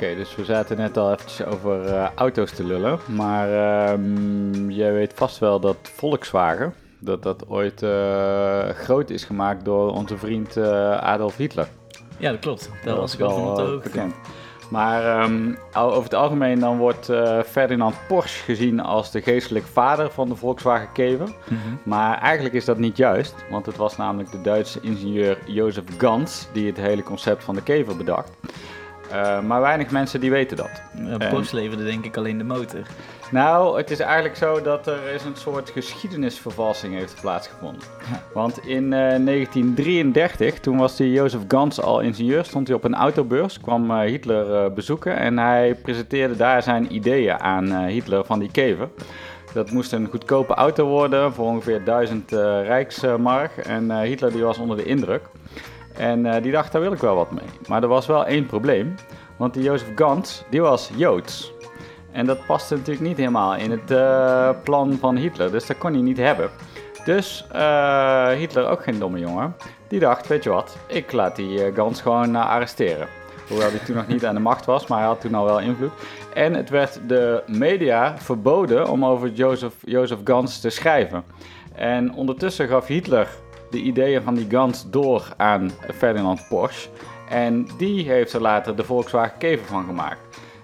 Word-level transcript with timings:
Oké, 0.00 0.14
dus 0.14 0.34
we 0.36 0.44
zaten 0.44 0.76
net 0.76 0.96
al 0.96 1.12
eventjes 1.12 1.46
over 1.46 1.84
eh, 1.86 2.08
auto's 2.14 2.50
te 2.50 2.64
lullen. 2.64 2.98
Maar 3.06 3.48
ehm, 3.52 4.70
jij 4.70 4.92
weet 4.92 5.12
vast 5.14 5.38
wel 5.38 5.60
dat 5.60 5.76
Volkswagen, 5.82 6.74
dat 6.98 7.22
dat 7.22 7.48
ooit 7.48 7.82
eh, 7.82 8.68
groot 8.68 9.10
is 9.10 9.24
gemaakt 9.24 9.64
door 9.64 9.92
onze 9.92 10.18
vriend 10.18 10.56
eh, 10.56 10.90
Adolf 10.98 11.36
Hitler. 11.36 11.68
Ja, 12.18 12.30
dat 12.30 12.40
klopt. 12.40 12.70
Daar 12.84 12.94
Dat 12.94 12.96
was 12.96 13.12
ik 13.12 13.18
wel 13.18 13.30
van 13.30 13.48
op 13.48 13.56
de 13.56 13.62
hoogte. 13.62 13.88
bekend. 13.88 14.14
Maar 14.70 15.20
ehm, 15.20 15.54
over 15.74 16.02
het 16.02 16.14
algemeen 16.14 16.58
dan 16.60 16.76
wordt 16.76 17.10
Ferdinand 17.46 17.94
Porsche 18.08 18.44
gezien 18.44 18.80
als 18.80 19.10
de 19.10 19.22
geestelijk 19.22 19.64
vader 19.66 20.10
van 20.10 20.28
de 20.28 20.36
Volkswagen 20.36 20.92
Kever. 20.92 21.28
Mhm. 21.44 21.58
Maar 21.82 22.18
eigenlijk 22.18 22.54
is 22.54 22.64
dat 22.64 22.78
niet 22.78 22.96
juist, 22.96 23.34
want 23.50 23.66
het 23.66 23.76
was 23.76 23.96
namelijk 23.96 24.30
de 24.30 24.40
Duitse 24.40 24.78
ingenieur 24.82 25.38
Jozef 25.46 25.84
Gans 25.98 26.48
die 26.52 26.66
het 26.66 26.76
hele 26.76 27.02
concept 27.02 27.44
van 27.44 27.54
de 27.54 27.62
kever 27.62 27.96
bedacht. 27.96 28.30
Eh, 29.12 29.40
maar 29.40 29.60
weinig 29.60 29.90
mensen 29.90 30.20
die 30.20 30.30
weten 30.30 30.56
dat. 30.56 30.70
Ja, 31.18 31.28
Porsche 31.28 31.56
leverde 31.56 31.84
denk 31.84 32.04
ik 32.04 32.16
alleen 32.16 32.38
de 32.38 32.44
motor. 32.44 32.80
Nou, 33.30 33.76
het 33.76 33.90
is 33.90 34.00
eigenlijk 34.00 34.36
zo 34.36 34.62
dat 34.62 34.86
er 34.86 35.06
eens 35.12 35.24
een 35.24 35.36
soort 35.36 35.70
geschiedenisvervalsing 35.70 36.94
heeft 36.94 37.20
plaatsgevonden. 37.20 37.82
Want 38.32 38.66
in 38.66 38.92
eh, 38.92 38.98
1933, 38.98 40.60
toen 40.60 40.76
was 40.78 40.96
die 40.96 41.12
Jozef 41.12 41.40
Gans 41.48 41.80
al 41.80 42.00
ingenieur, 42.00 42.44
stond 42.44 42.66
hij 42.68 42.76
op 42.76 42.84
een 42.84 42.94
autobeurs, 42.94 43.60
kwam 43.60 43.90
eh, 43.90 43.98
Hitler 43.98 44.64
eh, 44.64 44.72
bezoeken 44.72 45.16
en 45.16 45.38
hij 45.38 45.74
presenteerde 45.82 46.36
daar 46.36 46.62
zijn 46.62 46.94
ideeën 46.94 47.40
aan 47.40 47.72
eh, 47.72 47.86
Hitler 47.86 48.24
van 48.24 48.38
die 48.38 48.50
kever. 48.50 48.88
Dat 49.52 49.70
moest 49.70 49.92
een 49.92 50.06
goedkope 50.06 50.54
auto 50.54 50.86
worden 50.86 51.32
voor 51.32 51.46
ongeveer 51.46 51.84
1000 51.84 52.32
eh, 52.32 52.38
rijksmark 52.64 53.56
en 53.56 53.90
eh, 53.90 54.00
Hitler 54.00 54.32
die 54.32 54.42
was 54.42 54.58
onder 54.58 54.76
de 54.76 54.84
indruk. 54.84 55.22
En 55.98 56.26
eh, 56.26 56.42
die 56.42 56.52
dacht, 56.52 56.72
daar 56.72 56.80
wil 56.80 56.92
ik 56.92 57.00
wel 57.00 57.14
wat 57.14 57.30
mee. 57.30 57.48
Maar 57.68 57.82
er 57.82 57.88
was 57.88 58.06
wel 58.06 58.26
één 58.26 58.46
probleem, 58.46 58.94
want 59.36 59.54
die 59.54 59.62
Jozef 59.62 59.88
Gans, 59.94 60.44
die 60.50 60.60
was 60.60 60.90
Joods. 60.96 61.52
En 62.12 62.26
dat 62.26 62.46
paste 62.46 62.74
natuurlijk 62.74 63.06
niet 63.06 63.16
helemaal 63.16 63.56
in 63.56 63.70
het 63.70 63.90
eh, 63.90 64.50
plan 64.64 64.92
van 65.00 65.16
Hitler, 65.16 65.50
dus 65.50 65.66
dat 65.66 65.78
kon 65.78 65.92
hij 65.92 66.02
niet 66.02 66.16
hebben. 66.16 66.50
Dus 67.04 67.46
eh, 67.52 68.28
Hitler, 68.28 68.68
ook 68.68 68.82
geen 68.82 68.98
domme 68.98 69.18
jongen, 69.18 69.56
die 69.88 70.00
dacht, 70.00 70.26
weet 70.26 70.44
je 70.44 70.50
wat, 70.50 70.76
ik 70.86 71.12
laat 71.12 71.36
die 71.36 71.72
Gans 71.74 72.00
gewoon 72.00 72.36
arresteren. 72.36 73.08
Hoewel 73.48 73.70
hij 73.70 73.78
toen 73.78 73.96
nog 73.96 74.06
niet 74.06 74.26
aan 74.26 74.34
de 74.34 74.40
macht 74.40 74.64
was, 74.64 74.86
maar 74.86 74.98
hij 74.98 75.06
had 75.06 75.20
toen 75.20 75.34
al 75.34 75.44
wel 75.44 75.60
invloed. 75.60 75.92
En 76.34 76.54
het 76.54 76.70
werd 76.70 77.00
de 77.06 77.42
media 77.46 78.18
verboden 78.18 78.90
om 78.90 79.04
over 79.04 79.30
Jozef 79.84 80.18
Gans 80.24 80.60
te 80.60 80.70
schrijven. 80.70 81.24
En 81.74 82.12
ondertussen 82.12 82.68
gaf 82.68 82.86
Hitler 82.86 83.28
de 83.70 83.78
ideeën 83.78 84.22
van 84.22 84.34
die 84.34 84.46
Gans 84.50 84.90
door 84.90 85.28
aan 85.36 85.70
Ferdinand 85.94 86.48
Porsche. 86.48 86.88
En 87.28 87.68
die 87.78 88.08
heeft 88.10 88.32
er 88.32 88.40
later 88.40 88.76
de 88.76 88.84
Volkswagen 88.84 89.38
Kever 89.38 89.66
van 89.66 89.84
gemaakt. 89.84 90.20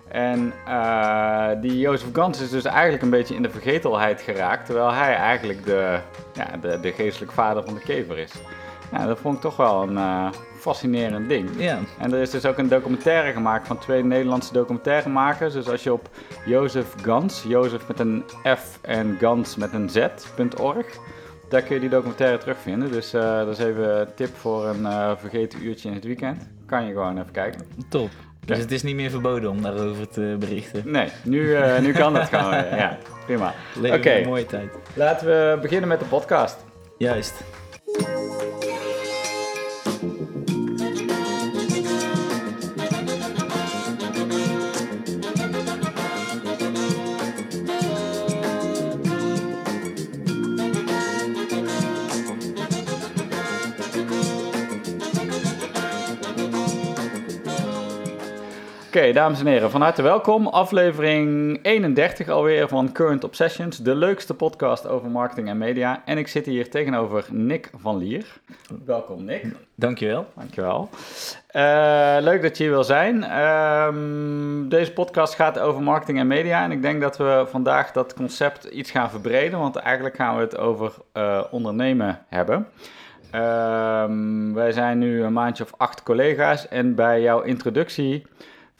En 0.09 0.53
eh, 0.67 1.49
die 1.61 1.79
Jozef 1.79 2.09
Gans 2.13 2.41
is 2.41 2.51
dus 2.51 2.65
eigenlijk 2.65 3.03
een 3.03 3.11
beetje 3.11 3.35
in 3.35 3.43
de 3.43 3.51
vergetelheid 3.51 4.21
geraakt, 4.21 4.67
terwijl 4.67 4.93
hij 4.93 5.15
eigenlijk 5.15 5.65
de, 5.65 5.99
ja, 6.33 6.57
de, 6.61 6.81
de 6.81 6.93
geestelijk 6.93 7.33
vader 7.33 7.65
van 7.65 7.75
de 7.75 7.81
kever 7.81 8.19
is. 8.19 8.33
Ja, 8.93 9.07
dat 9.07 9.19
vond 9.19 9.35
ik 9.35 9.41
toch 9.41 9.57
wel 9.57 9.83
een 9.83 9.97
eh, 9.97 10.29
fascinerend 10.59 11.29
ding. 11.29 11.51
Ja, 11.57 11.79
En 11.99 12.13
er 12.13 12.21
is 12.21 12.31
dus 12.31 12.47
ook 12.47 12.59
een 12.59 12.69
documentaire 12.69 13.33
gemaakt 13.33 13.67
van 13.67 13.79
twee 13.79 14.05
Nederlandse 14.05 14.53
documentairemakers. 14.53 15.53
Dus 15.53 15.69
als 15.69 15.83
je 15.83 15.93
op 15.93 16.09
Jozef 16.45 16.95
Gans, 17.03 17.45
Jozef 17.49 17.89
met 17.89 17.99
een 17.99 18.25
F 18.59 18.79
en 18.81 19.17
Gans 19.21 19.57
met 19.57 19.73
een 19.73 19.91
Z.org, 19.91 20.87
daar 21.55 21.63
kun 21.63 21.75
je 21.75 21.81
die 21.81 21.91
documentaire 21.91 22.39
terugvinden. 22.39 22.91
Dus 22.93 23.13
eh, 23.13 23.37
dat 23.37 23.59
is 23.59 23.65
even 23.65 24.01
een 24.01 24.15
tip 24.15 24.37
voor 24.37 24.67
een 24.67 24.87
eh, 24.87 25.11
vergeten 25.17 25.65
uurtje 25.65 25.89
in 25.89 25.95
het 25.95 26.05
weekend. 26.05 26.49
Kan 26.67 26.87
je 26.87 26.93
gewoon 26.93 27.19
even 27.19 27.33
kijken. 27.33 27.61
top. 27.89 28.11
Dus 28.45 28.57
Ja. 28.57 28.63
het 28.63 28.73
is 28.73 28.83
niet 28.83 28.95
meer 28.95 29.11
verboden 29.11 29.51
om 29.51 29.63
daarover 29.63 30.09
te 30.09 30.37
berichten. 30.39 30.83
Nee, 30.91 31.09
nu, 31.25 31.55
eh, 31.55 31.81
nu 31.81 31.93
kan 31.93 32.13
dat 32.15 32.29
gewoon. 32.29 32.53
Ja, 32.83 32.99
prima. 33.27 33.55
Oké. 33.93 34.11
een 34.13 34.27
mooie 34.29 34.47
tijd. 34.47 34.71
Laten 34.95 35.27
we 35.27 35.59
beginnen 35.63 35.89
met 35.89 35.99
de 35.99 36.05
podcast. 36.07 36.64
Juist. 36.98 37.45
Oké, 58.95 59.13
dames 59.13 59.41
en 59.41 59.47
heren, 59.47 59.71
van 59.71 59.81
harte 59.81 60.03
welkom. 60.03 60.47
Aflevering 60.47 61.59
31 61.63 62.29
alweer 62.29 62.69
van 62.69 62.93
Current 62.93 63.25
Obsessions, 63.25 63.79
de 63.79 63.95
leukste 63.95 64.35
podcast 64.35 64.87
over 64.87 65.11
marketing 65.11 65.49
en 65.49 65.59
media. 65.59 66.03
En 66.05 66.19
ik 66.19 66.29
zit 66.29 66.47
hier 66.47 66.71
tegenover 66.71 67.25
Nick 67.31 67.71
van 67.77 67.97
Lier. 67.97 68.27
Welkom 68.85 69.25
Nick. 69.25 69.47
Dankjewel. 69.75 70.27
Dankjewel. 70.37 70.89
Eh 71.47 72.17
leuk 72.21 72.43
dat 72.43 72.57
je 72.57 72.63
hier 72.63 72.73
wil 72.73 72.85
zijn. 72.85 73.25
Ehm, 73.25 74.69
deze 74.69 74.93
podcast 74.93 75.35
gaat 75.35 75.59
over 75.59 75.83
marketing 75.83 76.19
en 76.19 76.27
media. 76.27 76.65
En 76.65 76.71
ik 76.71 76.83
denk 76.83 77.01
dat 77.01 77.17
we 77.17 77.45
vandaag 77.49 77.93
dat 77.93 78.15
concept 78.15 78.65
iets 78.65 78.91
gaan 78.91 79.11
verbreden. 79.11 79.59
Want 79.59 79.77
eigenlijk 79.77 80.17
gaan 80.17 80.37
we 80.37 80.41
het 80.41 80.59
over 80.59 80.93
eh, 81.13 81.45
ondernemen 81.51 82.25
hebben. 82.29 82.67
Ehm, 83.31 84.53
wij 84.53 84.73
zijn 84.73 84.99
nu 84.99 85.23
een 85.23 85.33
maandje 85.33 85.65
of 85.65 85.73
acht 85.77 86.03
collega's. 86.03 86.69
En 86.69 86.95
bij 86.95 87.21
jouw 87.21 87.41
introductie 87.41 88.27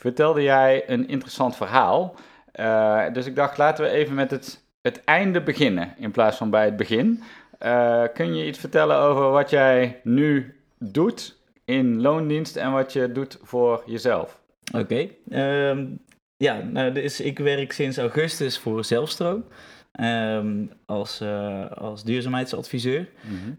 vertelde 0.05 0.43
jij 0.43 0.83
een 0.87 1.09
interessant 1.09 1.57
verhaal. 1.57 2.15
Eh, 2.53 3.03
dus 3.13 3.27
ik 3.27 3.35
dacht, 3.35 3.59
laten 3.59 3.85
we 3.85 3.91
even 3.91 4.15
met 4.15 4.31
het, 4.31 4.65
het 4.81 5.05
einde 5.05 5.41
beginnen 5.41 5.95
in 5.97 6.11
plaats 6.11 6.37
van 6.37 6.51
bij 6.51 6.65
het 6.65 6.77
begin. 6.77 7.23
Eh, 7.59 8.03
kun 8.15 8.37
je 8.37 8.47
iets 8.47 8.59
vertellen 8.59 8.97
over 8.97 9.31
wat 9.31 9.51
jij 9.51 10.01
nu 10.03 10.55
doet 10.79 11.37
in 11.65 12.01
loondienst 12.01 12.57
en 12.57 12.73
wat 12.73 12.93
je 12.93 13.13
doet 13.13 13.39
voor 13.43 13.83
jezelf? 13.87 14.41
Oké. 14.77 15.09
Ehm, 15.31 15.87
ja, 16.37 16.61
nou, 16.63 16.93
dus 16.93 17.21
ik 17.21 17.39
werk 17.39 17.73
sinds 17.73 17.99
augustus 17.99 18.59
voor 18.59 18.85
Zelfstroom. 18.85 19.45
ehm, 19.93 20.67
als, 20.87 21.21
eh, 21.21 21.71
als 21.71 22.05
duurzaamheidsadviseur. 22.05 23.09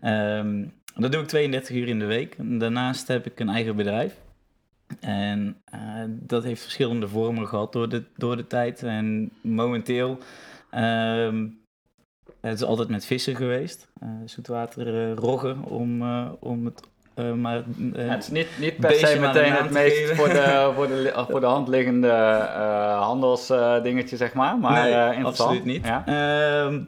Ehm, 0.02 0.64
dat 0.96 1.12
doe 1.12 1.22
ik 1.22 1.28
32 1.28 1.76
uur 1.76 1.88
in 1.88 2.00
de 2.00 2.06
week. 2.06 2.36
Daarnaast 2.38 3.08
heb 3.08 3.26
ik 3.26 3.40
een 3.40 3.50
eigen 3.50 3.76
bedrijf. 3.76 4.24
En 5.00 5.62
eh, 5.66 5.80
dat 6.08 6.44
heeft 6.44 6.62
verschillende 6.62 7.08
vormen 7.08 7.48
gehad 7.48 7.74
door 7.74 7.90
de, 7.90 8.04
door 8.16 8.38
de 8.38 8.48
tijd. 8.48 8.84
En 8.84 9.32
momenteel, 9.42 10.18
ehm, 10.72 11.48
het 12.42 12.54
is 12.54 12.64
altijd 12.64 12.90
met 12.90 13.06
vissen 13.06 13.36
geweest. 13.36 13.88
eh 14.00 14.10
zoetwater 14.26 15.10
eh, 15.10 15.14
roggen 15.14 15.64
om, 15.64 16.02
om 16.40 16.66
het 16.66 16.82
maar... 17.36 17.64
Ja, 17.94 18.00
het 18.00 18.24
is 18.24 18.30
niet, 18.30 18.48
niet 18.60 18.78
per 18.78 18.94
se 18.94 19.20
meteen 19.20 19.54
het 19.54 19.72
meest 19.72 20.16
voor 20.16 20.28
de, 20.28 20.72
voor, 20.76 20.88
de, 20.88 21.26
voor 21.30 21.40
de 21.40 21.46
hand 21.46 21.68
liggende 21.68 22.10
handelsdingetje, 23.00 24.18
zeg 24.18 24.34
maar. 24.34 24.58
Maar 24.58 24.90
Nee, 24.90 25.26
absoluut 25.26 25.66
niet. 25.66 25.86
Ja. 25.86 26.06
Ehm, 26.06 26.82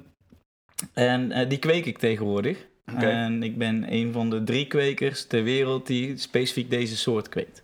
en 0.93 1.47
die 1.47 1.57
kweek 1.59 1.85
ik 1.85 1.97
tegenwoordig. 1.97 2.67
En 2.95 3.43
ik 3.43 3.57
ben 3.57 3.93
een 3.93 4.11
van 4.11 4.29
de 4.29 4.43
drie 4.43 4.67
kwekers 4.67 5.25
ter 5.25 5.43
wereld 5.43 5.87
die 5.87 6.17
specifiek 6.17 6.69
deze 6.69 6.97
soort 6.97 7.29
kweekt. 7.29 7.63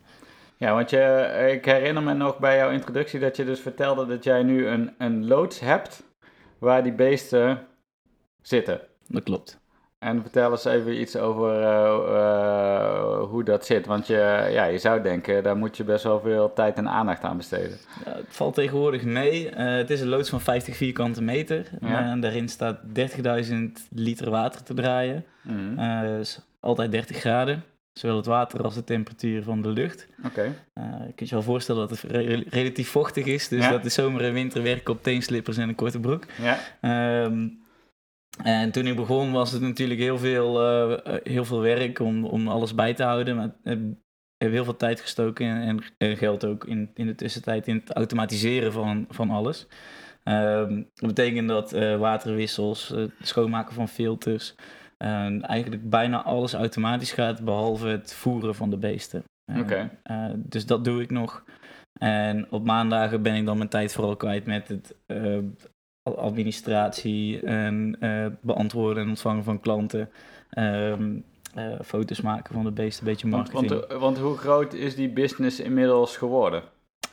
Ja, 0.57 0.73
want 0.73 0.89
je, 0.89 1.49
ik 1.53 1.65
herinner 1.65 2.03
me 2.03 2.13
nog 2.13 2.39
bij 2.39 2.57
jouw 2.57 2.69
introductie 2.69 3.19
dat 3.19 3.35
je 3.35 3.45
dus 3.45 3.59
vertelde 3.59 4.05
dat 4.05 4.23
jij 4.23 4.43
nu 4.43 4.67
een, 4.67 4.93
een 4.97 5.27
loods 5.27 5.59
hebt 5.59 6.03
waar 6.57 6.83
die 6.83 6.93
beesten 6.93 7.67
zitten. 8.41 8.81
Dat 9.07 9.23
klopt. 9.23 9.61
En 10.03 10.21
vertel 10.21 10.51
eens 10.51 10.65
even 10.65 11.01
iets 11.01 11.15
over 11.15 11.61
eh, 11.61 11.93
eh, 12.15 13.23
hoe 13.29 13.43
dat 13.43 13.65
zit. 13.65 13.85
Want 13.85 14.07
je, 14.07 14.47
ja, 14.51 14.63
je 14.63 14.77
zou 14.77 15.01
denken, 15.01 15.43
daar 15.43 15.57
moet 15.57 15.77
je 15.77 15.83
best 15.83 16.03
wel 16.03 16.19
veel 16.19 16.53
tijd 16.53 16.77
en 16.77 16.89
aandacht 16.89 17.23
aan 17.23 17.37
besteden. 17.37 17.77
Ja, 18.05 18.11
het 18.15 18.25
valt 18.27 18.53
tegenwoordig 18.53 19.03
mee. 19.03 19.49
Eh, 19.49 19.75
het 19.75 19.89
is 19.89 20.01
een 20.01 20.07
loods 20.07 20.29
van 20.29 20.41
50 20.41 20.75
vierkante 20.75 21.21
meter. 21.21 21.69
Ja. 21.81 22.11
En 22.11 22.19
daarin 22.19 22.49
staat 22.49 22.77
30.000 22.93 23.53
liter 23.89 24.29
water 24.29 24.63
te 24.63 24.73
draaien. 24.73 25.25
Mhm. 25.41 25.79
Is 26.19 26.39
altijd 26.59 26.91
30 26.91 27.17
graden. 27.17 27.63
Zowel 27.93 28.15
het 28.17 28.25
water 28.25 28.63
als 28.63 28.75
de 28.75 28.83
temperatuur 28.83 29.43
van 29.43 29.61
de 29.61 29.69
lucht. 29.69 30.07
Oké. 30.25 30.55
Eh, 30.73 30.83
je 31.07 31.13
kunt 31.15 31.29
je 31.29 31.35
wel 31.35 31.43
voorstellen 31.43 31.87
dat 31.87 32.01
het 32.01 32.11
re- 32.11 32.43
relatief 32.49 32.89
vochtig 32.89 33.25
is. 33.25 33.47
Dus 33.47 33.63
Ja. 33.63 33.71
dat 33.71 33.83
de 33.83 33.89
zomer 33.89 34.21
en 34.23 34.33
winter 34.33 34.63
werken 34.63 34.93
op 34.93 35.03
teenslippers 35.03 35.57
en 35.57 35.69
een 35.69 35.75
korte 35.75 35.99
broek. 35.99 36.25
Ja. 36.41 36.59
Ehm, 36.81 37.47
en 38.43 38.71
toen 38.71 38.87
ik 38.87 38.95
begon 38.95 39.31
was 39.31 39.51
het 39.51 39.61
natuurlijk 39.61 39.99
heel 39.99 40.17
veel, 40.17 40.59
eh, 40.61 41.13
eh, 41.15 41.19
heel 41.23 41.45
veel 41.45 41.59
werk 41.61 41.99
om, 41.99 42.25
om 42.25 42.47
alles 42.47 42.75
bij 42.75 42.93
te 42.93 43.03
houden. 43.03 43.35
Maar 43.35 43.45
ik 43.45 43.53
heb, 43.63 43.79
heel 44.37 44.63
veel 44.63 44.77
tijd 44.77 45.01
gestoken 45.01 45.45
en, 45.45 45.83
en, 45.97 46.17
geld 46.17 46.45
ook 46.45 46.65
in, 46.65 46.89
in 46.93 47.05
de 47.05 47.15
tussentijd 47.15 47.67
in 47.67 47.75
het 47.75 47.93
automatiseren 47.93 48.71
van, 48.73 49.05
van 49.09 49.29
alles. 49.29 49.67
Ehm, 50.23 50.75
dat 50.93 51.07
betekent 51.07 51.47
dat 51.47 51.71
waterwissels, 51.99 52.91
eh, 52.93 53.03
schoonmaken 53.21 53.73
van 53.73 53.87
filters, 53.87 54.55
eh, 54.97 55.49
eigenlijk 55.49 55.89
bijna 55.89 56.23
alles 56.23 56.53
automatisch 56.53 57.11
gaat, 57.11 57.43
behalve 57.43 57.87
het 57.87 58.13
voeren 58.13 58.55
van 58.55 58.69
de 58.69 58.77
beesten. 58.77 59.23
Eh, 59.51 59.59
Oké. 59.59 59.99
eh, 60.03 60.29
dus 60.35 60.65
dat 60.65 60.83
doe 60.83 61.01
ik 61.01 61.11
nog. 61.11 61.43
En 61.99 62.51
op 62.51 62.65
maandagen 62.65 63.21
ben 63.21 63.35
ik 63.35 63.45
dan 63.45 63.57
mijn 63.57 63.69
tijd 63.69 63.93
vooral 63.93 64.15
kwijt 64.15 64.45
met 64.45 64.67
het 64.67 64.95
uh, 65.07 65.37
administratie 66.03 67.41
en 67.41 67.95
uh, 67.99 68.25
beantwoorden 68.41 69.03
en 69.03 69.09
ontvangen 69.09 69.43
van 69.43 69.59
klanten. 69.59 70.09
Um, 70.57 71.23
uh, 71.57 71.79
foto's 71.83 72.21
maken 72.21 72.53
van 72.53 72.63
de 72.63 72.71
beesten, 72.71 73.05
een 73.05 73.13
beetje 73.13 73.27
marketing. 73.27 73.69
Want, 73.69 73.87
want, 73.87 74.01
want, 74.01 74.17
hoe 74.17 74.37
groot 74.37 74.73
is 74.73 74.95
die 74.95 75.09
business 75.09 75.59
inmiddels 75.59 76.17
geworden? 76.17 76.63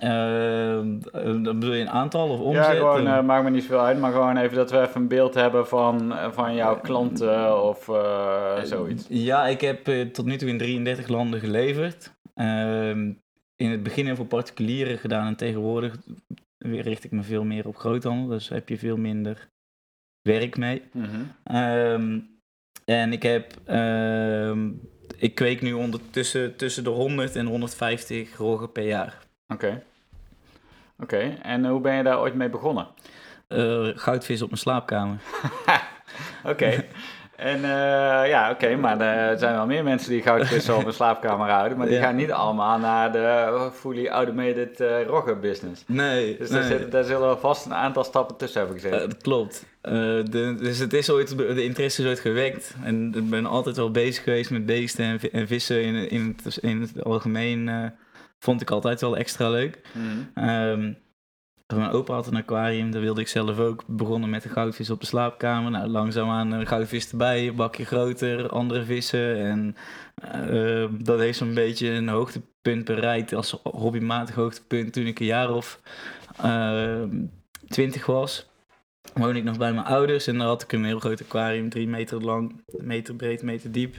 Dan 0.00 1.42
bedoel 1.42 1.72
je 1.72 1.80
een 1.80 1.90
aantal 1.90 2.28
of 2.28 2.40
omzet? 2.40 2.64
Ja, 2.64 2.72
gewoon, 2.72 3.26
maakt 3.26 3.44
me 3.44 3.50
niet 3.50 3.62
zoveel 3.62 3.80
uit, 3.80 3.98
maar 3.98 4.12
gewoon 4.12 4.36
even 4.36 4.56
dat 4.56 4.70
we 4.70 4.80
even 4.80 5.00
een 5.00 5.08
beeld 5.08 5.34
hebben 5.34 5.66
van, 5.66 6.14
van 6.30 6.54
jouw 6.54 6.80
klanten 6.80 7.62
of 7.62 7.84
zoiets. 8.64 9.06
Ja, 9.08 9.46
ik 9.46 9.60
heb 9.60 9.84
tot 10.12 10.24
nu 10.24 10.36
toe 10.36 10.48
in 10.48 10.58
33 10.58 11.08
landen 11.08 11.40
geleverd. 11.40 12.12
Ehm, 12.34 13.12
in 13.56 13.70
het 13.70 13.82
begin 13.82 14.06
heel 14.06 14.16
veel 14.16 14.24
particulieren 14.24 14.98
gedaan 14.98 15.26
en 15.26 15.36
tegenwoordig 15.36 15.96
richt 16.58 17.04
ik 17.04 17.10
me 17.10 17.22
veel 17.22 17.44
meer 17.44 17.66
op 17.66 17.76
groothandel. 17.76 18.26
Dus 18.28 18.48
heb 18.48 18.68
je 18.68 18.78
veel 18.78 18.96
minder 18.96 19.48
werk 20.22 20.56
mee. 20.56 20.82
Mhm. 20.92 21.22
Ehm, 21.44 22.18
en 22.84 23.12
ik 23.12 23.22
heb, 23.22 23.54
uh, 23.68 24.56
ik 25.16 25.34
kweek 25.34 25.60
nu 25.60 25.72
ondertussen 25.72 26.56
tussen 26.56 26.84
de 26.84 26.90
100 26.90 27.36
en 27.36 27.46
150 27.46 28.36
roggen 28.36 28.72
per 28.72 28.86
jaar. 28.86 29.18
Oké. 29.52 29.82
Oké, 31.02 31.36
en 31.42 31.66
hoe 31.66 31.80
ben 31.80 31.94
je 31.94 32.02
daar 32.02 32.20
ooit 32.20 32.34
mee 32.34 32.48
begonnen? 32.48 32.86
Uh, 33.48 33.88
goudvis 33.94 34.42
op 34.42 34.48
mijn 34.48 34.60
slaapkamer. 34.60 35.16
Oké. 36.52 36.84
En 37.40 37.56
uh, 37.56 38.28
ja, 38.28 38.50
oké, 38.50 38.76
maar 38.76 39.00
er 39.00 39.38
zijn 39.38 39.54
wel 39.54 39.66
meer 39.66 39.84
mensen 39.84 40.10
die 40.10 40.22
goudvissen 40.22 40.76
op 40.76 40.86
een 40.86 40.92
slaapkamer 40.92 41.48
houden. 41.48 41.78
Maar 41.78 41.86
die 41.86 41.98
gaan 41.98 42.16
niet 42.16 42.32
allemaal 42.32 42.78
naar 42.78 43.12
de 43.12 43.70
fully 43.72 44.06
automated 44.06 44.80
uh, 44.80 45.06
roggen 45.06 45.40
business. 45.40 45.84
Nee. 45.86 46.36
Dus 46.38 46.50
nee. 46.50 46.60
Daar, 46.60 46.68
zit, 46.68 46.92
daar, 46.92 47.04
zullen 47.04 47.28
we 47.28 47.36
vast 47.36 47.66
een 47.66 47.74
aantal 47.74 48.04
stappen 48.04 48.36
tussen 48.36 48.58
hebben 48.60 48.80
gezeten. 48.80 49.02
Uh, 49.02 49.08
dat 49.08 49.22
klopt. 49.22 49.64
De, 49.80 50.56
dus 50.58 50.78
het 50.78 50.92
is 50.92 51.10
ooit, 51.10 51.38
de 51.38 51.64
interesse 51.64 52.02
is 52.02 52.08
ooit 52.08 52.20
gewekt. 52.20 52.74
En 52.82 53.12
ik 53.16 53.30
ben 53.30 53.46
altijd 53.46 53.76
wel 53.76 53.90
bezig 53.90 54.24
geweest 54.24 54.50
met 54.50 54.66
beesten 54.66 55.04
en, 55.04 55.32
en 55.32 55.46
vissen 55.46 55.82
in, 55.82 56.10
in, 56.10 56.36
het, 56.42 56.56
in 56.56 56.80
het 56.80 57.04
algemeen. 57.04 57.92
Vond 58.40 58.60
ik 58.60 58.70
altijd 58.70 59.00
wel 59.00 59.16
extra 59.16 59.50
leuk. 59.50 59.80
Mm. 59.92 60.48
Um, 60.48 60.96
mijn 61.76 61.90
opa 61.90 62.14
had 62.14 62.26
een 62.26 62.36
aquarium, 62.36 62.90
dat 62.90 63.02
wilde 63.02 63.20
ik 63.20 63.28
zelf 63.28 63.58
ook. 63.58 63.84
Begonnen 63.86 64.30
met 64.30 64.42
de 64.42 64.48
goudvis 64.48 64.90
op 64.90 65.00
de 65.00 65.06
slaapkamer. 65.06 65.70
Nou, 65.70 65.88
langzaamaan 65.88 66.52
een 66.52 66.66
goudvis 66.66 67.10
erbij, 67.10 67.48
een 67.48 67.54
bakje 67.54 67.84
groter, 67.84 68.48
andere 68.48 68.84
vissen. 68.84 69.36
En 69.36 69.76
uh, 70.50 70.88
dat 71.04 71.18
heeft 71.18 71.38
zo'n 71.38 71.54
beetje 71.54 71.90
een 71.90 72.08
hoogtepunt 72.08 72.84
bereikt 72.84 73.34
als 73.34 73.58
hobbymatig 73.62 74.34
hoogtepunt 74.34 74.92
toen 74.92 75.06
ik 75.06 75.20
een 75.20 75.26
jaar 75.26 75.50
of 75.50 75.80
uh, 76.44 77.02
twintig 77.68 78.06
was. 78.06 78.48
Woonde 79.14 79.38
ik 79.38 79.44
nog 79.44 79.58
bij 79.58 79.72
mijn 79.72 79.86
ouders 79.86 80.26
en 80.26 80.38
daar 80.38 80.46
had 80.46 80.62
ik 80.62 80.72
een 80.72 80.84
heel 80.84 81.00
groot 81.00 81.22
aquarium, 81.22 81.68
drie 81.68 81.88
meter 81.88 82.20
lang, 82.22 82.62
meter 82.66 83.14
breed, 83.14 83.42
meter 83.42 83.72
diep. 83.72 83.96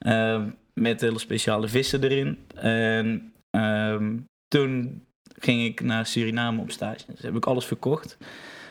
Uh, 0.00 0.42
met 0.74 1.00
hele 1.00 1.18
speciale 1.18 1.68
vissen 1.68 2.04
erin. 2.04 2.38
En 2.54 3.32
ehm, 3.58 4.18
toen 4.48 5.02
ging 5.38 5.64
ik 5.64 5.80
naar 5.80 6.06
Suriname 6.06 6.60
op 6.60 6.70
stage. 6.70 7.04
Dus 7.06 7.22
heb 7.22 7.36
ik 7.36 7.46
alles 7.46 7.64
verkocht. 7.64 8.16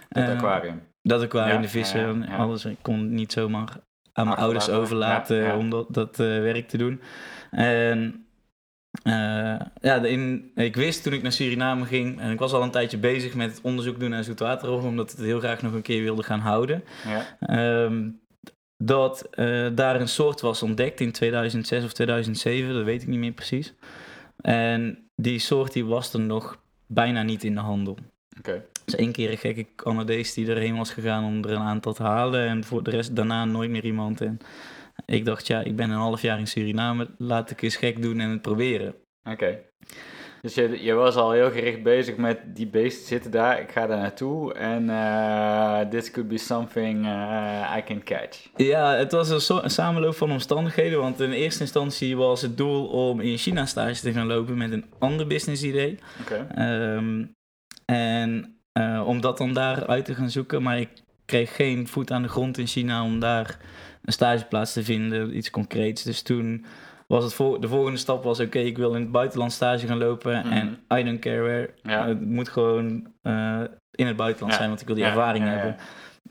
Dat 0.10 0.24
uh, 0.24 0.30
aquarium? 0.30 0.81
Dat 1.01 1.22
aquarium, 1.22 1.62
de 1.62 1.69
vissen, 1.69 2.25
ja, 2.28 2.36
alles. 2.36 2.66
Ik 2.66 2.78
kon 2.81 3.13
niet 3.13 3.31
zomaar 3.31 3.80
aan 4.13 4.25
mijn 4.25 4.38
ouders 4.38 4.69
overlaten 4.69 5.56
om 5.56 5.69
dat, 5.69 5.94
dat 5.94 6.19
uh, 6.19 6.28
werk 6.28 6.68
te 6.68 6.78
doen. 6.78 7.01
En 7.51 8.28
uh, 9.04 9.60
ja, 9.81 10.04
in, 10.04 10.51
ik 10.56 10.75
wist 10.75 11.04
toen 11.04 11.13
ik 11.13 11.22
naar 11.22 11.31
Suriname 11.31 11.86
ging, 11.86 12.19
en 12.19 12.31
ik 12.31 12.39
was 12.39 12.54
al 12.54 12.63
een 12.63 12.72
tijdje 12.72 12.98
bezig 12.98 13.36
met 13.36 13.51
het 13.51 13.62
onderzoek 13.62 14.00
doen 14.00 14.10
naar 14.10 14.24
zoetwaterroggen, 14.24 14.89
omdat 14.89 15.12
ik 15.12 15.18
het 15.18 15.25
heel 15.25 15.39
graag 15.39 15.62
nog 15.62 15.74
een 15.74 15.81
keer 15.81 16.04
wilde 16.04 16.24
gaan 16.24 16.39
houden. 16.39 16.84
Ja. 17.06 17.84
Um, 17.84 18.22
dat 18.84 19.28
uh, 19.36 19.68
daar 19.75 20.01
een 20.01 20.07
soort 20.07 20.42
was 20.42 20.63
ontdekt 20.63 21.00
in 21.00 21.12
2006 21.12 21.84
of 21.84 21.94
2007, 21.94 22.74
dat 22.74 22.84
weet 22.84 23.01
ik 23.01 23.07
niet 23.07 23.19
meer 23.19 23.31
precies. 23.31 23.74
En 24.42 25.10
die 25.16 25.39
soort 25.39 25.74
die 25.74 25.86
was 25.86 26.13
er 26.13 26.19
nog 26.19 26.62
bijna 26.86 27.24
niet 27.24 27.44
in 27.44 27.54
de 27.54 27.60
handel. 27.60 27.98
Oké. 28.38 28.66
Dus 28.86 28.95
één 28.95 29.12
keer 29.12 29.31
een 29.31 29.38
gekke 29.38 29.66
Canadees 29.75 30.34
die 30.34 30.50
erheen 30.50 30.78
was 30.78 30.92
gegaan 30.92 31.25
om 31.25 31.44
er 31.44 31.51
een 31.51 31.62
aantal 31.62 31.94
te 31.94 32.04
halen. 32.04 32.48
En 32.48 32.63
voor 32.63 32.84
de 32.84 32.89
rest 32.89 33.16
daarna 33.16 33.45
nooit 33.45 33.69
meer 33.69 33.86
iemand. 33.86 34.22
En 34.22 34.38
ik 35.06 35.25
dacht, 35.25 35.48
ja, 35.48 35.62
ik 35.62 35.75
ben 35.75 35.89
een 35.89 35.98
half 35.98 36.22
jaar 36.22 36.39
in 36.39 36.48
Suriname. 36.48 37.10
Laat 37.18 37.51
ik 37.51 37.62
eens 37.62 37.75
gek 37.75 38.01
doen 38.01 38.19
en 38.19 38.30
het 38.30 38.42
proberen. 38.42 38.95
Oké. 39.30 39.60
Dus 40.48 40.56
je, 40.56 40.84
je, 40.84 40.94
was 40.94 41.16
al 41.16 41.32
heel 41.32 41.52
gericht 41.52 41.84
bezig 41.84 42.16
met 42.16 42.40
die 42.46 42.68
beesten 42.68 43.08
zitten 43.08 43.32
daar, 43.32 43.62
ik 43.62 43.72
ga 43.72 43.88
daar 43.88 43.98
naartoe 43.98 44.54
en 44.54 44.84
uh, 44.84 45.80
this 45.80 46.12
could 46.12 46.30
be 46.30 46.38
something 46.38 47.06
uh, 47.06 47.76
I 47.78 47.84
can 47.84 48.04
catch. 48.04 48.50
Ja, 48.56 48.96
het 48.96 49.12
was 49.12 49.30
een, 49.30 49.42
so 49.42 49.60
een, 49.62 49.70
samenloop 49.70 50.16
van 50.16 50.32
omstandigheden, 50.32 51.00
want 51.00 51.20
in 51.20 51.32
eerste 51.32 51.62
instantie 51.62 52.18
was 52.18 52.42
het 52.42 52.58
doel 52.58 52.86
om 52.86 53.20
in 53.20 53.38
China 53.38 53.66
stage 53.66 54.02
te 54.02 54.12
gaan 54.12 54.28
lopen 54.28 54.58
met 54.58 54.72
een 54.72 54.86
ander 55.00 55.28
business 55.28 55.64
idee. 55.64 56.00
Okay. 56.22 56.96
Um, 56.96 57.34
en 57.86 58.60
uh, 58.80 59.04
om 59.08 59.22
dat 59.22 59.38
dan 59.38 59.54
daar 59.54 59.88
uit 59.88 60.06
te 60.06 60.16
gaan 60.16 60.30
zoeken, 60.30 60.64
maar 60.64 60.80
ik 60.80 60.90
kreeg 61.26 61.56
geen 61.56 61.88
voet 61.88 62.12
aan 62.12 62.22
de 62.22 62.30
grond 62.30 62.58
in 62.58 62.68
China 62.68 63.04
om 63.04 63.20
daar 63.20 63.58
een 64.04 64.14
stageplaats 64.14 64.74
te 64.74 64.84
vinden, 64.84 65.38
iets 65.38 65.50
concreets. 65.50 66.04
Dus 66.04 66.22
toen 66.22 66.66
was 67.07 67.24
het 67.24 67.33
voor, 67.33 67.62
de 67.62 67.68
volgende 67.68 67.98
stap 67.98 68.24
was, 68.24 68.39
oké, 68.39 68.59
ik 68.59 68.77
wil 68.77 68.94
in 68.94 69.01
het 69.01 69.12
buitenland 69.12 69.51
stage 69.51 69.88
gaan 69.88 69.98
lopen 69.98 70.39
mhm. 70.39 70.51
en 70.51 71.00
I 71.00 71.04
don't 71.04 71.19
care 71.19 71.42
where. 71.42 71.74
Ja. 71.83 72.07
Het 72.07 72.21
moet 72.21 72.50
gewoon 72.50 73.07
uh, 73.24 73.62
in 73.92 74.07
het 74.07 74.15
buitenland 74.15 74.54
zijn, 74.54 74.68
want 74.68 74.81
ik 74.81 74.88
wil 74.88 74.95
die 74.95 75.06
ervaring 75.06 75.45
hebben. 75.45 75.75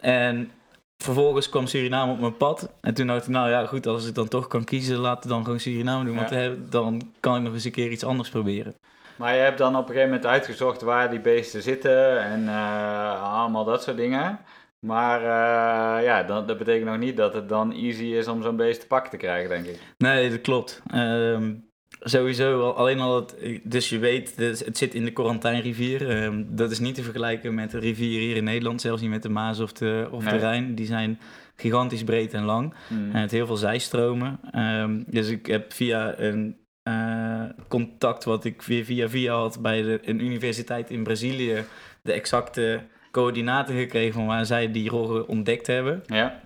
En 0.00 0.50
vervolgens 0.96 1.48
kwam 1.48 1.66
Suriname 1.66 2.12
op 2.12 2.20
mijn 2.20 2.36
pad. 2.36 2.72
En 2.80 2.94
toen 2.94 3.06
dacht 3.06 3.22
ik, 3.22 3.28
nou 3.28 3.50
ja, 3.50 3.66
goed, 3.66 3.86
als 3.86 4.08
ik 4.08 4.14
dan 4.14 4.28
toch 4.28 4.46
kan 4.46 4.64
kiezen, 4.64 4.96
laat 4.96 5.22
het 5.22 5.32
dan 5.32 5.44
gewoon 5.44 5.60
Suriname 5.60 6.04
doen. 6.04 6.16
Want 6.16 6.72
dan 6.72 7.12
kan 7.20 7.36
ik 7.36 7.42
nog 7.42 7.52
eens 7.52 7.64
een 7.64 7.70
keer 7.70 7.90
iets 7.90 8.04
anders 8.04 8.28
proberen. 8.28 8.74
Maar 9.16 9.34
je 9.34 9.40
hebt 9.40 9.58
dan 9.58 9.76
op 9.76 9.80
een 9.80 9.86
gegeven 9.86 10.08
moment 10.08 10.26
uitgezocht 10.26 10.82
waar 10.82 11.10
die 11.10 11.20
beesten 11.20 11.62
zitten 11.62 12.22
en 12.22 12.42
uh, 12.42 13.40
allemaal 13.40 13.64
dat 13.64 13.82
soort 13.82 13.96
dingen. 13.96 14.38
Maar 14.80 15.20
uh, 15.20 16.04
ja, 16.04 16.22
dat, 16.22 16.48
dat, 16.48 16.58
betekent 16.58 16.90
nog 16.90 16.98
niet 16.98 17.16
dat 17.16 17.34
het 17.34 17.48
dan 17.48 17.72
easy 17.72 18.04
is 18.04 18.28
om 18.28 18.42
zo'n 18.42 18.56
beest 18.56 18.80
te 18.80 18.86
pakken 18.86 19.10
te 19.10 19.16
krijgen, 19.16 19.48
denk 19.48 19.66
ik. 19.66 19.80
Nee, 19.98 20.30
dat 20.30 20.40
klopt. 20.40 20.82
Um, 20.94 21.70
sowieso, 22.00 22.70
alleen 22.70 23.00
al 23.00 23.16
het, 23.16 23.60
dus 23.62 23.88
je 23.88 23.98
weet, 23.98 24.36
dus 24.36 24.60
het 24.60 24.78
zit 24.78 24.94
in 24.94 25.04
de 25.04 25.12
Quarantijnrivier. 25.12 26.22
Um, 26.24 26.46
dat 26.56 26.70
is 26.70 26.78
niet 26.78 26.94
te 26.94 27.02
vergelijken 27.02 27.54
met 27.54 27.70
de 27.70 27.78
rivier 27.78 28.20
hier 28.20 28.36
in 28.36 28.44
Nederland, 28.44 28.80
zelfs 28.80 29.02
niet 29.02 29.10
met 29.10 29.22
de 29.22 29.28
Maas 29.28 29.60
of 29.60 29.72
de, 29.72 30.08
of 30.10 30.24
de 30.24 30.36
Rijn. 30.36 30.74
Die 30.74 30.86
zijn 30.86 31.18
gigantisch 31.56 32.04
breed 32.04 32.34
en 32.34 32.44
lang. 32.44 32.74
Mm. 32.88 33.10
En 33.12 33.20
het 33.20 33.30
heel 33.30 33.46
veel 33.46 33.56
zijstromen. 33.56 34.40
Um, 34.54 35.04
dus 35.06 35.28
ik 35.28 35.46
heb 35.46 35.72
via 35.72 36.18
een 36.18 36.56
uh, 36.88 37.44
contact 37.68 38.24
wat 38.24 38.44
ik 38.44 38.62
weer 38.62 38.84
via 38.84 39.08
via 39.08 39.34
had 39.34 39.62
bij 39.62 39.82
de, 39.82 40.00
een 40.02 40.20
universiteit 40.24 40.90
in 40.90 41.02
Brazilië, 41.02 41.64
de 42.02 42.12
exacte 42.12 42.80
coördinaten 43.16 43.76
gekregen 43.76 44.12
van 44.12 44.26
waar 44.26 44.46
zij 44.46 44.70
die 44.70 44.88
roggen 44.88 45.28
ontdekt 45.28 45.66
hebben. 45.66 46.02
Ja. 46.06 46.40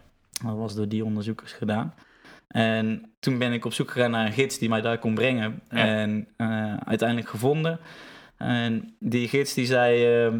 Dat 0.44 0.56
was 0.56 0.74
door 0.74 0.88
die 0.88 1.04
onderzoekers 1.04 1.52
gedaan. 1.52 1.94
En 2.48 3.12
toen 3.20 3.38
ben 3.38 3.52
ik 3.52 3.64
op 3.64 3.72
zoek 3.72 3.90
gegaan 3.90 4.10
naar 4.10 4.26
een 4.26 4.32
gids 4.32 4.58
die 4.58 4.68
mij 4.68 4.80
daar 4.80 4.98
kon 4.98 5.14
brengen. 5.14 5.62
En 5.68 6.28
uh, 6.36 6.76
uiteindelijk 6.76 7.28
gevonden. 7.28 7.78
En 8.36 8.94
die 8.98 9.28
gids 9.28 9.54
die 9.54 9.66
zei... 9.66 10.26
Uh, 10.26 10.34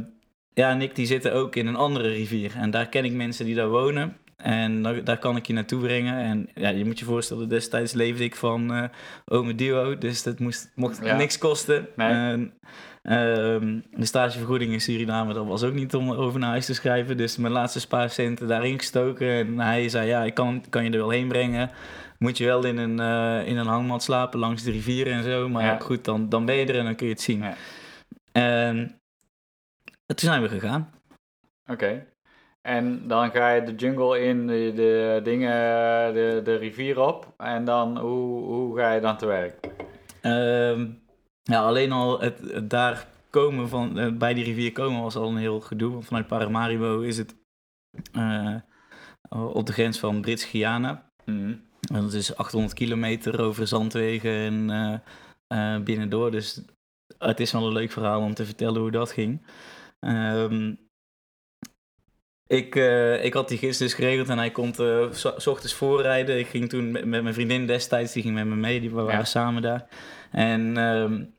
ja, 0.54 0.74
Nick, 0.74 0.94
die 0.94 1.06
zitten 1.06 1.32
ook 1.32 1.56
in 1.56 1.66
een 1.66 1.76
andere 1.76 2.08
rivier. 2.08 2.52
En 2.56 2.70
daar 2.70 2.88
ken 2.88 3.04
ik 3.04 3.12
mensen 3.12 3.44
die 3.44 3.54
daar 3.54 3.68
wonen. 3.68 4.16
En 4.42 4.82
daar, 4.82 5.04
daar 5.04 5.18
kan 5.18 5.36
ik 5.36 5.46
je 5.46 5.52
naartoe 5.52 5.80
brengen. 5.80 6.16
En 6.16 6.48
ja, 6.54 6.68
je 6.68 6.84
moet 6.84 6.98
je 6.98 7.04
voorstellen, 7.04 7.48
destijds 7.48 7.92
leefde 7.92 8.24
ik 8.24 8.36
van 8.36 8.76
uh, 8.76 8.84
Ome 9.24 9.54
Duo. 9.54 9.98
Dus 9.98 10.22
dat 10.22 10.38
moest, 10.38 10.72
mocht 10.74 11.02
niks 11.02 11.38
kosten. 11.38 11.88
Nee. 11.96 12.08
En, 12.08 12.52
Um, 13.02 13.84
de 13.90 14.04
stagevergoeding 14.04 14.72
in 14.72 14.80
Suriname, 14.80 15.34
dat 15.34 15.46
was 15.46 15.62
ook 15.62 15.72
niet 15.72 15.94
om 15.94 16.10
over 16.10 16.40
naar 16.40 16.50
huis 16.50 16.66
te 16.66 16.74
schrijven. 16.74 17.16
Dus 17.16 17.36
mijn 17.36 17.52
laatste 17.52 17.80
spaarcenten 17.80 18.48
daarin 18.48 18.78
gestoken. 18.78 19.28
En 19.28 19.58
hij 19.58 19.88
zei, 19.88 20.08
ja, 20.08 20.24
ik 20.24 20.34
kan, 20.34 20.64
kan 20.70 20.84
je 20.84 20.90
er 20.90 20.98
wel 20.98 21.10
heen 21.10 21.28
brengen. 21.28 21.70
Moet 22.18 22.38
je 22.38 22.44
wel 22.44 22.64
in 22.64 22.76
een, 22.76 23.00
uh, 23.00 23.48
in 23.48 23.56
een 23.56 23.66
hangmat 23.66 24.02
slapen 24.02 24.38
langs 24.38 24.62
de 24.62 24.70
rivieren 24.70 25.12
en 25.12 25.22
zo. 25.22 25.48
Maar 25.48 25.64
ja. 25.64 25.78
goed, 25.78 26.04
dan, 26.04 26.28
dan 26.28 26.44
ben 26.44 26.54
je 26.54 26.66
er 26.66 26.78
en 26.78 26.84
dan 26.84 26.94
kun 26.94 27.06
je 27.06 27.12
het 27.12 27.22
zien. 27.22 27.42
Ja. 27.42 27.54
En 28.32 29.00
toen 30.06 30.28
zijn 30.28 30.42
we 30.42 30.48
gegaan. 30.48 30.90
Oké. 31.66 32.06
En 32.62 33.08
dan 33.08 33.30
ga 33.30 33.50
je 33.50 33.62
de 33.62 33.74
jungle 33.74 34.20
in, 34.20 34.46
de, 34.46 34.72
de 34.74 35.20
dingen, 35.22 35.52
de, 36.14 36.40
de 36.44 36.56
rivier 36.56 37.00
op. 37.00 37.34
En 37.36 37.64
dan, 37.64 37.98
hoe, 37.98 38.42
hoe 38.42 38.78
ga 38.78 38.92
je 38.92 39.00
dan 39.00 39.16
te 39.16 39.26
werk? 39.26 39.68
Um, 40.22 41.02
ja, 41.42 41.60
alleen 41.60 41.92
al 41.92 42.20
het, 42.20 42.70
daar 42.70 43.06
komen 43.30 43.68
van, 43.68 43.98
uh, 43.98 44.12
bij 44.12 44.34
die 44.34 44.44
rivier 44.44 44.72
komen 44.72 45.02
was 45.02 45.16
al 45.16 45.28
een 45.28 45.36
heel 45.36 45.60
gedoe. 45.60 45.92
Want 45.92 46.04
vanuit 46.04 46.26
Paramaribo 46.26 47.00
is 47.00 47.16
het 47.18 47.34
uh, 48.16 48.54
op 49.30 49.66
de 49.66 49.72
grens 49.72 49.98
van 49.98 50.20
Brits-Guyana. 50.20 51.10
Mm. 51.24 51.68
Dat 51.80 52.12
is 52.12 52.36
800 52.36 52.74
kilometer 52.74 53.40
over 53.40 53.66
zandwegen 53.66 54.30
en 54.30 54.70
uh, 55.48 55.78
binnendoor. 55.84 56.30
Dus 56.30 56.62
het 57.18 57.40
is 57.40 57.52
wel 57.52 57.66
een 57.66 57.72
leuk 57.72 57.90
verhaal 57.90 58.20
om 58.20 58.34
te 58.34 58.44
vertellen 58.44 58.80
hoe 58.80 58.90
dat 58.90 59.12
ging. 59.12 59.46
Ehm, 60.00 60.74
ik, 62.50 62.74
uh, 62.74 63.24
ik 63.24 63.34
had 63.34 63.48
die 63.48 63.58
gids 63.58 63.78
dus 63.78 63.94
geregeld 63.94 64.28
en 64.28 64.38
hij 64.38 64.52
uh, 64.56 65.12
s 65.12 65.46
ochtends 65.46 65.74
voorrijden. 65.74 66.38
Ik 66.38 66.46
ging 66.46 66.68
toen 66.68 66.90
met, 66.90 67.04
met, 67.04 67.22
mijn 67.22 67.34
vriendin 67.34 67.66
destijds, 67.66 68.12
die 68.12 68.22
ging 68.22 68.34
met 68.34 68.46
me 68.46 68.54
mee, 68.54 68.80
die, 68.80 68.90
we 68.90 69.02
waren 69.02 69.26
samen 69.26 69.62
daar. 69.62 69.86
En 70.30 70.76
um, 70.76 71.34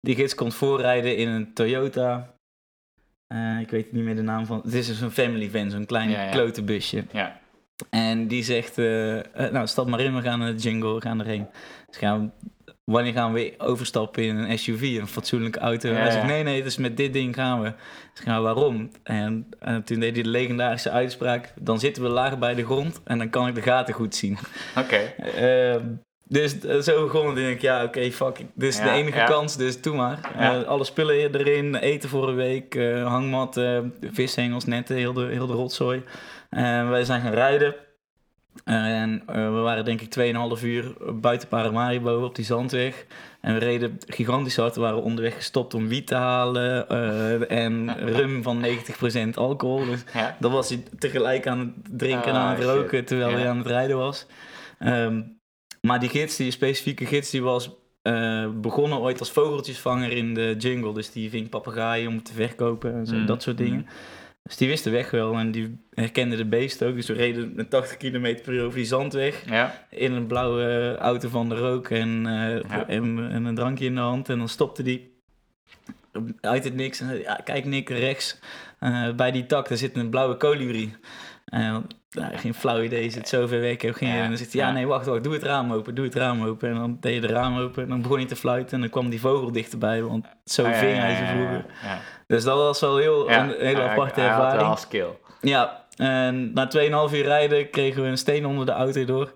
die 0.00 0.14
gids 0.14 0.34
kon 0.34 0.52
voorrijden 0.52 1.16
in 1.16 1.28
een 1.28 1.54
Toyota. 1.54 2.34
Uh, 3.34 3.60
ik 3.60 3.70
weet 3.70 3.92
niet 3.92 4.04
meer 4.04 4.16
de 4.16 4.22
naam 4.22 4.46
van. 4.46 4.60
Het 4.64 4.74
is 4.74 4.86
dus 4.86 5.00
een 5.00 5.10
family 5.10 5.50
van, 5.50 5.70
zo'n 5.70 5.86
klein 5.86 6.10
ja, 6.10 6.22
ja. 6.22 6.30
klote 6.30 6.62
busje. 6.62 7.04
Ja. 7.12 7.40
En 7.90 8.26
die 8.26 8.42
zegt, 8.42 8.76
nou 9.52 9.66
stap 9.66 9.86
maar 9.86 10.00
in, 10.00 10.16
we 10.16 10.22
gaan 10.22 10.38
naar 10.38 10.56
de 10.56 10.62
jingle, 10.62 10.94
we 10.94 11.00
gaan 11.00 11.20
erheen. 11.20 11.46
Dus 11.86 11.96
gaan 11.96 12.32
wanneer 12.92 13.12
gaan 13.12 13.32
we 13.32 13.54
overstappen 13.58 14.22
in 14.22 14.36
een 14.36 14.58
SUV, 14.58 14.82
een 14.82 15.06
fatsoenlijke 15.06 15.58
auto? 15.58 15.88
Ja, 15.88 15.94
hij 15.94 16.10
zegt, 16.10 16.26
nee, 16.26 16.42
nee, 16.42 16.62
dus 16.62 16.76
met 16.76 16.96
dit 16.96 17.12
ding 17.12 17.34
gaan 17.34 17.60
we. 17.60 17.72
Dus 18.14 18.24
we 18.24 18.40
waarom? 18.40 18.90
En, 19.02 19.46
en, 19.58 19.84
toen 19.84 20.00
deed 20.00 20.14
hij 20.14 20.22
de 20.22 20.28
legendarische 20.28 20.90
uitspraak, 20.90 21.52
dan 21.60 21.78
zitten 21.78 22.02
we 22.02 22.08
laag 22.08 22.38
bij 22.38 22.54
de 22.54 22.64
grond 22.64 23.00
en 23.04 23.18
dan 23.18 23.30
kan 23.30 23.48
ik 23.48 23.54
de 23.54 23.62
gaten 23.62 23.94
goed 23.94 24.14
zien. 24.14 24.38
Oké. 24.78 25.12
Okay. 25.18 25.74
Uh, 25.74 25.82
dus 26.28 26.58
zo 26.60 27.04
begon 27.04 27.26
het, 27.26 27.36
denk 27.36 27.54
ik, 27.54 27.60
ja, 27.60 27.76
oké, 27.76 27.98
okay, 27.98 28.12
fuck. 28.12 28.36
Dit 28.36 28.68
is 28.68 28.78
ja, 28.78 28.84
de 28.84 28.90
enige 28.90 29.18
ja. 29.18 29.26
kans, 29.26 29.56
dus 29.56 29.80
doe 29.80 29.96
maar. 29.96 30.32
Uh, 30.36 30.62
alle 30.62 30.84
spullen 30.84 31.34
erin, 31.34 31.74
eten 31.74 32.08
voor 32.08 32.28
een 32.28 32.34
week, 32.34 32.74
uh, 32.74 33.06
hangmatten, 33.06 33.94
vishengels, 34.12 34.64
netten, 34.64 34.96
heel 34.96 35.12
de, 35.12 35.24
heel 35.24 35.46
de 35.46 35.52
rotzooi. 35.52 36.02
En 36.50 36.90
wij 36.90 37.04
zijn 37.04 37.20
gaan 37.20 37.32
rijden. 37.32 37.74
En 38.64 39.22
uh, 39.30 39.34
we 39.34 39.60
waren 39.60 39.84
denk 39.84 40.00
ik 40.00 40.34
2,5 40.58 40.64
uur 40.64 40.94
buiten 41.14 41.48
Paramaribo 41.48 42.24
op 42.24 42.34
die 42.34 42.44
zandweg. 42.44 43.06
En 43.40 43.54
we 43.54 43.58
reden 43.58 43.98
gigantisch 44.06 44.56
hard. 44.56 44.74
We 44.74 44.80
waren 44.80 45.02
onderweg 45.02 45.34
gestopt 45.34 45.74
om 45.74 45.88
wiet 45.88 46.06
te 46.06 46.14
halen. 46.14 46.86
Uh, 46.90 47.50
en 47.50 47.96
rum 48.16 48.42
van 48.42 48.64
90% 48.64 49.34
alcohol. 49.34 49.84
Dus 49.84 50.04
ja. 50.14 50.36
dan 50.40 50.52
was 50.52 50.68
hij 50.68 50.82
tegelijk 50.98 51.46
aan 51.46 51.58
het 51.58 51.98
drinken 51.98 52.30
en 52.30 52.36
aan 52.36 52.54
het 52.54 52.64
roken 52.64 53.04
terwijl 53.04 53.30
ja. 53.30 53.36
hij 53.36 53.48
aan 53.48 53.58
het 53.58 53.66
rijden 53.66 53.96
was. 53.96 54.26
Um, 54.78 55.38
maar 55.80 56.00
die 56.00 56.08
gids, 56.08 56.36
die 56.36 56.50
specifieke 56.50 57.06
gids, 57.06 57.30
die 57.30 57.42
was 57.42 57.70
uh, 58.02 58.48
begonnen 58.54 58.98
ooit 58.98 59.18
als 59.18 59.30
vogeltjesvanger 59.30 60.12
in 60.12 60.34
de 60.34 60.54
jungle. 60.58 60.94
Dus 60.94 61.10
die 61.10 61.30
ving 61.30 61.48
papegaaien 61.48 62.08
om 62.08 62.22
te 62.22 62.32
verkopen 62.32 62.94
en 62.94 63.06
zo, 63.06 63.14
mm. 63.14 63.26
dat 63.26 63.42
soort 63.42 63.58
dingen. 63.58 63.86
Dus 64.46 64.56
die 64.56 64.68
wist 64.68 64.84
de 64.84 64.90
weg 64.90 65.10
wel 65.10 65.34
en 65.34 65.50
die 65.50 65.78
herkende 65.94 66.36
de 66.36 66.44
beest 66.44 66.82
ook. 66.82 66.94
Dus 66.94 67.06
we 67.06 67.12
reden 67.12 67.52
met 67.54 67.70
80 67.70 67.96
km 67.96 68.36
per 68.42 68.52
uur 68.52 68.64
over 68.64 68.78
die 68.78 68.86
zandweg. 68.86 69.42
Ja. 69.46 69.86
In 69.90 70.12
een 70.12 70.26
blauwe 70.26 70.96
auto 70.98 71.28
van 71.28 71.48
de 71.48 71.54
rook 71.54 71.88
en, 71.88 72.26
uh, 72.26 72.60
ja. 72.60 72.86
en, 72.86 73.30
en, 73.30 73.44
een 73.44 73.54
drankje 73.54 73.84
in 73.84 73.94
de 73.94 74.00
hand. 74.00 74.28
En 74.28 74.38
dan 74.38 74.48
stopte 74.48 74.82
die 74.82 75.14
uit 76.40 76.64
het 76.64 76.74
niks. 76.74 77.00
En 77.00 77.18
ja, 77.18 77.40
kijk 77.44 77.64
Nick, 77.64 77.88
rechts. 77.88 78.38
Uh, 78.80 79.14
bij 79.14 79.30
die 79.30 79.46
tak, 79.46 79.68
daar 79.68 79.78
zit 79.78 79.96
een 79.96 80.10
blauwe 80.10 80.36
kolibrie. 80.36 80.96
En 81.44 81.86
nou, 82.10 82.36
geen 82.36 82.54
flauw 82.54 82.82
idee, 82.82 83.10
zit 83.10 83.28
zo 83.28 83.46
ver 83.46 83.60
weg. 83.60 84.00
Ja. 84.00 84.22
En 84.22 84.28
dan 84.28 84.36
zegt 84.36 84.52
hij, 84.52 84.62
ja 84.62 84.72
nee, 84.72 84.86
wacht, 84.86 85.06
wacht, 85.06 85.24
doe 85.24 85.32
het 85.32 85.42
raam 85.42 85.72
open, 85.72 85.94
doe 85.94 86.04
het 86.04 86.14
raam 86.14 86.42
open. 86.42 86.68
En 86.68 86.74
dan 86.74 86.96
deed 87.00 87.14
je 87.14 87.20
de 87.20 87.26
raam 87.26 87.58
open 87.58 87.82
en 87.82 87.88
dan 87.88 88.02
begon 88.02 88.16
hij 88.16 88.26
te 88.26 88.36
fluiten. 88.36 88.74
En 88.74 88.80
dan 88.80 88.90
kwam 88.90 89.10
die 89.10 89.20
vogel 89.20 89.52
dichterbij, 89.52 90.02
want 90.02 90.26
zo 90.44 90.64
Ah, 90.64 90.78
ving 90.78 90.98
hij 90.98 91.16
ze 91.16 91.24
vroeger. 91.24 91.64
Dus 92.26 92.44
dat 92.44 92.56
was 92.56 92.80
wel 92.80 92.96
heel, 92.96 93.30
Ja. 93.30 93.42
een 93.42 93.54
hele 93.58 93.82
aparte 93.82 94.20
hij 94.20 94.28
had 94.28 94.52
ervaring. 94.52 94.78
skill. 94.78 95.08
Ja, 95.40 95.84
en 95.96 96.52
na 96.52 96.66
2,5 97.08 97.14
uur 97.14 97.22
rijden 97.24 97.70
kregen 97.70 98.02
we 98.02 98.08
een 98.08 98.18
steen 98.18 98.46
onder 98.46 98.66
de 98.66 98.72
auto 98.72 99.04
door. 99.04 99.32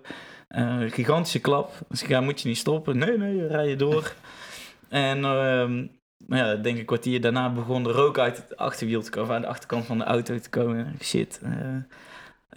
Eh, 0.47 0.77
gigantische 0.87 1.39
klap. 1.39 1.71
Dus 1.87 2.03
ik 2.03 2.09
ja, 2.09 2.21
moet 2.21 2.41
je 2.41 2.47
niet 2.47 2.57
stoppen? 2.57 2.97
Nee, 2.97 3.17
nee, 3.17 3.47
rij 3.47 3.67
je 3.67 3.75
door. 3.75 4.13
en 4.89 5.19
nou 5.19 5.89
ja, 6.27 6.55
denk 6.55 6.77
een 6.77 6.85
kwartier 6.85 7.21
daarna 7.21 7.49
begon 7.49 7.83
de 7.83 7.91
rook 7.91 8.19
uit 8.19 8.37
het 8.37 8.57
achterwiel 8.57 9.01
te 9.01 9.09
komen, 9.09 9.35
aan 9.35 9.41
de 9.41 9.47
achterkant 9.47 9.85
van 9.85 9.97
de 9.97 10.03
auto 10.03 10.39
te 10.39 10.49
komen. 10.49 10.95
Shit. 11.01 11.39
eh, 11.43 11.51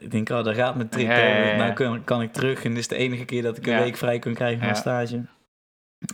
ik 0.04 0.10
denk, 0.10 0.28
oh, 0.30 0.44
daar 0.44 0.54
gaat 0.54 0.74
mijn 0.76 0.88
trip. 0.88 1.06
Ja, 1.06 1.18
ja, 1.18 1.36
ja, 1.36 1.46
ja. 1.46 1.56
Nou 1.56 1.72
kan, 1.72 2.04
kan 2.04 2.22
ik 2.22 2.32
terug. 2.32 2.64
En 2.64 2.70
dit 2.70 2.78
is 2.78 2.88
de 2.88 2.96
enige 2.96 3.24
keer 3.24 3.42
dat 3.42 3.56
ik 3.56 3.66
een 3.66 3.78
week 3.78 3.96
vrij 3.96 4.18
kon 4.18 4.34
krijgen 4.34 4.64
van 4.66 4.76
stage. 4.76 5.22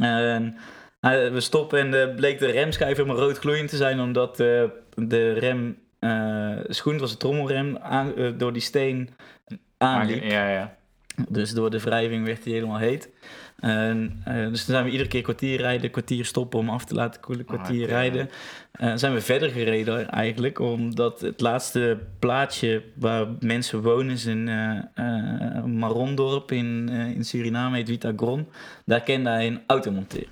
En 0.01 0.57
nou, 1.01 1.31
we 1.31 1.41
stoppen 1.41 1.79
en 1.79 2.09
eh, 2.09 2.15
bleek 2.15 2.39
de 2.39 2.51
remschijf 2.51 2.97
helemaal 2.97 3.19
rood 3.19 3.39
gloeiend 3.39 3.69
te 3.69 3.77
zijn, 3.77 4.01
omdat 4.01 4.41
eh, 4.41 4.65
de 4.95 5.33
rem 5.33 5.79
eh 5.99 6.57
schoen, 6.69 6.99
was 6.99 7.11
een 7.11 7.19
trommelrem, 7.19 7.79
aan, 7.79 8.17
eh, 8.17 8.31
door 8.37 8.53
die 8.53 8.63
steen 8.63 9.11
aanliep. 9.79 10.23
Ja, 10.23 10.49
ja. 10.49 10.77
Dus 11.29 11.53
door 11.53 11.71
de 11.71 11.81
wrijving 11.81 12.25
werd 12.27 12.45
hij 12.45 12.53
helemaal 12.53 12.79
heet. 12.79 13.09
Eh, 13.61 13.95
dus 14.25 14.65
toen 14.65 14.75
zijn 14.75 14.85
we 14.85 14.91
iedere 14.91 15.09
keer 15.09 15.23
kwartier 15.23 15.59
rijden, 15.61 15.91
kwartier 15.91 16.25
stoppen 16.25 16.59
om 16.59 16.71
af 16.71 16.85
te 16.85 16.95
laten 16.95 17.21
koelen, 17.21 17.45
kwartier 17.45 17.83
oké. 17.83 17.93
rijden. 17.93 18.31
Eh, 18.73 18.93
zijn 18.95 19.13
we 19.13 19.21
verder 19.21 19.51
gereden 19.51 20.09
eigenlijk, 20.11 20.59
omdat 20.59 21.21
het 21.21 21.41
laatste 21.41 21.99
plaatsje 22.19 22.83
waar 22.95 23.27
mensen 23.41 23.83
wonen 23.83 24.13
is 24.13 24.27
in 24.27 24.49
eh 24.49 24.79
eh, 24.95 25.65
Marondorp 25.65 26.53
in, 26.53 26.89
eh, 26.93 27.11
in 27.11 27.25
Suriname, 27.25 27.77
heet 27.77 27.89
Vitagron. 27.89 28.47
Daar 28.85 29.01
kende 29.01 29.31
hij 29.31 29.47
een 29.47 29.61
automonteur. 29.67 30.27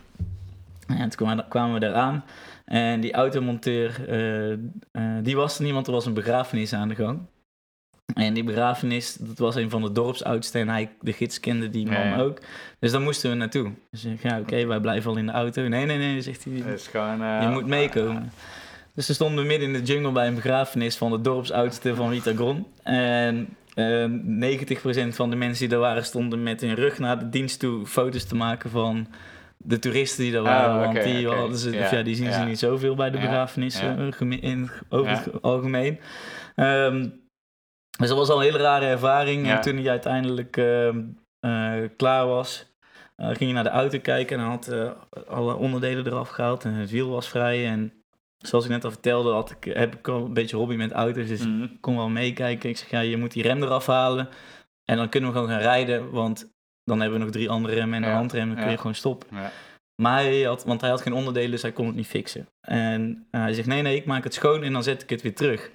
En 0.88 0.98
toen 0.98 1.26
kwamen, 1.26 1.48
kwamen 1.48 1.74
we 1.74 1.80
daar 1.80 1.94
aan. 1.94 2.24
En 2.64 3.00
die 3.00 3.12
automonteur, 3.12 4.08
eh, 4.92 5.02
die 5.22 5.36
was 5.36 5.58
er 5.58 5.64
niet, 5.64 5.72
want 5.72 5.86
er 5.86 5.92
was 5.92 6.06
een 6.06 6.14
begrafenis 6.14 6.72
aan 6.72 6.88
de 6.88 6.94
gang. 6.94 7.20
En 8.14 8.34
die 8.34 8.44
begrafenis, 8.44 9.14
dat 9.14 9.38
was 9.38 9.54
een 9.54 9.70
van 9.70 9.82
de 9.82 9.92
dorpsoudsten 9.92 10.60
en 10.60 10.68
hij, 10.68 10.90
de 11.00 11.12
gids 11.12 11.40
kende 11.40 11.70
die 11.70 11.86
man 11.86 11.94
Ja, 11.94 12.04
ja. 12.04 12.18
ook. 12.20 12.38
Dus 12.78 12.90
daar 12.92 13.00
moesten 13.00 13.30
we 13.30 13.36
naartoe. 13.36 13.70
Dus 13.90 14.04
ik 14.04 14.22
ja, 14.22 14.38
oké, 14.38 14.66
wij 14.66 14.80
blijven 14.80 15.10
al 15.10 15.16
in 15.16 15.26
de 15.26 15.32
auto. 15.32 15.68
Nee, 15.68 15.84
nee, 15.84 15.98
nee, 15.98 16.22
zegt 16.22 16.44
hij, 16.44 16.78
gewoon... 16.78 17.22
eh, 17.22 17.42
je 17.42 17.48
moet 17.48 17.66
meekomen. 17.66 18.32
Dus 18.94 19.06
we 19.06 19.12
stonden 19.12 19.46
midden 19.46 19.68
in 19.68 19.72
de 19.84 19.92
jungle 19.92 20.12
bij 20.12 20.26
een 20.26 20.34
begrafenis 20.34 20.96
van 20.96 21.10
de 21.10 21.20
dorpsoudste 21.20 21.94
van 21.94 22.10
Vitagron. 22.10 22.66
En 22.82 23.48
eh 23.74 24.04
90% 24.04 25.14
van 25.14 25.30
de 25.30 25.36
mensen 25.36 25.58
die 25.58 25.68
daar 25.68 25.78
waren 25.78 26.04
stonden 26.04 26.42
met 26.42 26.60
hun 26.60 26.74
rug 26.74 26.98
naar 26.98 27.18
de 27.18 27.28
dienst 27.28 27.60
toe 27.60 27.86
foto's 27.86 28.24
te 28.24 28.34
maken 28.34 28.70
van 28.70 29.06
de 29.58 29.78
toeristen 29.78 30.22
die 30.22 30.32
daar 30.32 30.42
waren. 30.42 30.74
Oh, 30.74 30.84
want 30.84 31.02
die, 31.04 31.28
hadden 31.28 31.58
ze, 31.58 31.70
Ja, 31.76 32.02
die 32.02 32.14
zien 32.14 32.32
ze 32.32 32.40
niet 32.40 32.58
zoveel 32.58 32.94
bij 32.94 33.10
de 33.10 33.18
begrafenissen 33.18 34.12
eh, 34.18 34.42
in, 34.42 34.70
over 34.88 35.10
het 35.10 35.42
algemeen. 35.42 36.00
Ehm, 36.54 37.08
dus 37.98 38.08
dat 38.08 38.16
was 38.18 38.28
al 38.28 38.36
een 38.36 38.42
hele 38.42 38.58
rare 38.58 38.86
ervaring. 38.86 39.48
En 39.48 39.60
toen 39.60 39.76
hij 39.76 39.90
uiteindelijk 39.90 40.56
ehm, 40.56 41.02
eh, 41.40 41.74
klaar 41.96 42.26
was, 42.26 42.72
eh, 43.16 43.26
ging 43.26 43.38
hij 43.38 43.52
naar 43.52 43.64
de 43.64 43.68
auto 43.70 43.98
kijken 43.98 44.38
en 44.38 44.44
had 44.44 44.72
alle 45.28 45.54
onderdelen 45.54 46.06
eraf 46.06 46.28
gehaald 46.28 46.64
en 46.64 46.72
het 46.72 46.90
wiel 46.90 47.08
was 47.08 47.28
vrij. 47.28 47.66
En 47.66 47.92
zoals 48.38 48.64
ik 48.64 48.70
net 48.70 48.84
al 48.84 48.90
vertelde, 48.90 49.32
had 49.32 49.50
ik, 49.50 49.74
heb 49.74 49.94
ik 49.94 50.08
al 50.08 50.24
een 50.24 50.34
beetje 50.34 50.56
hobby 50.56 50.74
met 50.74 50.92
auto's, 50.92 51.28
dus 51.28 51.46
Mhm. 51.46 51.62
ik 51.62 51.80
kon 51.80 51.96
wel 51.96 52.08
meekijken. 52.08 52.68
Ik 52.70 52.76
zeg, 52.76 52.90
ja, 52.90 53.00
je 53.00 53.16
moet 53.16 53.32
die 53.32 53.42
rem 53.42 53.62
eraf 53.62 53.86
halen 53.86 54.28
en 54.84 54.96
dan 54.96 55.08
kunnen 55.08 55.30
we 55.30 55.36
gewoon 55.36 55.50
gaan 55.52 55.60
rijden, 55.62 56.10
want 56.10 56.56
dan 56.88 57.00
hebben 57.00 57.18
we 57.18 57.24
nog 57.24 57.34
drie 57.34 57.50
andere 57.50 57.74
remmen 57.74 57.96
en 57.96 58.02
een 58.02 58.08
Ja, 58.08 58.16
handrem, 58.16 58.46
dan 58.46 58.56
kun 58.56 58.64
je 58.64 58.70
ja. 58.70 58.76
gewoon 58.76 58.94
stoppen. 58.94 59.28
Ja. 59.32 59.50
Maar 60.02 60.22
hij 60.22 60.42
had, 60.42 60.64
want 60.64 60.80
hij 60.80 60.90
had 60.90 61.00
geen 61.00 61.12
onderdelen, 61.12 61.50
dus 61.50 61.62
hij 61.62 61.72
kon 61.72 61.86
het 61.86 61.96
niet 61.96 62.06
fixen. 62.06 62.48
En 62.60 63.26
eh, 63.30 63.40
hij 63.40 63.52
zegt, 63.52 63.68
nee, 63.68 63.82
nee, 63.82 63.96
ik 63.96 64.04
maak 64.04 64.24
het 64.24 64.34
schoon 64.34 64.62
en 64.62 64.72
dan 64.72 64.82
zet 64.82 65.02
ik 65.02 65.10
het 65.10 65.22
weer 65.22 65.34
terug. 65.34 65.70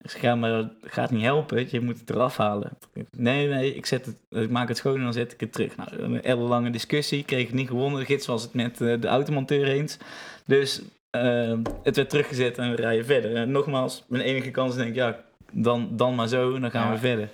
Ik 0.00 0.10
zeg, 0.10 0.20
ja, 0.20 0.34
maar 0.34 0.50
dat 0.50 0.70
gaat 0.82 1.10
niet 1.10 1.22
helpen, 1.22 1.66
je 1.70 1.80
moet 1.80 2.00
het 2.00 2.10
eraf 2.10 2.36
halen. 2.36 2.78
Nee, 3.16 3.48
nee, 3.48 3.74
ik, 3.74 3.86
zet 3.86 4.06
het, 4.06 4.16
ik 4.30 4.50
maak 4.50 4.68
het 4.68 4.76
schoon 4.76 4.96
en 4.96 5.02
dan 5.02 5.12
zet 5.12 5.32
ik 5.32 5.40
het 5.40 5.52
terug. 5.52 5.76
Nou, 5.76 6.02
een 6.02 6.22
ellenlange 6.22 6.70
discussie, 6.70 7.24
kreeg 7.24 7.46
het 7.46 7.54
niet 7.54 7.68
gewonnen. 7.68 8.00
De 8.00 8.06
gids 8.06 8.26
was 8.26 8.42
het 8.42 8.54
met 8.54 8.80
eh, 8.80 9.00
de 9.00 9.08
automonteur 9.08 9.68
eens. 9.68 9.98
Dus 10.46 10.82
eh, 11.10 11.58
het 11.82 11.96
werd 11.96 12.10
teruggezet 12.10 12.58
en 12.58 12.70
we 12.70 12.76
rijden 12.76 13.04
verder. 13.04 13.36
En 13.36 13.50
nogmaals, 13.50 14.04
mijn 14.08 14.22
enige 14.22 14.50
kans 14.50 14.74
denk 14.76 14.88
ik, 14.88 14.94
ja, 14.94 15.24
dan, 15.52 15.88
dan 15.90 16.14
maar 16.14 16.28
zo 16.28 16.54
en 16.54 16.60
dan 16.60 16.70
gaan 16.70 16.92
we 16.92 16.98
verder. 16.98 17.28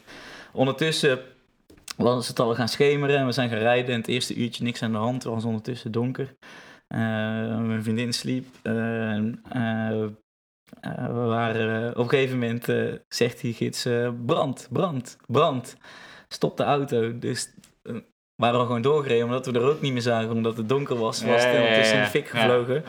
Ondertussen 0.53 1.19
was 1.97 2.29
het 2.29 2.39
al 2.39 2.55
gaan 2.55 2.69
schemeren 2.69 3.19
en 3.19 3.27
we 3.27 3.33
zijn 3.33 3.49
gaan 3.49 3.59
rijden. 3.59 3.91
En 3.95 3.99
het 4.01 4.09
eerste 4.09 4.35
uurtje 4.35 4.65
niks 4.65 4.83
aan 4.83 4.93
de 4.93 4.99
hand, 4.99 5.23
het 5.23 5.33
was 5.33 5.45
ondertussen 5.45 5.93
donker. 5.93 6.37
Eh, 6.89 6.99
mijn 7.59 7.83
vriendin 7.83 8.13
sliep. 8.13 8.47
eh, 8.63 9.17
eh, 10.81 11.07
we 11.07 11.25
waren, 11.27 11.91
op 11.91 11.97
een 12.03 12.09
gegeven 12.09 12.39
moment 12.39 12.67
zegt 13.09 13.41
die 13.41 13.55
gids, 13.55 13.87
brand, 14.27 14.69
brand, 14.73 15.17
brand. 15.27 15.77
Stop 16.29 16.57
de 16.57 16.63
auto. 16.63 17.19
Dus 17.19 17.51
eh, 17.83 17.97
waren 18.37 18.61
we 18.61 18.67
gewoon 18.67 18.83
doorgereden, 18.83 19.25
omdat 19.25 19.47
we 19.47 19.53
de 19.53 19.59
rook 19.59 19.81
niet 19.81 19.93
meer 19.93 20.03
zagen, 20.03 20.31
omdat 20.31 20.57
het 20.57 20.69
donker 20.69 20.97
was. 20.97 21.25
Was 21.25 21.43
het 21.45 21.53
Ja, 21.53 21.61
ja, 21.61 21.77
ja, 21.99 22.05
de 22.05 22.11
fik 22.11 22.29
gevlogen. 22.29 22.83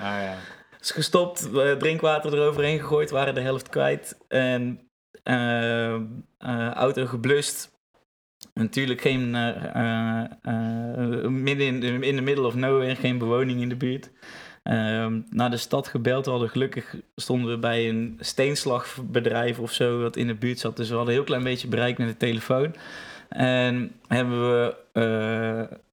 Is 0.80 0.92
gestopt, 0.92 1.50
drinkwater 1.80 2.34
eroverheen 2.34 2.80
gegooid, 2.80 3.10
waren 3.10 3.36
de 3.36 3.42
helft 3.42 3.70
kwijt. 3.70 4.18
En 4.28 4.90
auto 6.74 7.06
geblust. 7.06 7.72
Natuurlijk 8.54 9.02
geen, 9.02 9.36
eh, 9.36 9.75
eh, 9.75 10.25
eh, 10.42 11.28
midden 11.30 11.66
in, 11.68 11.80
de- 11.80 12.08
in 12.08 12.16
de 12.16 12.22
middle 12.22 12.46
of 12.46 12.56
nowhere, 12.56 12.96
geen 12.96 13.18
bewoning 13.18 13.62
in 13.62 13.70
de 13.70 13.75
buurt. 13.75 14.12
Ehm, 14.64 15.20
naar 15.30 15.50
de 15.52 15.58
stad 15.58 15.88
gebeld. 15.88 16.25
We 16.25 16.32
hadden 16.32 16.50
gelukkig 16.50 16.96
stonden 17.16 17.52
we 17.52 17.58
bij 17.58 17.90
een 17.90 18.18
steenslagbedrijf 18.20 19.60
of 19.60 19.72
zo 19.72 20.02
dat 20.02 20.16
in 20.16 20.28
de 20.28 20.36
buurt 20.36 20.60
zat. 20.60 20.78
Dus 20.78 20.90
we 20.90 20.96
hadden 20.96 21.14
een 21.14 21.20
heel 21.20 21.28
klein 21.30 21.44
beetje 21.44 21.68
bereik 21.68 21.98
met 21.98 22.08
de 22.08 22.18
telefoon. 22.18 22.75
En 23.30 23.92
hebben 24.08 24.40
we 24.52 24.75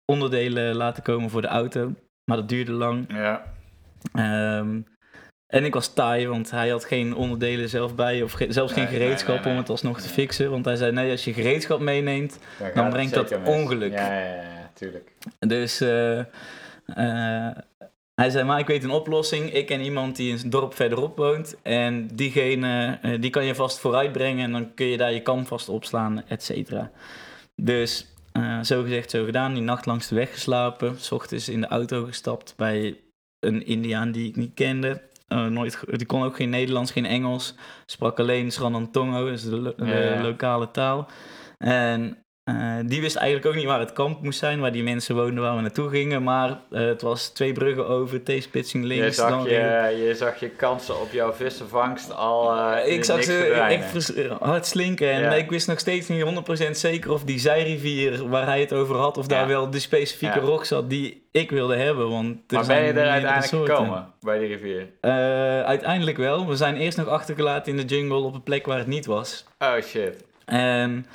onderdelen 0.05 0.75
laten 0.77 1.03
komen 1.03 1.31
voor 1.31 1.41
de 1.41 1.47
auto. 1.49 1.93
Maar 2.25 2.37
dat 2.37 2.49
duurde 2.49 2.73
lang. 2.73 3.05
Ja. 3.09 3.45
Ehm, 4.13 4.81
en 5.53 5.65
ik 5.65 5.75
was 5.75 5.93
taai, 5.93 6.29
want 6.29 6.51
hij 6.51 6.69
had 6.69 6.85
geen 6.85 7.15
onderdelen 7.15 7.69
zelf 7.69 7.95
bij, 7.95 8.23
of 8.23 8.33
ge- 8.33 8.47
zelfs 8.53 8.73
geen 8.73 8.85
Nee, 8.85 8.93
gereedschap 8.93 9.35
nee, 9.35 9.45
nee. 9.45 9.53
om 9.53 9.59
het 9.59 9.69
alsnog 9.69 10.01
te 10.01 10.09
fixen. 10.09 10.51
Want 10.51 10.65
hij 10.65 10.77
zei, 10.77 10.93
nee, 10.93 11.11
als 11.11 11.25
je 11.25 11.33
gereedschap 11.33 11.81
meeneemt, 11.81 12.39
Dan 12.75 12.91
brengt 12.91 13.15
dat 13.15 13.31
mis. 13.31 13.49
ongeluk. 13.49 13.93
Ja, 13.93 14.13
ja, 14.19 14.35
ja, 14.35 14.71
tuurlijk. 14.75 15.13
Dus 15.39 15.81
eh, 15.81 16.19
eh, 16.19 17.57
hij 18.15 18.31
zei, 18.31 18.45
maar 18.45 18.59
ik 18.59 18.67
weet 18.67 18.85
een 18.85 18.91
oplossing. 18.91 19.53
Ik 19.53 19.67
ken 19.67 19.81
iemand 19.81 20.17
die 20.17 20.33
een 20.45 20.51
dorp 20.51 20.75
verderop 20.75 21.17
woont. 21.17 21.57
En 21.63 22.07
diegene, 22.15 22.99
eh, 23.03 23.21
die 23.21 23.31
kan 23.31 23.45
je 23.45 23.55
vast 23.55 23.79
vooruit 23.79 24.13
brengen. 24.13 24.45
En 24.45 24.53
dan 24.53 24.75
kun 24.75 24.87
je 24.87 24.97
daar 24.97 25.13
je 25.13 25.23
kamp 25.23 25.47
vast 25.47 25.69
opslaan, 25.69 26.23
et 26.29 26.43
cetera. 26.43 26.91
Dus 27.57 28.07
zo 28.63 28.83
gezegd, 28.83 29.11
zo 29.11 29.25
gedaan. 29.25 29.55
Die 29.55 29.63
nacht 29.63 29.87
langs 29.87 30.09
de 30.09 30.15
weg 30.15 30.33
geslapen. 30.33 30.97
S 31.01 31.13
ochtends 31.13 31.49
in 31.49 31.61
de 31.61 31.67
auto 31.67 32.05
gestapt 32.05 32.55
bij 32.57 32.97
een 33.41 33.67
Indiaan 33.67 34.13
die 34.13 34.29
ik 34.29 34.37
niet 34.37 34.55
kende. 34.55 35.01
Eh, 35.33 35.47
nooit, 35.47 35.79
die 35.87 36.07
kon 36.07 36.23
ook 36.25 36.37
geen 36.37 36.51
Nederlands, 36.51 36.91
geen 36.91 37.07
Engels. 37.07 37.55
Sprak 37.87 38.19
alleen 38.21 38.51
Sranantongo, 38.53 39.25
dus 39.25 39.43
de, 39.45 39.57
lo- 39.61 39.75
de 39.77 39.87
Ja, 39.87 40.23
lokale 40.23 40.71
taal. 40.71 41.07
En 41.59 42.17
eh, 42.45 42.75
die 42.85 43.01
wist 43.01 43.17
eigenlijk 43.17 43.47
ook 43.47 43.55
niet 43.55 43.65
waar 43.71 43.81
het 43.81 43.93
kamp 43.93 44.23
moest 44.23 44.39
zijn, 44.39 44.61
waar 44.61 44.73
die 44.73 44.83
mensen 44.83 45.15
woonden, 45.15 45.43
waar 45.43 45.55
we 45.57 45.61
naartoe 45.61 45.89
gingen. 45.89 46.23
Maar 46.23 46.49
eh, 46.71 46.81
het 46.81 47.03
was 47.03 47.29
twee 47.29 47.53
bruggen 47.53 47.89
over, 47.89 48.23
T-spitsing 48.25 48.83
Je 48.89 48.89
links. 48.89 49.17
zag 49.17 49.29
dan 49.31 49.43
je, 49.45 50.03
je 50.07 50.15
zag 50.15 50.41
je 50.41 50.49
kansen 50.49 51.01
op 51.01 51.13
jouw 51.13 51.33
vissenvangst 51.33 52.15
al 52.15 52.57
in 52.79 52.93
ik 52.93 53.05
zag 53.05 53.23
ze 53.23 53.45
echt 53.45 54.15
hard 54.41 54.67
slinken. 54.67 55.11
En 55.11 55.21
Ja. 55.21 55.33
ik 55.35 55.51
wist 55.51 55.67
nog 55.67 55.79
steeds 55.79 56.09
niet 56.09 56.23
100% 56.23 56.77
zeker 56.77 57.13
of 57.13 57.25
die 57.25 57.39
zijrivier 57.39 58.29
waar 58.29 58.47
hij 58.47 58.61
het 58.61 58.73
over 58.73 58.97
had, 58.97 59.19
of 59.19 59.27
daar 59.27 59.47
wel 59.47 59.71
de 59.71 59.79
specifieke 59.79 60.39
Ja. 60.41 60.45
rock 60.47 60.65
zat 60.65 60.91
die 60.91 61.27
ik 61.33 61.51
wilde 61.51 61.77
hebben. 61.77 62.09
Want 62.11 62.51
Maar 62.53 62.67
ben 62.67 62.83
je 62.85 62.93
er 62.93 63.09
uiteindelijk 63.09 63.67
gekomen 63.71 64.07
bij 64.21 64.39
die 64.39 64.49
rivier? 64.49 64.87
Uiteindelijk 65.67 66.17
wel. 66.17 66.47
We 66.49 66.57
zijn 66.57 66.77
eerst 66.77 66.97
nog 66.97 67.09
achtergelaten 67.09 67.73
in 67.79 67.87
de 67.87 67.95
jungle 67.95 68.17
op 68.19 68.35
een 68.35 68.43
plek 68.43 68.67
waar 68.67 68.79
het 68.79 68.87
niet 68.87 69.07
was. 69.07 69.45
Oh 69.59 69.81
shit. 69.83 70.25
En 70.45 71.07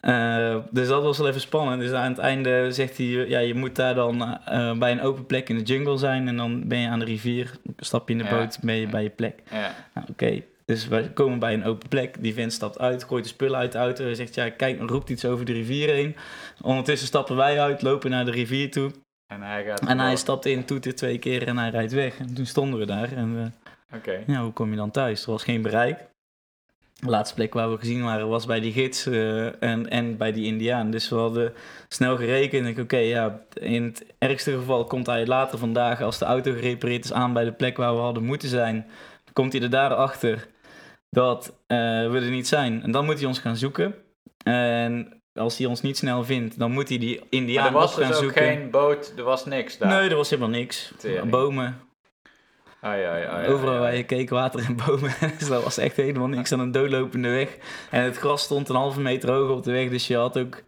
eh, 0.00 0.56
dus 0.70 0.88
dat 0.88 1.02
was 1.02 1.18
wel 1.18 1.28
even 1.28 1.40
spannend. 1.40 1.80
Dus 1.80 1.92
aan 1.92 2.10
het 2.10 2.18
einde 2.18 2.72
zegt 2.72 2.96
hij, 2.96 3.06
ja, 3.06 3.38
je 3.38 3.54
moet 3.54 3.76
daar 3.76 3.94
dan 3.94 4.38
eh, 4.44 4.78
bij 4.78 4.92
een 4.92 5.00
open 5.02 5.26
plek 5.26 5.48
in 5.48 5.56
de 5.58 5.62
jungle 5.64 5.96
zijn. 5.96 6.28
En 6.28 6.36
dan 6.36 6.68
ben 6.68 6.78
je 6.78 6.88
aan 6.88 6.98
de 6.98 7.04
rivier, 7.04 7.50
stap 7.76 8.08
je 8.08 8.14
in 8.14 8.18
de 8.20 8.24
Ja. 8.24 8.30
boot, 8.38 8.58
ben 8.62 8.74
je 8.74 8.86
bij 8.86 9.02
je 9.02 9.10
plek. 9.10 9.42
Ja. 9.50 9.74
Nou, 9.94 10.06
Oké, 10.10 10.42
dus 10.64 10.88
we 10.88 11.10
komen 11.14 11.38
bij 11.38 11.54
een 11.54 11.64
open 11.64 11.88
plek. 11.88 12.16
Die 12.22 12.34
vent 12.34 12.52
stapt 12.52 12.78
uit, 12.78 13.04
gooit 13.04 13.22
de 13.24 13.30
spullen 13.30 13.58
uit 13.58 13.72
de 13.72 13.78
auto. 13.78 14.04
Hij 14.04 14.14
zegt, 14.14 14.34
ja, 14.34 14.50
kijk, 14.50 14.80
roept 14.90 15.10
iets 15.10 15.24
over 15.24 15.44
de 15.44 15.52
rivier 15.52 15.88
heen. 15.88 16.16
Ondertussen 16.62 17.06
stappen 17.08 17.36
wij 17.36 17.60
uit, 17.60 17.82
lopen 17.82 18.10
naar 18.10 18.24
de 18.24 18.30
rivier 18.30 18.70
toe. 18.70 18.90
En 19.26 19.42
hij 19.42 19.64
gaat. 19.64 19.80
En 19.86 19.98
hij 19.98 20.16
stapt 20.16 20.46
in, 20.46 20.64
toetert 20.64 20.96
twee 20.96 21.18
keer 21.18 21.46
en 21.46 21.58
hij 21.58 21.70
rijdt 21.70 21.92
weg. 21.92 22.18
En 22.18 22.34
toen 22.34 22.46
stonden 22.46 22.78
we 22.78 22.86
daar 22.86 23.12
en 23.12 23.34
we 23.42 23.50
Oké. 23.96 24.18
ja, 24.26 24.42
hoe 24.42 24.52
kom 24.52 24.70
je 24.70 24.76
dan 24.76 24.90
thuis? 24.90 25.24
Er 25.24 25.30
was 25.30 25.42
geen 25.44 25.62
bereik. 25.62 25.98
De 27.00 27.10
laatste 27.10 27.34
plek 27.34 27.54
waar 27.54 27.70
we 27.70 27.78
gezien 27.78 28.02
waren 28.02 28.28
was 28.28 28.46
bij 28.46 28.60
die 28.60 28.72
gids 28.72 29.06
eh, 29.06 29.62
en, 29.62 29.90
en 29.90 30.16
bij 30.16 30.32
die 30.32 30.44
indiaan. 30.44 30.90
Dus 30.90 31.08
we 31.08 31.16
hadden 31.16 31.52
snel 31.88 32.16
gerekend. 32.16 32.66
Ik 32.66 32.78
oké, 32.78 32.96
ja, 32.96 33.40
in 33.54 33.82
het 33.82 34.04
ergste 34.18 34.52
geval 34.52 34.84
komt 34.84 35.06
hij 35.06 35.26
later 35.26 35.58
vandaag, 35.58 36.02
als 36.02 36.18
de 36.18 36.24
auto 36.24 36.52
gerepareerd 36.52 37.04
is, 37.04 37.12
aan 37.12 37.32
bij 37.32 37.44
de 37.44 37.52
plek 37.52 37.76
waar 37.76 37.94
we 37.94 38.00
hadden 38.00 38.24
moeten 38.24 38.48
zijn. 38.48 38.86
Komt 39.32 39.52
hij 39.52 39.62
er 39.62 39.70
daarachter 39.70 40.48
dat 41.10 41.52
eh, 41.66 41.76
we 42.10 42.20
er 42.22 42.30
niet 42.30 42.48
zijn. 42.48 42.82
En 42.82 42.90
dan 42.90 43.04
moet 43.04 43.18
hij 43.18 43.26
ons 43.26 43.38
gaan 43.38 43.56
zoeken. 43.56 43.94
En 44.44 45.20
als 45.34 45.58
hij 45.58 45.66
ons 45.66 45.80
niet 45.80 45.96
snel 45.96 46.24
vindt, 46.24 46.58
dan 46.58 46.72
moet 46.72 46.88
hij 46.88 46.98
die 46.98 47.20
indiaan 47.30 47.66
er 47.66 47.72
was 47.72 47.92
op 47.92 47.98
gaan 47.98 48.08
dus 48.08 48.16
ook 48.16 48.22
zoeken. 48.22 48.42
geen 48.42 48.70
boot, 48.70 49.12
er 49.16 49.24
was 49.24 49.44
niks 49.44 49.78
daar. 49.78 49.88
Nee, 49.88 50.10
er 50.10 50.16
was 50.16 50.30
helemaal 50.30 50.50
niks. 50.50 50.92
Tering. 50.98 51.30
Bomen, 51.30 51.80
Ai, 52.80 53.04
ai, 53.04 53.24
ai, 53.24 53.48
Overal 53.48 53.78
waar 53.78 53.96
je 53.96 54.04
keek, 54.04 54.30
water 54.30 54.64
en 54.64 54.76
bomen. 54.76 55.14
dus 55.38 55.48
dat 55.48 55.62
was 55.62 55.78
echt 55.78 55.96
helemaal 55.96 56.28
niks 56.28 56.52
aan 56.52 56.60
een 56.60 56.72
doodlopende 56.72 57.28
weg. 57.28 57.56
En 57.90 58.02
het 58.02 58.16
gras 58.16 58.42
stond 58.42 58.68
een 58.68 58.76
halve 58.76 59.00
meter 59.00 59.30
hoog 59.30 59.50
op 59.50 59.62
de 59.62 59.72
weg. 59.72 59.90
Dus 59.90 60.06
je 60.06 60.16
had 60.16 60.38
ook... 60.38 60.62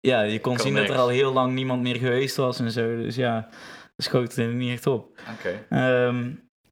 Ja, 0.00 0.22
je 0.22 0.40
kon 0.40 0.56
Kon 0.56 0.64
zien 0.64 0.74
dat 0.74 0.88
er 0.88 0.96
al 0.96 1.08
heel 1.08 1.32
lang 1.32 1.52
niemand 1.52 1.82
meer 1.82 1.96
geweest 1.96 2.36
was 2.36 2.60
en 2.60 2.70
zo. 2.70 2.96
Dus 2.96 3.16
ja, 3.16 3.48
dat 3.96 4.06
schoot 4.06 4.36
er 4.36 4.46
niet 4.46 4.72
echt 4.72 4.86
op. 4.86 5.20
Oké. 5.38 5.66
Ehm, 5.68 6.30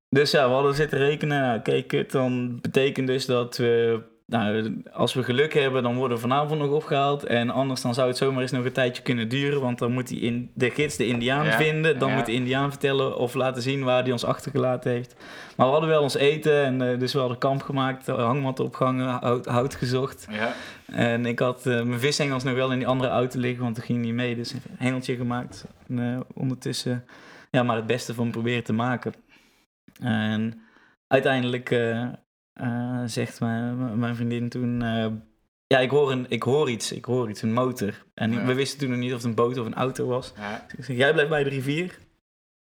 dus 0.09 0.31
ja, 0.31 0.47
we 0.49 0.55
hadden 0.55 0.75
zitten 0.75 0.99
rekenen. 0.99 1.41
Nou, 1.41 1.61
kijk, 1.61 1.89
kut, 1.89 2.11
dan 2.11 2.61
betekent 2.61 3.07
dus 3.07 3.27
dat 3.27 3.57
we... 3.57 4.03
Nou, 4.31 4.83
als 4.93 5.15
we 5.15 5.23
geluk 5.23 5.55
hebben, 5.55 5.83
dan 5.83 5.97
worden 5.97 6.17
we 6.17 6.23
vanavond 6.23 6.61
nog 6.61 6.71
opgehaald. 6.71 7.25
En 7.25 7.51
anders 7.51 7.81
dan 7.81 7.95
zou 7.95 8.09
het 8.09 8.17
zomaar 8.17 8.43
eens 8.43 8.51
nog 8.51 8.65
een 8.65 8.73
tijdje 8.73 9.03
kunnen 9.03 9.29
duren. 9.29 9.61
Want 9.61 9.79
dan 9.79 9.93
moet 9.93 10.09
die 10.09 10.21
in, 10.21 10.51
de 10.55 10.71
gids 10.71 10.97
de 10.97 11.07
indiaan 11.07 11.45
Ja, 11.45 11.57
vinden. 11.57 11.99
Dan 11.99 12.09
ja. 12.09 12.15
moet 12.15 12.27
de 12.27 12.33
indiaan 12.33 12.71
vertellen 12.71 13.17
of 13.17 13.35
laten 13.35 13.63
zien 13.63 13.85
waar 13.85 14.03
hij 14.03 14.13
ons 14.13 14.25
achtergelaten 14.25 14.91
heeft. 14.91 15.15
Maar 15.57 15.67
we 15.67 15.73
hadden 15.73 15.91
wel 15.91 16.03
ons 16.03 16.15
eten. 16.15 16.65
En 16.65 16.93
eh, 16.93 16.99
dus 16.99 17.13
we 17.13 17.19
hadden 17.19 17.39
kamp 17.39 17.63
gemaakt, 17.63 18.07
hangmat 18.07 18.61
opgehangen, 18.61 19.09
hout, 19.09 19.47
hout 19.47 19.75
gezocht. 19.75 20.27
Ja. 20.31 20.53
En 20.87 21.27
ik 21.27 21.39
had 21.39 21.67
eh, 21.67 21.83
mijn 21.83 22.01
vishengels 22.01 22.43
nog 22.45 22.55
wel 22.55 22.73
in 22.73 22.79
die 22.79 22.89
andere 22.89 23.11
auto 23.11 23.39
liggen, 23.39 23.63
want 23.63 23.77
dat 23.77 23.85
ging 23.85 24.05
niet 24.05 24.15
mee. 24.15 24.37
Dus 24.37 24.53
een 24.53 24.61
hengeltje 24.79 25.17
gemaakt. 25.17 25.65
En 25.89 25.99
eh, 25.99 26.21
ondertussen 26.35 27.05
ja, 27.51 27.63
maar 27.63 27.77
het 27.77 27.87
beste 27.87 28.15
van 28.15 28.31
proberen 28.31 28.65
te 28.65 28.73
maken. 28.73 29.15
En 30.01 30.63
uiteindelijk 31.07 31.71
eh, 32.61 32.67
eh, 32.69 33.01
zegt 33.07 33.41
mijn, 33.41 33.99
mijn 33.99 34.15
vriendin 34.17 34.49
toen... 34.49 34.83
eh, 34.83 35.07
ja, 35.67 35.79
ik 35.79 35.91
hoor, 35.91 36.13
een, 36.13 36.27
ik 36.29 36.43
hoor 36.43 36.71
iets, 36.71 36.93
ik 36.93 37.05
hoor 37.05 37.31
iets, 37.31 37.43
een 37.43 37.53
motor. 37.53 38.05
En 38.15 38.33
Ja. 38.33 38.45
we 38.45 38.55
wisten 38.55 38.79
toen 38.79 38.91
nog 38.91 38.99
niet 38.99 39.11
of 39.11 39.17
het 39.17 39.25
een 39.27 39.35
boot 39.35 39.59
of 39.59 39.67
een 39.67 39.75
auto 39.75 40.07
was. 40.07 40.33
Ja. 40.37 40.65
Dus 40.69 40.79
ik 40.79 40.85
zeg, 40.85 40.97
jij 40.97 41.13
blijft 41.13 41.31
bij 41.31 41.43
de 41.45 41.51
rivier. 41.51 41.99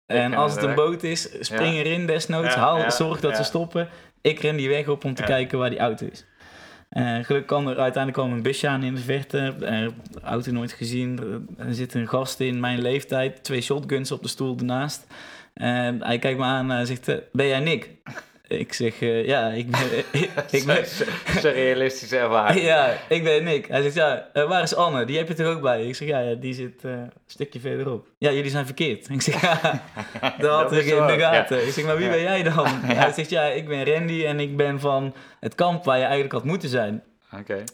En 0.07 0.35
als 0.35 0.55
het 0.55 0.63
een 0.65 0.75
boot 0.75 1.03
is, 1.03 1.37
spring 1.41 1.75
erin 1.77 2.07
desnoods. 2.07 2.55
Haal, 2.55 2.91
zorg 2.91 3.21
dat 3.21 3.37
ze 3.37 3.43
stoppen. 3.43 3.89
Ik 4.21 4.41
ren 4.41 4.57
die 4.57 4.69
weg 4.69 4.89
op 4.89 5.05
om 5.05 5.15
te 5.15 5.23
kijken 5.23 5.59
waar 5.59 5.71
die 5.71 5.79
auto 5.79 6.07
is. 6.07 6.25
En 6.89 7.25
gelukkig 7.25 7.49
kwam 7.51 7.69
er 7.69 7.79
uiteindelijk 7.79 8.13
kwam 8.23 8.33
een 8.37 8.43
busje 8.43 8.69
aan 8.69 8.83
in 8.83 8.95
de 8.95 9.01
verte. 9.01 9.39
Eh, 9.61 9.89
de 10.11 10.21
auto 10.23 10.53
nooit 10.53 10.73
gezien. 10.73 11.19
Er- 11.59 11.75
zit 11.75 11.95
een 11.95 12.09
gast 12.09 12.41
in 12.41 12.61
mijn 12.61 12.81
leeftijd. 12.81 13.45
Twee 13.45 13.61
shotguns 13.61 14.13
op 14.13 14.23
de 14.23 14.29
stoel 14.29 14.57
ernaast. 14.59 15.07
En 15.55 16.03
hij 16.03 16.19
kijkt 16.19 16.39
me 16.39 16.45
aan 16.45 16.71
en 16.71 16.87
zegt, 16.87 17.09
eh, 17.09 17.17
ben 17.33 17.47
jij 17.47 17.61
Nick? 17.61 17.91
Ik 18.59 18.73
zeg, 18.73 19.01
eh, 19.01 19.27
ja, 19.27 19.49
ik 19.49 19.71
ben... 19.71 19.81
ik 20.61 20.65
ben 20.67 20.85
Zo'n 21.41 21.53
realistische 21.53 22.19
ervaring. 22.19 22.65
ja, 22.65 22.97
ik 23.09 23.25
ben 23.25 23.45
Nick. 23.45 23.67
Hij 23.69 23.83
zegt, 23.83 23.95
ja, 23.95 24.29
eh, 24.33 24.49
waar 24.49 24.63
is 24.63 24.75
Anne? 24.75 25.05
Die 25.05 25.17
heb 25.19 25.29
je 25.29 25.35
toch 25.35 25.47
ook 25.47 25.61
bij? 25.61 25.87
Ik 25.87 25.95
zeg, 25.95 26.09
ja, 26.09 26.19
ja 26.21 26.35
die 26.35 26.55
zit 26.55 26.85
eh, 26.85 26.91
een 26.91 27.11
stukje 27.27 27.61
verderop. 27.61 28.07
Ja, 28.19 28.31
jullie 28.33 28.51
zijn 28.51 28.67
verkeerd. 28.67 29.09
Ik 29.09 29.23
zeg, 29.23 29.41
ja, 29.51 29.83
dat 30.39 30.51
had 30.63 30.73
ik 30.73 30.85
in 30.85 31.07
de 31.07 31.13
ja. 31.13 31.33
gaten. 31.33 31.67
Ik 31.67 31.73
zeg, 31.73 31.85
maar 31.85 31.97
wie 31.97 32.05
Ja. 32.07 32.11
ben 32.13 32.23
jij 32.23 32.43
dan? 32.43 32.67
Hij 32.69 33.13
zegt, 33.13 33.31
ja, 33.31 33.43
ik 33.45 33.69
ben 33.69 33.85
Randy 33.85 34.25
en 34.25 34.41
ik 34.41 34.57
ben 34.57 34.81
van 34.81 35.15
het 35.41 35.55
kamp 35.55 35.85
waar 35.85 35.97
je 35.97 36.03
eigenlijk 36.05 36.33
had 36.33 36.45
moeten 36.45 36.69
zijn. 36.69 37.03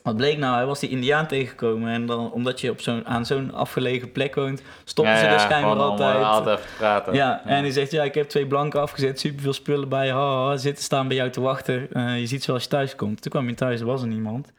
Wat 0.03 0.17
bleek 0.17 0.39
nou? 0.39 0.55
Hij 0.57 0.67
was 0.67 0.81
die 0.81 0.89
indiaan 0.89 1.27
tegengekomen. 1.27 1.91
En 1.93 2.07
dan, 2.07 2.33
omdat 2.33 2.61
je 2.61 2.71
op 2.71 2.81
zo'n, 2.81 3.07
aan 3.07 3.27
zo'n 3.27 3.55
afgelegen 3.55 4.13
plek 4.13 4.35
woont, 4.35 4.63
stoppen 4.85 5.15
Ja, 5.15 5.21
ze 5.21 5.27
ja, 5.27 5.33
dus 5.33 5.43
schijnbaar 5.43 5.73
om, 5.73 5.79
altijd. 5.79 6.17
eh, 6.17 6.31
altijd 6.31 6.59
even 6.59 6.71
te 6.71 6.77
praten. 6.79 7.15
Ja, 7.15 7.43
en 7.45 7.61
hij 7.63 7.71
zegt, 7.71 7.91
ja, 7.91 8.03
ik 8.03 8.15
heb 8.15 8.29
twee 8.29 8.47
blanken 8.47 8.81
afgezet, 8.81 9.21
superveel 9.21 9.53
spullen 9.53 9.89
bij, 9.89 10.09
ha, 10.11 10.57
zitten 10.57 10.85
staan 10.85 11.09
bij 11.09 11.17
jou 11.17 11.31
te 11.31 11.41
wachten. 11.41 11.93
Eh, 11.93 12.19
je 12.19 12.27
ziet 12.27 12.43
ze 12.43 12.53
als 12.53 12.63
je 12.63 12.69
thuis 12.69 12.95
komt. 12.95 13.23
Toen 13.23 13.31
kwam 13.31 13.45
hij 13.47 13.55
thuis, 13.55 13.81
er 13.81 13.87
was 13.87 14.03
er 14.03 14.09
niemand. 14.09 14.53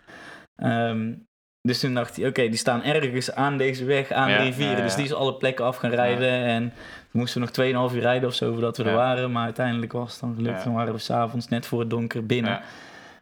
Ehm, 0.55 1.13
dus 1.61 1.79
toen 1.79 1.93
dacht 1.93 2.15
hij, 2.15 2.27
oké, 2.27 2.41
die 2.41 2.57
staan 2.57 2.83
ergens 2.83 3.31
aan 3.35 3.57
deze 3.57 3.85
weg, 3.85 4.11
aan 4.11 4.29
Ja, 4.29 4.37
de 4.37 4.43
rivieren. 4.43 4.71
ja, 4.71 4.77
ja. 4.77 4.83
Dus 4.83 4.95
die 4.95 5.05
is 5.05 5.13
alle 5.13 5.33
plekken 5.35 5.65
af 5.65 5.75
gaan 5.77 5.91
rijden. 5.91 6.29
En 6.31 6.73
we 7.11 7.19
moesten 7.19 7.41
nog 7.41 7.49
2,5 7.51 7.95
uur 7.95 8.01
rijden 8.01 8.29
of 8.29 8.35
zo 8.35 8.51
voordat 8.51 8.77
we 8.77 8.83
er 8.83 8.89
Ja. 8.89 8.95
waren. 8.95 9.31
Maar 9.31 9.43
uiteindelijk 9.43 9.91
was 9.91 10.11
het 10.11 10.21
dan 10.21 10.35
gelukt. 10.35 10.57
Ja. 10.57 10.63
Dan 10.63 10.73
waren 10.73 10.93
we 10.93 10.99
s'avonds 10.99 11.47
net 11.47 11.65
voor 11.65 11.79
het 11.79 11.89
donker 11.89 12.25
binnen. 12.25 12.61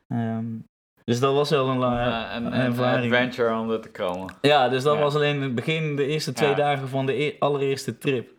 Ja. 0.07 0.41
Dus 1.07 1.19
dat 1.19 1.33
was 1.33 1.49
wel 1.49 1.67
een, 1.69 1.77
lange 1.77 1.95
Ja, 1.99 2.35
een, 2.35 2.53
ervaring. 2.53 3.13
adventure 3.13 3.59
om 3.59 3.71
er 3.71 3.79
te 3.81 3.89
komen. 3.89 4.33
Ja, 4.41 4.69
dus 4.69 4.83
dat 4.83 4.95
Ja. 4.95 5.01
was 5.01 5.15
alleen 5.15 5.41
het 5.41 5.55
begin, 5.55 5.95
de 5.95 6.05
eerste 6.05 6.33
twee 6.33 6.49
Ja. 6.49 6.55
dagen 6.55 6.89
van 6.89 7.05
de 7.05 7.23
e- 7.23 7.35
allereerste 7.39 7.97
trip. 7.97 8.29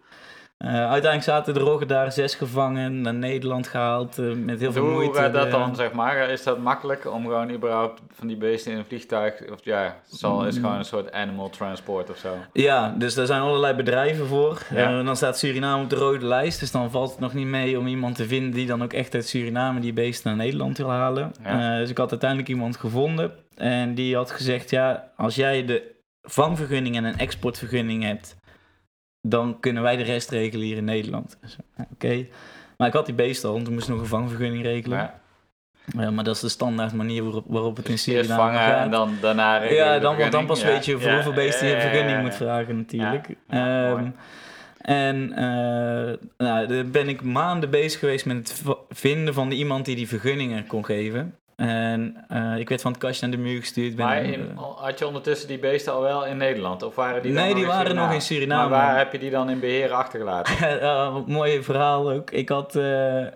Eh, 0.59 0.71
uiteindelijk 0.71 1.23
zaten 1.23 1.55
de 1.55 1.61
roggen 1.61 1.89
daar 1.89 2.13
zes 2.13 2.35
gevangen, 2.35 3.01
naar 3.01 3.15
Nederland 3.15 3.67
gehaald, 3.67 4.19
eh, 4.19 4.25
met 4.33 4.61
heel 4.61 4.73
veel 4.73 4.83
Hoe 4.83 4.93
moeite. 4.93 5.19
gaat 5.19 5.33
dat 5.33 5.45
de- 5.45 5.51
dan, 5.51 5.77
zeg 5.77 5.93
maar? 5.93 6.31
Is 6.31 6.43
dat 6.43 6.59
makkelijk 6.59 7.13
om 7.13 7.23
gewoon 7.23 7.51
überhaupt 7.51 8.01
van 8.15 8.27
die 8.27 8.37
beesten 8.37 8.73
in 8.73 8.79
een 8.79 8.85
vliegtuig... 8.85 9.51
Of 9.53 9.59
ja, 9.63 9.97
zal, 10.07 10.47
is 10.47 10.55
gewoon 10.57 10.75
een 10.77 10.85
soort 10.85 11.13
animal 11.13 11.51
transport 11.51 12.11
of 12.11 12.17
zo. 12.17 12.35
Ja, 12.53 12.95
dus 12.99 13.15
daar 13.15 13.27
zijn 13.27 13.41
allerlei 13.41 13.75
bedrijven 13.75 14.27
voor. 14.27 14.63
Ja. 14.75 14.99
Eh, 14.99 15.05
dan 15.05 15.17
staat 15.17 15.39
Suriname 15.39 15.83
op 15.83 15.91
de 15.91 15.97
rode 15.97 16.27
lijst, 16.27 16.61
dus 16.61 16.71
dan 16.71 16.91
valt 16.91 17.11
het 17.11 17.21
nog 17.21 17.35
niet 17.35 17.47
mee 17.47 17.79
om 17.79 17.87
iemand 17.87 18.17
te 18.17 18.27
vinden 18.27 18.51
die 18.53 18.67
dan 18.67 18.83
ook 18.83 18.93
echt 18.93 19.15
uit 19.15 19.27
Suriname 19.29 19.81
die 19.81 19.93
beesten 19.93 20.29
naar 20.37 20.45
Nederland 20.45 20.79
wil 20.79 20.91
halen. 20.91 21.33
Ja. 21.45 21.73
Eh, 21.75 21.79
dus 21.79 21.91
ik 21.91 21.99
had 21.99 22.11
uiteindelijk 22.11 22.49
iemand 22.51 22.77
gevonden 22.77 23.33
en 23.57 23.95
die 23.95 24.17
had 24.17 24.31
gezegd, 24.31 24.71
ja, 24.71 25.11
als 25.17 25.35
jij 25.35 25.65
de 25.65 25.97
vangvergunning 26.23 26.97
en 26.97 27.05
een 27.05 27.19
exportvergunning 27.19 28.03
hebt, 28.03 28.37
dan 29.21 29.57
kunnen 29.61 29.83
wij 29.83 29.97
de 29.97 30.03
rest 30.03 30.31
regelen 30.31 30.67
hier 30.67 30.77
in 30.77 30.85
Nederland. 30.85 31.39
Dus, 31.41 31.57
Oké. 31.93 32.27
Maar 32.77 32.89
ik 32.89 32.95
had 32.95 33.07
die 33.07 33.15
beesten 33.15 33.49
al, 33.49 33.55
want 33.55 33.67
we 33.67 33.73
moesten 33.73 33.93
nog 33.93 34.03
een 34.03 34.09
vangvergunning 34.09 34.63
regelen. 34.63 34.99
Ja. 34.99 35.21
Ja, 35.97 36.11
maar 36.11 36.25
dat 36.25 36.35
is 36.35 36.41
de 36.41 36.49
standaard 36.49 36.93
manier 36.93 37.23
waarop, 37.23 37.45
waarop 37.49 37.77
het 37.77 37.89
in 37.89 37.99
Suriname 37.99 38.43
vangen 38.43 38.61
gaat. 38.61 38.85
en 38.85 38.91
dan 38.91 39.17
daarna 39.21 39.57
regelen 39.59 39.85
Ja, 39.85 39.99
dan, 39.99 40.17
want 40.17 40.33
dan 40.33 40.47
pas 40.47 40.61
Ja. 40.61 40.67
weet 40.67 40.85
je 40.85 40.99
voor 40.99 41.09
Ja, 41.09 41.15
hoeveel 41.15 41.33
beesten 41.33 41.69
je 41.69 41.81
vergunning 41.81 42.21
moet 42.21 42.35
vragen 42.35 42.77
natuurlijk. 42.77 43.29
Ehm. 43.49 44.07
En 44.79 45.17
uh, 45.31 45.37
nou, 46.47 46.67
daar 46.67 46.87
ben 46.87 47.09
ik 47.09 47.23
maanden 47.23 47.71
bezig 47.71 48.01
geweest 48.01 48.27
met 48.27 48.37
het 48.37 48.63
vinden 48.89 49.35
van 49.35 49.51
iemand 49.51 49.85
die 49.85 49.97
die 49.97 50.09
vergunningen 50.09 50.67
kon 50.67 50.85
geven. 50.85 51.35
En 51.61 52.25
uh, 52.33 52.59
ik 52.59 52.69
werd 52.69 52.81
van 52.81 52.93
het 52.93 53.01
kastje 53.01 53.27
naar 53.27 53.37
de 53.37 53.43
muur 53.43 53.61
gestuurd. 53.61 53.97
Ben, 53.97 54.07
maar 54.07 54.23
in, 54.23 54.53
had 54.77 54.99
je 54.99 55.07
ondertussen 55.07 55.49
die 55.49 55.59
beesten 55.59 55.93
al 55.93 56.01
wel 56.01 56.27
in 56.27 56.37
Nederland? 56.37 56.83
Of 56.83 56.95
waren 56.95 57.23
die 57.23 57.33
nee, 57.33 57.55
die 57.55 57.67
waren 57.67 57.95
nog 57.95 58.13
in 58.13 58.21
Suriname. 58.21 58.69
Maar 58.69 58.79
waar 58.79 58.99
heb 58.99 59.13
je 59.13 59.19
die 59.19 59.31
dan 59.31 59.51
in 59.51 59.61
beheer 59.61 59.93
achtergelaten? 59.93 60.55
uh, 60.83 61.17
mooi 61.27 61.63
verhaal 61.63 62.11
ook. 62.11 62.31
Ik 62.31 62.49
had 62.49 62.75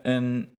een... 0.02 0.56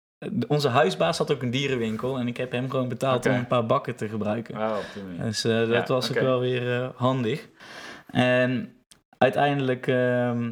Onze 0.47 0.67
huisbaas 0.67 1.17
had 1.17 1.31
ook 1.31 1.41
een 1.41 1.51
dierenwinkel 1.51 2.17
en 2.17 2.27
ik 2.27 2.37
heb 2.37 2.51
hem 2.51 2.69
gewoon 2.69 2.87
betaald 2.87 3.25
om 3.25 3.33
een 3.33 3.47
paar 3.47 3.65
bakken 3.65 3.95
te 3.95 4.07
gebruiken. 4.07 4.57
Oh, 4.57 4.75
dus 5.21 5.41
dat 5.41 5.67
ja, 5.67 5.83
was 5.85 6.09
okay. 6.09 6.21
ook 6.21 6.27
wel 6.27 6.39
weer 6.39 6.91
handig. 6.95 7.49
En 8.11 8.83
uiteindelijk 9.17 9.87
ehm, 9.87 10.51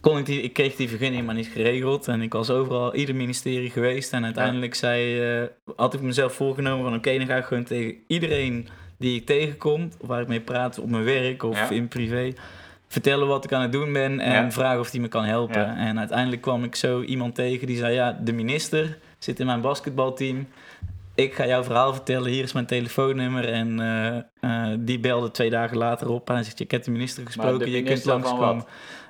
kon 0.00 0.18
ik 0.18 0.26
die, 0.26 0.42
ik 0.42 0.52
kreeg 0.52 0.76
die 0.76 0.88
vergunning 0.88 1.26
maar 1.26 1.34
niet 1.34 1.46
geregeld. 1.46 2.08
En 2.08 2.22
ik 2.22 2.32
was 2.32 2.50
overal, 2.50 2.94
ieder 2.94 3.14
ministerie 3.14 3.70
geweest. 3.70 4.12
En 4.12 4.24
uiteindelijk 4.24 4.74
zei, 4.74 5.40
uh, 5.40 5.46
had 5.76 5.94
ik 5.94 6.00
mezelf 6.00 6.32
voorgenomen 6.32 6.84
van 6.84 6.94
oké, 6.94 7.18
dan 7.18 7.26
ga 7.26 7.36
ik 7.36 7.44
gewoon 7.44 7.64
tegen 7.64 7.94
iedereen 8.06 8.68
die 8.98 9.16
ik 9.16 9.26
tegenkom, 9.26 9.90
of 10.00 10.08
waar 10.08 10.20
ik 10.20 10.28
mee 10.28 10.40
praat 10.40 10.78
op 10.78 10.90
mijn 10.90 11.04
werk 11.04 11.42
of 11.42 11.70
in 11.70 11.88
privé, 11.88 12.32
vertellen 12.88 13.26
wat 13.26 13.44
ik 13.44 13.52
aan 13.52 13.62
het 13.62 13.72
doen 13.72 13.92
ben 13.92 14.20
en 14.20 14.52
vragen 14.52 14.80
of 14.80 14.90
die 14.90 15.00
me 15.00 15.08
kan 15.08 15.24
helpen. 15.24 15.76
En 15.76 15.98
uiteindelijk 15.98 16.42
kwam 16.42 16.64
ik 16.64 16.74
zo 16.74 17.02
iemand 17.02 17.34
tegen 17.34 17.66
die 17.66 17.76
zei, 17.76 17.94
ja, 17.94 18.18
de 18.24 18.32
minister 18.32 18.98
zit 19.18 19.40
in 19.40 19.46
mijn 19.46 19.60
basketbalteam 19.60 20.46
ik 21.18 21.34
ga 21.34 21.46
jouw 21.46 21.64
verhaal 21.64 21.94
vertellen, 21.94 22.30
hier 22.30 22.42
is 22.42 22.52
mijn 22.52 22.66
telefoonnummer. 22.66 23.48
En 23.48 23.80
uh, 23.80 24.16
die 24.78 24.98
belde 24.98 25.30
twee 25.30 25.50
dagen 25.50 25.76
later 25.76 26.10
op. 26.10 26.28
Hij 26.28 26.42
zegt, 26.42 26.58
je 26.58 26.64
hebt 26.68 26.84
de 26.84 26.90
minister 26.90 27.26
gesproken, 27.26 27.58
de 27.58 27.70
je 27.70 27.82
minister 27.82 28.12
kunt 28.12 28.24
langskomen. 28.24 28.64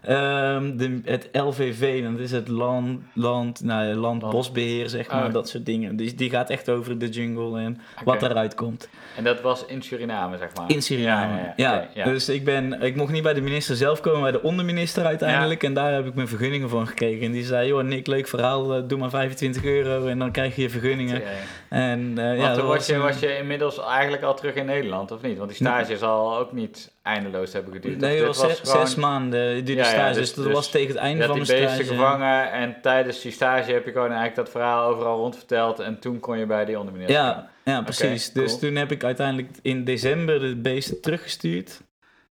Um, 0.06 0.76
de, 0.76 1.00
het 1.04 1.28
LVV, 1.32 2.02
dat 2.02 2.18
is 2.18 2.30
het 2.30 2.48
land, 2.48 3.00
land, 3.14 3.64
nou, 3.64 3.94
land, 3.94 4.30
bosbeheer, 4.30 4.88
zeg 4.88 5.10
maar, 5.10 5.26
oh. 5.26 5.32
dat 5.32 5.48
soort 5.48 5.66
dingen. 5.66 5.96
Dus 5.96 6.16
die 6.16 6.30
gaat 6.30 6.50
echt 6.50 6.68
over 6.68 6.98
de 6.98 7.08
jungle 7.08 7.60
en 7.60 7.80
wat 8.04 8.22
eruit 8.22 8.54
komt. 8.54 8.88
En 9.16 9.24
dat 9.24 9.40
was 9.40 9.64
in 9.66 9.82
Suriname, 9.82 10.36
zeg 10.36 10.48
maar? 10.54 10.70
In 10.70 10.82
Suriname, 10.82 11.36
ja. 11.36 11.52
ja, 11.56 11.88
ja. 11.94 12.04
Dus 12.04 12.28
ik, 12.28 12.44
ben, 12.44 12.82
ik 12.82 12.96
mocht 12.96 13.12
niet 13.12 13.22
bij 13.22 13.34
de 13.34 13.40
minister 13.40 13.76
zelf 13.76 14.00
komen, 14.00 14.20
maar 14.20 14.32
bij 14.32 14.40
de 14.40 14.46
onderminister 14.46 15.04
uiteindelijk. 15.04 15.62
En 15.62 15.74
daar 15.74 15.92
heb 15.92 16.06
ik 16.06 16.14
mijn 16.14 16.28
vergunningen 16.28 16.68
van 16.68 16.86
gekregen. 16.86 17.26
En 17.26 17.32
die 17.32 17.44
zei, 17.44 17.68
joh 17.68 17.82
Nick, 17.82 18.06
leuk 18.06 18.28
verhaal, 18.28 18.74
eh, 18.74 18.82
doe 18.86 18.98
maar 18.98 19.10
25 19.10 19.64
euro 19.64 20.06
en 20.06 20.18
dan 20.18 20.30
krijg 20.30 20.56
je 20.56 20.62
je 20.62 20.70
vergunningen. 20.70 21.22
En, 21.68 22.14
uh, 22.18 22.38
ja, 22.38 22.54
toen 22.54 22.66
was, 22.66 22.86
je, 22.86 22.96
was 22.96 23.18
je 23.18 23.36
inmiddels 23.36 23.84
eigenlijk 23.84 24.22
al 24.22 24.34
terug 24.34 24.54
in 24.54 24.66
Nederland, 24.66 25.10
of 25.10 25.17
niet? 25.22 25.38
Want 25.38 25.48
die 25.48 25.58
stage 25.58 25.96
zal 25.96 26.38
ook 26.38 26.52
niet 26.52 26.92
eindeloos 27.02 27.52
hebben 27.52 27.72
geduurd. 27.72 28.00
Nee, 28.00 28.16
het 28.16 28.26
was, 28.26 28.38
zes, 28.38 28.60
gewoon... 28.60 28.86
zes 28.86 28.96
maanden 28.96 29.64
duurde 29.64 29.82
ja, 29.82 29.88
stage, 29.88 30.18
dus, 30.18 30.34
dus, 30.34 30.44
dat 30.44 30.52
was 30.52 30.70
tegen 30.70 30.88
het 30.88 30.96
einde 30.96 31.26
van 31.26 31.38
de 31.38 31.44
stage. 31.44 31.60
Je 31.60 31.66
hebt 31.66 31.78
die 31.78 31.86
gevangen 31.86 32.52
en 32.52 32.76
tijdens 32.82 33.20
die 33.20 33.32
stage 33.32 33.72
heb 33.72 33.84
je 33.84 33.92
gewoon 33.92 34.12
eigenlijk 34.12 34.36
dat 34.36 34.50
verhaal 34.50 34.90
overal 34.90 35.18
rondverteld 35.18 35.78
en 35.78 35.98
toen 35.98 36.20
kon 36.20 36.38
je 36.38 36.46
bij 36.46 36.64
die 36.64 36.78
onderminister 36.78 37.16
Ja, 37.16 37.50
ja 37.64 37.82
precies. 37.82 38.32
dus 38.32 38.58
toen 38.58 38.74
heb 38.74 38.90
ik 38.90 39.04
uiteindelijk 39.04 39.50
in 39.62 39.84
december 39.84 40.40
de 40.40 40.56
beesten 40.56 41.00
teruggestuurd 41.00 41.80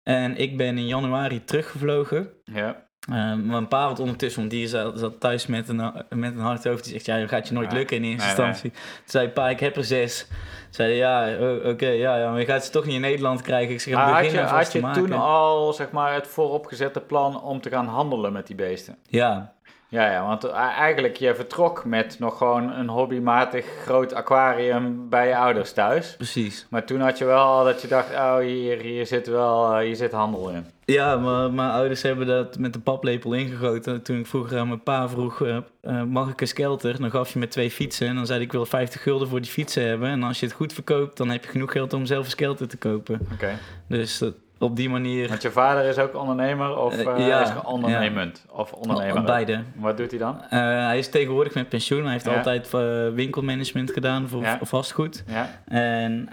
en 0.03 0.37
ik 0.37 0.57
ben 0.57 0.79
in 0.79 0.87
januari 0.87 1.45
teruggevlogen. 1.45 2.31
Ja. 2.45 2.87
Uh, 3.11 3.35
mijn 3.35 3.69
pa 3.69 3.87
had 3.87 4.01
ondertussen, 4.01 4.41
want 4.41 4.53
die 4.53 4.69
zat, 4.69 4.99
zat, 4.99 5.21
thuis 5.21 5.47
met 5.47 5.69
een, 5.69 5.93
met 6.09 6.35
een 6.35 6.39
hard 6.39 6.65
hoofd. 6.65 6.85
Die 6.85 6.93
zegt, 6.93 7.07
ja, 7.07 7.19
dat 7.19 7.29
gaat 7.29 7.49
je 7.49 7.55
nooit 7.55 7.73
lukken 7.73 7.97
in 7.97 8.05
eerste 8.05 8.27
instantie. 8.27 8.71
Toen 8.71 8.81
zei 9.05 9.29
pa, 9.29 9.49
ik 9.49 9.61
heb 9.61 9.77
er 9.77 9.85
zes. 9.85 10.27
Zei 10.71 10.95
ja, 10.95 11.37
oké, 11.65 11.87
ja, 11.87 12.17
ja, 12.17 12.31
maar 12.31 12.41
je 12.41 12.47
gaat 12.47 12.65
ze 12.65 12.71
toch 12.71 12.85
niet 12.85 12.95
in 12.95 13.01
Nederland 13.01 13.43
krijgen. 13.43 13.75
Ik 13.75 13.81
zeg, 13.81 13.95
maar 13.95 14.23
had 14.23 14.31
je, 14.31 14.41
had 14.41 14.73
je 14.73 14.91
toen 14.93 15.13
al, 15.13 15.73
zeg 15.73 15.91
maar, 15.91 16.15
het 16.15 16.27
vooropgezette 16.27 17.01
plan 17.01 17.43
om 17.43 17.61
te 17.61 17.71
gaan 17.71 17.87
handelen 17.87 18.33
met 18.33 18.47
die 18.47 18.57
beesten? 18.57 18.97
Ja. 19.09 19.53
Ja, 19.89 20.11
ja, 20.11 20.27
want 20.27 20.45
eigenlijk 20.51 21.17
je 21.17 21.35
vertrok 21.35 21.85
met 21.85 22.19
nog 22.19 22.39
gewoon 22.39 22.73
een 22.73 22.89
hobbymatig 22.89 23.67
groot 23.83 24.15
aquarium 24.15 25.09
bij 25.09 25.29
je 25.29 25.37
ouders 25.37 25.73
thuis. 25.73 26.17
Precies. 26.17 26.67
Maar 26.71 26.85
toen 26.85 27.01
had 27.01 27.19
je 27.19 27.25
wel 27.25 27.45
al 27.45 27.65
dat 27.65 27.83
je 27.83 27.89
dacht, 27.89 28.11
oh, 28.11 28.39
hier, 28.39 28.79
hier 28.81 29.07
zit 29.07 29.27
wel, 29.27 29.79
hier 29.79 29.97
zit 29.97 30.13
handel 30.13 30.51
in. 30.51 30.67
Ja, 30.85 31.17
maar 31.17 31.53
mijn 31.53 31.71
ouders 31.71 32.03
hebben 32.03 32.27
dat 32.27 32.59
met 32.59 32.73
de 32.73 32.79
paplepel 32.79 33.33
ingegoten. 33.33 34.03
Toen 34.03 34.19
ik 34.19 34.27
vroeger 34.27 34.59
aan 34.59 34.69
mijn 34.69 34.83
pa 34.83 35.09
vroeg, 35.09 35.41
uh, 35.41 36.03
mag 36.03 36.29
ik 36.29 36.41
een 36.41 36.47
skelter? 36.47 37.01
Dan 37.01 37.11
gaf 37.11 37.33
je 37.33 37.39
me 37.39 37.49
twee 37.49 37.71
fietsen 37.71 38.09
en 38.09 38.15
dan 38.15 38.27
zei 38.27 38.39
ik, 38.39 38.45
ik 38.45 38.53
wil 38.53 38.67
50 38.67 39.03
gulden 39.03 39.29
voor 39.29 39.41
die 39.41 39.51
fietsen 39.51 39.87
hebben. 39.87 40.09
En 40.09 40.23
als 40.23 40.41
je 40.41 40.47
het 40.47 40.55
goed 40.55 40.73
verkoopt, 40.73 41.17
dan 41.17 41.31
heb 41.31 41.45
je 41.45 41.51
genoeg 41.51 41.73
geld 41.73 41.93
om 41.93 42.07
zelf 42.07 42.25
een 42.25 42.31
skelter 42.31 42.69
te 42.69 42.77
kopen. 42.77 43.27
Oké. 43.33 43.59
Dus 43.89 44.23
op 44.59 44.77
die 44.77 44.91
manier... 44.91 45.29
Want 45.29 45.43
je 45.43 45.51
vader 45.51 45.85
is 45.85 45.99
ook 45.99 46.15
ondernemer 46.15 46.77
of 46.77 46.99
uh, 46.99 47.27
ja, 47.27 47.43
is 47.43 47.63
ondernemend? 47.65 48.45
Of 48.51 48.73
ondernemer? 48.73 49.25
Beide. 49.25 49.63
Wat 49.75 49.97
doet 49.97 50.11
hij 50.11 50.19
dan? 50.19 50.41
hij 50.49 50.99
is 50.99 51.09
tegenwoordig 51.09 51.55
met 51.55 51.69
pensioen. 51.69 52.03
Hij 52.03 52.13
heeft 52.13 52.29
altijd 52.29 52.71
winkelmanagement 53.15 53.91
gedaan 53.91 54.29
voor 54.29 54.45
vastgoed. 54.61 55.25
Ja. 55.27 55.49
En 55.65 56.29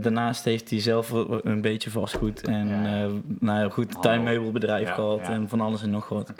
daarnaast 0.00 0.44
heeft 0.44 0.70
hij 0.70 0.80
zelf 0.80 1.10
een 1.42 1.60
beetje 1.60 1.90
vastgoed. 1.90 2.46
En 2.46 3.22
nou 3.38 3.70
goed, 3.70 4.02
tuinmeubelbedrijf 4.02 4.90
gehad 4.90 5.20
en 5.20 5.48
van 5.48 5.60
alles 5.60 5.82
en 5.82 5.90
nog 5.90 6.08
wat. 6.08 6.32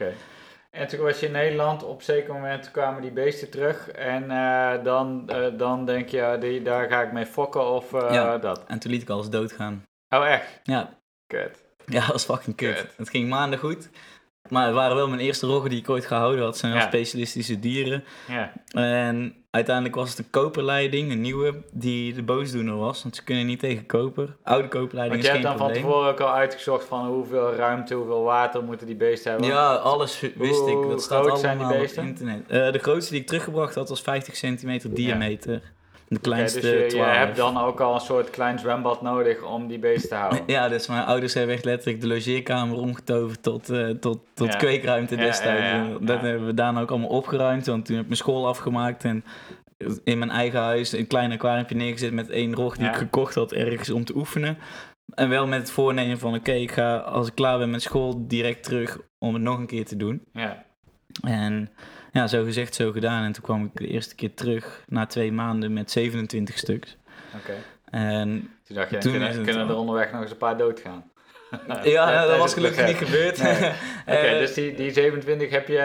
En 0.72 0.88
toen 0.88 1.00
was 1.00 1.20
je 1.20 1.26
in 1.26 1.32
Nederland, 1.32 1.84
op 1.84 1.98
een 1.98 2.04
zeker 2.04 2.32
moment 2.32 2.70
kwamen 2.70 3.02
die 3.02 3.10
beesten 3.10 3.50
terug. 3.50 3.88
En 3.88 4.22
uh, 4.22 4.84
dan, 4.84 5.30
uh, 5.32 5.58
dan 5.58 5.86
denk 5.86 6.08
je, 6.08 6.36
die, 6.40 6.62
daar 6.62 6.88
ga 6.88 7.02
ik 7.02 7.12
mee 7.12 7.26
fokken 7.26 7.66
of 7.66 7.92
uh, 7.92 8.08
ja. 8.10 8.38
dat. 8.38 8.64
En 8.66 8.78
toen 8.78 8.90
liet 8.90 9.02
ik 9.02 9.08
alles 9.08 9.30
doodgaan. 9.30 9.82
Oh, 10.08 10.26
echt? 10.26 10.60
Ja. 10.62 10.88
Kut. 11.32 11.62
Ja, 11.86 12.00
dat 12.00 12.12
was 12.12 12.24
fucking 12.24 12.56
kut. 12.56 12.86
Het 12.96 13.08
ging 13.08 13.28
maanden 13.28 13.58
goed. 13.58 13.88
Maar 14.48 14.66
het 14.66 14.74
waren 14.74 14.96
wel 14.96 15.08
mijn 15.08 15.20
eerste 15.20 15.46
roggen 15.46 15.70
die 15.70 15.78
ik 15.78 15.90
ooit 15.90 16.06
gehouden 16.06 16.44
had. 16.44 16.56
Zijn 16.56 16.72
wel 16.72 16.82
specialistische 16.82 17.58
dieren. 17.58 18.04
Ja. 18.28 18.52
En 18.72 19.34
uiteindelijk 19.50 19.94
was 19.94 20.10
het 20.10 20.18
een 20.18 20.30
koperleiding, 20.30 21.10
een 21.10 21.20
nieuwe, 21.20 21.62
die 21.72 22.14
de 22.14 22.22
boosdoener 22.22 22.76
was. 22.76 23.02
Want 23.02 23.16
ze 23.16 23.24
kunnen 23.24 23.46
niet 23.46 23.58
tegen 23.58 23.86
koper. 23.86 24.36
Oude 24.42 24.68
koperleiding 24.68 25.22
is 25.22 25.28
geen 25.28 25.40
probleem. 25.40 25.60
Want 25.60 25.74
je 25.74 25.78
hebt 25.78 25.82
dan 25.82 25.90
van 25.90 25.90
tevoren 25.90 26.10
ook 26.10 26.20
al 26.20 26.34
uitgezocht 26.34 26.84
van 26.84 27.06
hoeveel 27.06 27.54
ruimte, 27.54 27.94
hoeveel 27.94 28.22
water 28.22 28.62
moeten 28.62 28.86
die 28.86 28.96
beesten 28.96 29.30
hebben? 29.30 29.48
Ja, 29.48 29.74
alles 29.74 30.20
wist 30.20 30.66
ik. 30.66 30.82
Dat 30.88 31.02
staat 31.02 31.20
allemaal 31.20 31.36
zijn 31.36 31.58
die 31.58 31.66
beesten? 31.66 32.02
op 32.02 32.08
internet. 32.08 32.42
Uh, 32.50 32.72
de 32.72 32.78
grootste 32.78 33.12
die 33.12 33.20
ik 33.20 33.26
teruggebracht 33.26 33.74
had 33.74 33.88
was 33.88 34.00
50 34.00 34.36
centimeter 34.36 34.94
diameter. 34.94 35.52
Ja. 35.52 35.60
De 36.12 36.20
kleinste 36.20 36.58
okay, 36.58 36.70
dus 36.70 36.92
je, 36.92 36.98
je, 36.98 37.04
hebt 37.04 37.36
dan 37.36 37.58
ook 37.58 37.80
al 37.80 37.94
een 37.94 38.00
soort 38.00 38.30
klein 38.30 38.58
zwembad 38.58 39.02
nodig 39.02 39.42
om 39.42 39.66
die 39.68 39.78
beesten 39.78 40.08
te 40.08 40.14
houden. 40.14 40.42
Ja, 40.56 40.68
dus 40.68 40.86
mijn 40.86 41.04
ouders 41.04 41.34
hebben 41.34 41.54
echt 41.54 41.64
letterlijk 41.64 42.00
de 42.00 42.06
logeerkamer 42.06 42.76
omgetoverd 42.76 43.42
tot, 43.42 43.70
uh, 43.70 43.90
tot, 43.90 44.18
tot 44.34 44.56
kweekruimte 44.56 45.16
destijds. 45.16 45.62
Ja, 45.62 45.74
ja, 45.74 45.98
dat 46.00 46.20
hebben 46.20 46.46
we 46.46 46.54
daarna 46.54 46.80
ook 46.80 46.90
allemaal 46.90 47.08
opgeruimd, 47.08 47.66
want 47.66 47.84
toen 47.84 47.94
heb 47.94 48.02
ik 48.04 48.10
mijn 48.10 48.20
school 48.20 48.46
afgemaakt 48.46 49.04
en 49.04 49.24
in 50.04 50.18
mijn 50.18 50.30
eigen 50.30 50.60
huis 50.60 50.92
een 50.92 51.06
klein 51.06 51.32
aquariumpje 51.32 51.74
neergezet 51.74 52.12
met 52.12 52.30
één 52.30 52.54
rog 52.54 52.76
die 52.76 52.88
ik 52.88 52.96
gekocht 52.96 53.34
had 53.34 53.52
ergens 53.52 53.90
om 53.90 54.04
te 54.04 54.16
oefenen. 54.16 54.58
En 55.14 55.28
wel 55.28 55.46
met 55.46 55.60
het 55.60 55.70
voornemen 55.70 56.18
van 56.18 56.34
oké, 56.34 56.52
ik 56.52 56.70
ga 56.70 56.96
als 56.96 57.26
ik 57.26 57.34
klaar 57.34 57.58
ben 57.58 57.70
met 57.70 57.82
school 57.82 58.26
direct 58.26 58.62
terug 58.62 58.98
om 59.18 59.34
het 59.34 59.42
nog 59.42 59.58
een 59.58 59.66
keer 59.66 59.84
te 59.84 59.96
doen. 59.96 60.22
Ja. 60.32 60.64
En 61.22 61.70
ja, 62.12 62.26
zo 62.26 62.44
gezegd, 62.44 62.74
zo 62.74 62.92
gedaan. 62.92 63.24
En 63.24 63.32
toen 63.32 63.42
kwam 63.42 63.64
ik 63.64 63.70
de 63.74 63.86
eerste 63.86 64.14
keer 64.14 64.34
terug 64.34 64.84
na 64.86 65.06
twee 65.06 65.32
maanden 65.32 65.72
met 65.72 65.90
27 65.90 66.58
stuks. 66.58 66.96
Oké. 67.36 67.54
En 67.84 68.50
toen 68.66 68.76
dacht 68.76 68.90
je, 68.90 68.98
toen 68.98 69.12
kunnen, 69.12 69.44
kunnen 69.44 69.68
er 69.68 69.76
onderweg 69.76 70.12
nog 70.12 70.22
eens 70.22 70.30
een 70.30 70.36
paar 70.36 70.56
doodgaan? 70.56 71.10
ja, 71.82 72.26
dat 72.26 72.38
was 72.38 72.54
gelukkig 72.54 72.86
niet 72.86 72.96
gebeurd. 72.96 73.40
Oké, 73.40 73.74
okay, 74.06 74.38
dus 74.38 74.54
die, 74.54 74.74
die 74.74 74.90
27 74.90 75.50
heb 75.50 75.68
je 75.68 75.78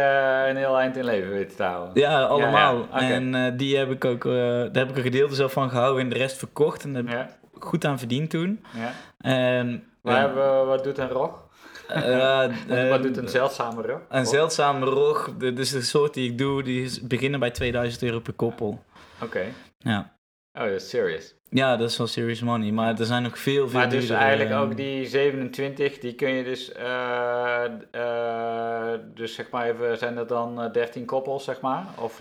een 0.50 0.56
heel 0.56 0.80
eind 0.80 0.98
in 0.98 1.06
leven 1.06 1.30
weten 1.30 1.56
te 1.56 1.64
houden? 1.64 2.02
Ja, 2.02 2.24
allemaal. 2.24 2.88
Ja, 2.92 3.02
ja. 3.02 3.10
En 3.10 3.34
uh, 3.34 3.52
die 3.58 3.78
heb 3.78 3.92
ik 3.92 4.06
ook, 4.06 4.26
uh, 4.26 4.34
daar 4.34 4.70
heb 4.72 4.90
ik 4.90 4.98
een 4.98 5.02
gedeelte 5.02 5.36
zelf 5.36 5.52
van 5.52 5.70
gehouden 5.70 6.04
en 6.04 6.10
de 6.10 6.18
rest 6.18 6.38
verkocht. 6.38 6.84
En 6.84 6.94
daar 6.94 7.04
heb 7.04 7.30
ik 7.56 7.64
goed 7.64 7.86
aan 7.86 8.00
verdiend 8.00 8.30
toen. 8.30 8.64
Ja. 8.74 8.92
En, 9.32 9.84
maar 10.02 10.36
uh, 10.36 10.66
wat 10.66 10.84
doet 10.84 10.98
een 10.98 11.10
rog? 11.10 11.47
Uh, 11.90 12.90
wat 12.90 13.04
doet 13.04 13.18
een 13.18 13.30
zeldzame 13.30 13.82
rog? 13.82 14.00
Een 14.10 14.26
zeldzame 14.26 14.86
rog, 14.86 15.34
dus 15.38 15.70
de 15.70 15.82
soort 15.82 16.14
die 16.14 16.32
ik 16.32 16.38
doe, 16.38 16.64
die 16.64 16.84
is 16.84 17.02
beginnen 17.02 17.40
bij 17.40 17.52
2000 17.52 18.04
euro 18.04 18.20
per 18.20 18.34
koppel. 18.34 18.84
Oké. 19.22 19.46
Ja. 19.78 20.18
Oh, 20.54 20.64
dat 20.64 20.72
is 20.72 20.90
serious. 20.90 21.37
Ja, 21.50 21.78
dat 21.78 21.90
is 21.90 21.98
wel 21.98 22.08
serious 22.08 22.42
money, 22.42 22.72
maar 22.72 23.00
er 23.00 23.06
zijn 23.06 23.24
nog 23.24 23.40
veel, 23.40 23.70
veel 23.70 23.80
Maar 23.80 23.90
dus 23.90 24.10
eigenlijk 24.10 24.54
ook 24.54 24.78
die 24.78 25.06
27, 25.06 26.00
die 26.00 26.14
kun 26.14 26.30
je 26.30 26.44
dus, 26.44 26.72
uh, 26.80 27.62
uh, 27.96 29.00
dus 29.14 29.36
zeg 29.36 29.50
maar 29.52 29.66
even, 29.66 29.98
zijn 29.98 30.16
dat 30.16 30.30
dan 30.30 30.70
13 30.72 31.06
koppels, 31.06 31.44
zeg 31.44 31.62
maar? 31.62 31.86
Of. 31.96 32.18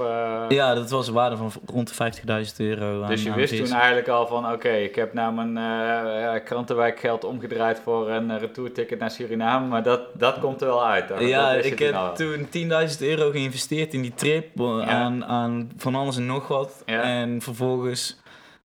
Ja, 0.49 0.75
dat 0.75 0.91
was 0.91 1.09
een 1.09 1.15
waarde 1.15 1.37
van 1.37 1.51
rond 1.67 1.97
de 1.97 2.13
50.000 2.47 2.57
euro. 2.57 3.07
Dus 3.07 3.23
je 3.23 3.33
wist 3.35 3.57
toen 3.57 3.73
eigenlijk 3.73 4.09
al 4.09 4.27
van, 4.27 4.53
oké, 4.53 4.71
ik 4.71 4.95
heb 4.95 5.13
nou 5.13 5.47
mijn 5.47 6.43
krantenwijkgeld 6.45 7.25
omgedraaid 7.25 7.81
voor 7.81 8.11
een 8.11 8.39
retourticket 8.39 8.99
naar 8.99 9.11
Suriname, 9.11 9.67
maar 9.67 9.83
dat, 9.83 10.01
dat 10.15 10.39
komt 10.39 10.61
er 10.61 10.67
wel 10.67 10.87
uit. 10.87 11.09
Hoor. 11.09 11.23
Ja, 11.23 11.53
ik 11.53 11.79
heb 11.79 11.93
nou 11.93 12.17
toen 12.17 12.47
10.000 12.91 12.99
euro 13.01 13.31
geïnvesteerd 13.31 13.95
in 13.95 14.03
die 14.03 14.15
trip, 14.15 14.49
ja. 14.55 14.85
aan, 14.85 15.25
aan 15.25 15.71
van 15.77 15.95
alles 15.95 16.17
en 16.17 16.27
nog 16.27 16.49
wat. 16.49 16.83
Ja. 16.87 17.03
En 17.03 17.43
vervolgens 17.43 18.25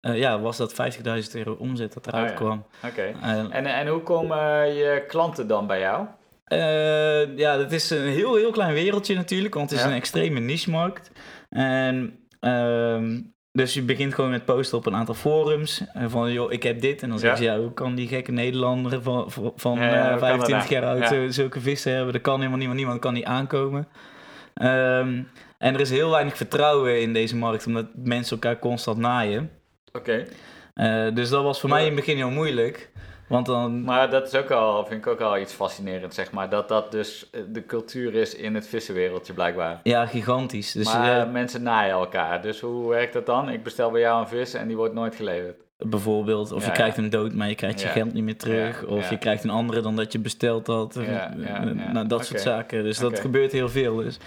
uh, 0.07 0.19
ja, 0.19 0.41
was 0.41 0.57
dat 0.57 0.73
50.000 0.73 1.31
euro 1.33 1.57
omzet 1.59 1.93
dat 1.93 2.07
eruit 2.07 2.25
oh, 2.25 2.31
ja. 2.31 2.37
kwam. 2.37 2.65
Oké. 2.85 3.15
Okay. 3.17 3.51
en, 3.51 3.67
en 3.67 3.87
hoe 3.87 4.01
komen 4.03 4.75
je 4.75 5.05
klanten 5.09 5.47
dan 5.47 5.67
bij 5.67 5.81
jou? 5.81 6.07
Uh, 6.49 7.37
ja, 7.37 7.57
dat 7.57 7.73
is 7.73 7.91
een 7.91 8.09
heel, 8.09 8.37
heel 8.37 8.51
klein 8.51 8.75
wereldje 8.75 9.15
natuurlijk, 9.15 9.55
want 9.55 9.71
het 9.71 9.79
is 9.79 9.85
Ja. 9.85 9.91
een 9.91 9.97
extreme 9.97 10.41
niche-markt. 10.41 11.11
En 11.49 12.19
ehm, 12.41 13.21
dus 13.53 13.75
je 13.75 13.83
begint 13.83 14.15
gewoon 14.15 14.31
met 14.31 14.45
posten 14.45 14.79
op 14.79 14.87
een 14.87 14.95
aantal 14.95 15.15
forums. 15.15 15.85
En 15.93 16.11
van, 16.11 16.33
joh, 16.33 16.53
ik 16.53 16.63
heb 16.63 16.81
dit. 16.81 17.03
En 17.03 17.09
dan 17.09 17.19
zeggen 17.19 17.39
ze, 17.39 17.45
ja, 17.45 17.59
hoe 17.59 17.73
kan 17.73 17.95
die 17.95 18.09
gekke 18.09 18.33
Nederlander 18.33 19.03
van, 19.03 19.31
van, 19.31 19.53
van 19.57 19.79
Ja, 19.79 19.85
ja, 19.85 19.95
eh, 19.95 20.11
hoe 20.11 20.19
kan 20.19 20.39
dat 20.39 20.47
25 20.47 20.71
nou? 20.71 20.99
jaar 20.99 21.19
oud 21.21 21.35
zulke 21.35 21.61
vissen 21.61 21.93
hebben? 21.95 22.13
Dat 22.13 22.23
kan 22.23 22.37
helemaal 22.37 22.59
niemand, 22.59 22.79
niemand 22.79 23.01
kan 23.01 23.15
niet 23.15 23.25
aankomen. 23.25 23.89
Ehm, 24.55 25.23
en 25.59 25.75
er 25.75 25.81
is 25.81 25.91
heel 25.91 26.11
weinig 26.11 26.37
vertrouwen 26.37 27.01
in 27.01 27.13
deze 27.13 27.37
markt, 27.37 27.67
omdat 27.67 27.87
mensen 27.95 28.37
elkaar 28.37 28.59
constant 28.59 28.99
naaien. 28.99 29.51
Oké. 29.99 30.25
Eh, 30.75 31.07
dus 31.15 31.29
dat 31.29 31.43
was 31.43 31.61
voor 31.61 31.69
mij 31.71 31.81
in 31.81 31.87
het 31.87 31.95
begin 31.95 32.17
heel 32.17 32.31
moeilijk. 32.31 32.91
Want 33.29 33.47
dan, 33.47 33.85
Maar 33.85 34.11
dat 34.11 34.27
is 34.27 34.35
ook 34.35 34.51
al, 34.51 34.87
vind 34.87 35.01
ik 35.01 35.13
ook 35.13 35.21
al 35.21 35.39
iets 35.39 35.53
fascinerend, 35.53 36.15
zeg 36.15 36.31
maar. 36.31 36.49
Dat 36.49 36.69
dat 36.69 36.93
dus 36.93 37.31
eh, 37.31 37.41
de 37.53 37.67
cultuur 37.67 38.15
is 38.15 38.35
in 38.35 38.55
het 38.55 38.67
vissenwereldje, 38.67 39.33
blijkbaar. 39.33 39.81
ja, 39.83 40.07
gigantisch. 40.07 40.73
Dus 40.73 40.95
maar 40.95 41.21
eh, 41.21 41.33
mensen 41.33 41.63
naaien 41.63 41.95
elkaar. 41.95 42.43
Dus 42.43 42.61
hoe 42.61 42.89
werkt 42.89 43.13
dat 43.13 43.27
dan? 43.27 43.49
Ik 43.49 43.63
bestel 43.63 43.91
bij 43.91 44.01
jou 44.01 44.21
een 44.21 44.29
vis 44.29 44.55
en 44.55 44.67
die 44.67 44.77
wordt 44.77 44.95
nooit 44.95 45.15
geleverd. 45.15 45.63
Bijvoorbeeld, 45.79 46.53
of 46.53 46.61
Ja, 46.61 46.67
je 46.67 46.73
krijgt 46.73 46.97
hem 46.97 47.11
dood, 47.11 47.33
maar 47.33 47.49
je 47.49 47.55
krijgt 47.55 47.81
je 47.81 47.89
geld 47.89 48.13
niet 48.13 48.25
meer 48.25 48.37
terug. 48.37 48.81
Ja, 48.81 48.87
Of 48.87 49.11
je 49.11 49.19
krijgt 49.19 49.45
een 49.45 49.51
andere 49.51 49.81
dan 49.81 49.97
dat 49.97 50.13
je 50.13 50.19
besteld 50.19 50.67
had. 50.67 50.99
Nou, 51.93 52.07
dat 52.07 52.27
soort 52.27 52.41
zaken. 52.41 52.83
Dus 52.83 52.99
dat 52.99 53.21
gebeurt 53.21 53.53
heel 53.53 53.69
veel. 53.69 53.97
Dus. 53.97 54.19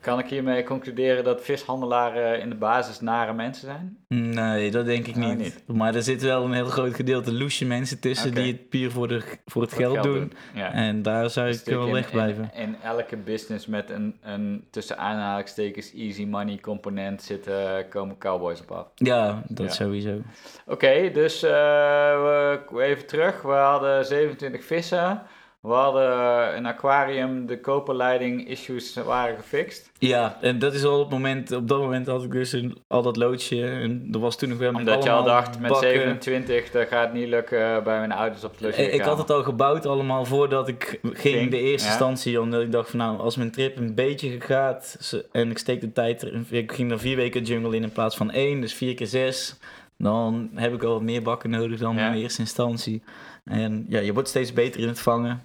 Kan 0.00 0.18
ik 0.18 0.26
hiermee 0.26 0.64
concluderen 0.64 1.24
dat 1.24 1.42
vishandelaren 1.44 2.40
in 2.40 2.48
de 2.48 2.54
basis 2.54 3.00
nare 3.00 3.32
mensen 3.32 3.66
zijn? 3.66 3.96
Nee, 4.08 4.70
dat 4.70 4.84
denk 4.86 5.06
ik 5.06 5.16
Oh, 5.16 5.22
niet. 5.22 5.38
niet. 5.38 5.62
Maar 5.66 5.94
er 5.94 6.02
zit 6.02 6.22
wel 6.22 6.44
een 6.44 6.52
heel 6.52 6.66
groot 6.66 6.94
gedeelte 6.94 7.32
loesje 7.32 7.64
mensen 7.64 8.00
tussen 8.00 8.34
die 8.34 8.52
het 8.52 8.68
puur 8.68 8.90
voor, 8.90 9.08
de, 9.08 9.22
voor 9.44 9.62
het 9.62 9.70
Voor 9.74 9.82
geld, 9.82 10.02
doen. 10.02 10.32
Ja. 10.54 10.72
En 10.72 11.02
daar 11.02 11.30
zou 11.30 11.46
Dus 11.46 11.62
ik 11.62 11.74
wel 11.74 11.92
wegblijven. 11.92 12.50
In, 12.54 12.62
in 12.62 12.76
elke 12.82 13.16
business 13.16 13.66
met 13.66 13.90
een, 13.90 14.16
een 14.22 14.64
tussen 14.70 14.98
aanhalingstekens 14.98 15.92
easy 15.94 16.24
money 16.24 16.58
component 16.60 17.22
zitten, 17.22 17.88
komen 17.88 18.18
cowboys 18.18 18.60
op 18.60 18.70
af. 18.70 18.86
Ja, 18.94 19.42
dat 19.48 19.66
Ja. 19.66 19.72
sowieso. 19.72 20.18
Oké, 20.66 21.10
dus 21.12 21.42
eh, 21.42 21.50
we, 21.50 22.60
even 22.78 23.06
terug. 23.06 23.42
We 23.42 23.52
hadden 23.52 24.04
27 24.06 24.64
vissen. 24.64 25.22
We 25.66 25.72
hadden 25.72 26.56
een 26.56 26.66
aquarium, 26.66 27.46
de 27.46 27.60
koperleiding 27.60 28.48
issues 28.48 28.94
waren 28.94 29.36
gefixt. 29.36 29.90
Ja, 29.98 30.38
en 30.40 30.58
dat 30.58 30.74
is 30.74 30.84
al 30.84 30.94
op 30.94 31.00
het 31.00 31.10
moment, 31.10 31.52
op 31.52 31.68
dat 31.68 31.78
moment 31.78 32.06
had 32.06 32.22
ik 32.22 32.30
dus 32.32 32.52
een, 32.52 32.78
al 32.88 33.02
dat 33.02 33.16
loodje. 33.16 33.66
En 33.66 34.08
er 34.12 34.18
was 34.18 34.36
toen 34.36 34.48
nog 34.48 34.58
wel 34.58 34.70
met 34.72 34.80
Omdat 34.80 35.04
je 35.04 35.10
al 35.10 35.24
dacht, 35.24 35.60
met 35.60 35.70
bakken. 35.70 35.90
27, 35.90 36.70
dat 36.70 36.88
gaat 36.88 37.12
niet 37.12 37.28
lukken 37.28 37.84
bij 37.84 37.98
mijn 37.98 38.12
ouders 38.12 38.44
op 38.44 38.58
de 38.58 38.68
Ik, 38.68 38.92
ik 38.92 39.00
had 39.00 39.18
het 39.18 39.30
al 39.30 39.42
gebouwd 39.42 39.86
allemaal 39.86 40.24
voordat 40.24 40.68
ik 40.68 40.98
ging, 41.02 41.18
Ging, 41.18 41.50
de 41.50 41.60
eerste 41.60 41.86
ja. 41.86 41.92
instantie. 41.92 42.40
Omdat 42.40 42.62
ik 42.62 42.72
dacht 42.72 42.90
van 42.90 42.98
nou, 42.98 43.18
als 43.18 43.36
mijn 43.36 43.50
trip 43.50 43.76
een 43.76 43.94
beetje 43.94 44.40
gaat 44.40 45.14
en 45.32 45.50
ik 45.50 45.58
steek 45.58 45.80
de 45.80 45.92
tijd. 45.92 46.30
Ik 46.50 46.72
ging 46.72 46.90
er 46.90 46.98
vier 46.98 47.16
weken 47.16 47.42
jungle 47.42 47.76
in 47.76 47.82
in 47.82 47.92
plaats 47.92 48.16
van 48.16 48.30
één, 48.30 48.60
dus 48.60 48.74
vier 48.74 48.94
keer 48.94 49.06
zes. 49.06 49.58
Dan 49.98 50.50
heb 50.54 50.74
ik 50.74 50.82
al 50.82 50.92
wat 50.92 51.02
meer 51.02 51.22
bakken 51.22 51.50
nodig 51.50 51.78
dan 51.78 51.96
Ja. 51.96 52.08
in 52.12 52.22
eerste 52.22 52.40
instantie. 52.40 53.02
En 53.44 53.86
ja, 53.88 54.00
je 54.00 54.12
wordt 54.12 54.28
steeds 54.28 54.52
beter 54.52 54.80
in 54.80 54.88
het 54.88 55.00
vangen. 55.00 55.42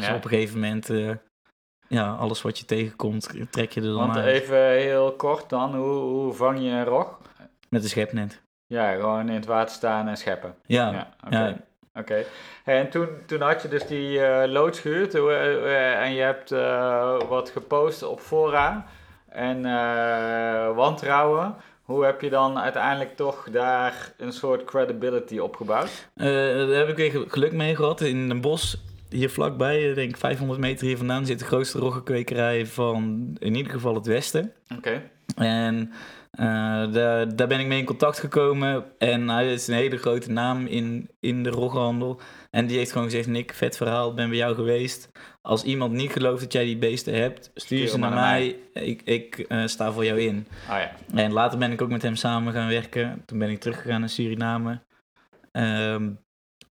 Dus 0.00 0.08
Ja. 0.08 0.14
op 0.14 0.24
een 0.24 0.30
gegeven 0.30 0.60
moment, 0.60 0.90
eh, 0.90 1.10
ja, 1.88 2.12
alles 2.14 2.42
wat 2.42 2.58
je 2.58 2.64
tegenkomt, 2.64 3.30
trek 3.50 3.72
je 3.72 3.80
er 3.80 3.86
dan 3.86 3.96
Want 3.96 4.16
uit. 4.16 4.26
even 4.42 4.70
heel 4.70 5.12
kort 5.12 5.48
dan, 5.48 5.74
hoe, 5.74 5.98
hoe 6.00 6.32
vang 6.32 6.58
je 6.58 6.68
een 6.70 6.84
rog? 6.84 7.18
Met 7.68 7.82
een 7.82 7.88
schepnet. 7.88 8.40
Ja, 8.66 8.92
gewoon 8.92 9.28
in 9.28 9.34
het 9.34 9.46
water 9.46 9.74
staan 9.74 10.08
en 10.08 10.16
scheppen. 10.16 10.54
Ja, 10.66 10.90
Ja, 11.30 11.56
oké. 12.00 12.14
ja. 12.14 12.24
En 12.64 12.90
toen, 12.90 13.08
toen 13.26 13.40
had 13.40 13.62
je 13.62 13.68
dus 13.68 13.86
die 13.86 14.20
eh 14.20 14.50
loods 14.50 14.78
gehuurd 14.80 15.14
eh, 15.14 16.02
en 16.02 16.12
je 16.12 16.20
hebt 16.22 16.50
wat 17.28 17.50
gepost 17.50 18.02
op 18.02 18.20
fora 18.20 18.86
en 19.28 19.62
wantrouwen. 20.74 21.54
Hoe 21.82 22.04
heb 22.04 22.20
je 22.20 22.30
dan 22.30 22.58
uiteindelijk 22.58 23.16
toch 23.16 23.48
daar 23.50 24.12
een 24.16 24.32
soort 24.32 24.64
credibility 24.64 25.38
opgebouwd? 25.38 26.08
Eh, 26.14 26.26
daar 26.26 26.68
heb 26.68 26.88
ik 26.88 26.96
weer 26.96 27.24
geluk 27.28 27.52
mee 27.52 27.76
gehad. 27.76 28.00
In 28.00 28.30
een 28.30 28.40
bos 28.40 28.76
hier 29.10 29.30
vlakbij, 29.30 29.88
ik 29.88 29.94
denk 29.94 30.16
500 30.16 30.60
meter 30.60 30.86
hier 30.86 30.96
vandaan, 30.96 31.26
zit 31.26 31.38
de 31.38 31.44
grootste 31.44 31.78
roggenkwekerij 31.78 32.66
van 32.66 33.30
in 33.38 33.54
ieder 33.54 33.72
geval 33.72 33.94
het 33.94 34.06
Westen. 34.06 34.52
Oké. 34.76 35.02
En 35.36 35.92
eh, 36.30 36.92
daar, 36.92 37.36
daar 37.36 37.46
ben 37.46 37.60
ik 37.60 37.66
mee 37.66 37.78
in 37.78 37.84
contact 37.84 38.18
gekomen. 38.18 38.84
En 38.98 39.28
hij 39.28 39.52
is 39.52 39.66
een 39.66 39.74
hele 39.74 39.96
grote 39.96 40.30
naam 40.30 40.66
in, 40.66 41.10
in 41.20 41.42
de 41.42 41.50
roggenhandel. 41.50 42.20
En 42.50 42.66
die 42.66 42.76
heeft 42.76 42.92
gewoon 42.92 43.06
gezegd, 43.06 43.26
Nick, 43.26 43.54
vet 43.54 43.76
verhaal, 43.76 44.14
ben 44.14 44.28
bij 44.28 44.38
jou 44.38 44.54
geweest. 44.54 45.10
Als 45.42 45.62
iemand 45.62 45.92
niet 45.92 46.12
gelooft 46.12 46.42
dat 46.42 46.52
jij 46.52 46.64
die 46.64 46.78
beesten 46.78 47.14
hebt, 47.14 47.50
stuur 47.54 47.88
ze 47.88 47.98
naar 47.98 48.14
mij. 48.14 48.56
Ik, 48.72 49.02
ik 49.02 49.38
eh, 49.38 49.66
sta 49.66 49.92
voor 49.92 50.04
jou 50.04 50.20
in. 50.20 50.46
Ah 50.68 50.78
ja. 50.78 50.92
En 51.14 51.32
later 51.32 51.58
ben 51.58 51.72
ik 51.72 51.82
ook 51.82 51.90
met 51.90 52.02
hem 52.02 52.16
samen 52.16 52.52
gaan 52.52 52.68
werken. 52.68 53.22
Toen 53.26 53.38
ben 53.38 53.50
ik 53.50 53.60
teruggegaan 53.60 54.00
naar 54.00 54.08
Suriname. 54.08 54.80
Ehm, 55.52 56.10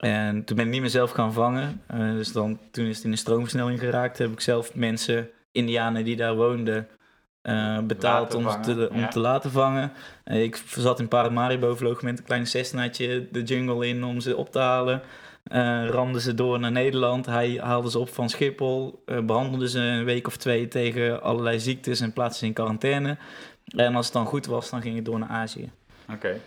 en 0.02 0.44
toen 0.44 0.56
ben 0.56 0.66
ik 0.66 0.72
niet 0.72 0.80
meer 0.80 0.90
zelf 0.90 1.10
gaan 1.10 1.32
vangen. 1.32 1.82
Eh, 1.86 1.98
dus 1.98 2.32
dan, 2.32 2.58
toen 2.70 2.84
is 2.84 2.96
het 2.96 3.04
in 3.04 3.10
de 3.10 3.16
stroomversnelling 3.16 3.78
geraakt. 3.78 4.18
Heb 4.18 4.32
ik 4.32 4.40
zelf 4.40 4.74
mensen, 4.74 5.30
Indianen 5.52 6.04
die 6.04 6.16
daar 6.16 6.36
woonden, 6.36 6.88
eh, 7.42 7.78
betaald 7.78 8.22
Laten 8.32 8.38
om, 8.38 8.44
vangen, 8.44 8.62
te, 8.62 8.88
om 8.92 8.98
ja. 8.98 9.08
te 9.08 9.20
laten 9.20 9.50
vangen. 9.50 9.92
Eh, 10.24 10.42
ik 10.42 10.62
zat 10.66 11.00
in 11.00 11.08
Paramaribo, 11.08 11.76
vloog 11.76 12.02
met 12.02 12.18
een 12.18 12.24
klein 12.24 12.46
Cessnaatje 12.46 13.28
de 13.30 13.42
jungle 13.42 13.86
in 13.86 14.04
om 14.04 14.20
ze 14.20 14.36
op 14.36 14.52
te 14.52 14.58
halen. 14.58 15.02
Eh 15.42 15.86
ramden 15.88 16.20
ze 16.20 16.34
door 16.34 16.60
naar 16.60 16.72
Nederland. 16.72 17.26
Hij 17.26 17.58
haalde 17.62 17.90
ze 17.90 17.98
op 17.98 18.08
van 18.08 18.28
Schiphol. 18.28 19.02
eh, 19.06 19.20
behandelde 19.20 19.68
ze 19.68 19.80
een 19.80 20.04
week 20.04 20.26
of 20.26 20.36
twee 20.36 20.68
tegen 20.68 21.22
allerlei 21.22 21.60
ziektes 21.60 22.00
en 22.00 22.12
plaatste 22.12 22.38
ze 22.38 22.46
in 22.46 22.52
quarantaine. 22.52 23.16
En 23.76 23.94
als 23.94 24.04
het 24.04 24.14
dan 24.14 24.26
goed 24.26 24.46
was, 24.46 24.70
dan 24.70 24.82
ging 24.82 24.96
het 24.96 25.04
door 25.04 25.18
naar 25.18 25.28
Azië. 25.28 25.70
Oké. 26.12 26.40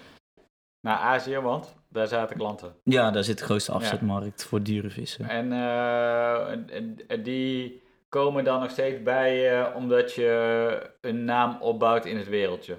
Naar 0.82 0.98
Azië, 0.98 1.40
want 1.40 1.76
daar 1.96 2.08
zaten 2.08 2.38
klanten. 2.38 2.76
Ja, 2.84 3.12
daar 3.12 3.24
zit 3.24 3.38
de 3.38 3.44
grootste 3.44 3.72
afzetmarkt 3.72 4.46
voor 4.46 4.64
dure 4.64 4.90
vissen. 4.90 5.30
En 5.30 5.52
eh, 5.52 7.24
die 7.24 7.82
komen 8.10 8.44
dan 8.44 8.60
nog 8.60 8.70
steeds 8.70 9.04
bij 9.04 9.36
je 9.36 9.72
omdat 9.76 10.14
je 10.14 10.92
een 11.02 11.26
naam 11.26 11.58
opbouwt 11.62 12.06
in 12.06 12.18
het 12.18 12.28
wereldje. 12.28 12.78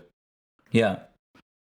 Ja. 0.68 1.09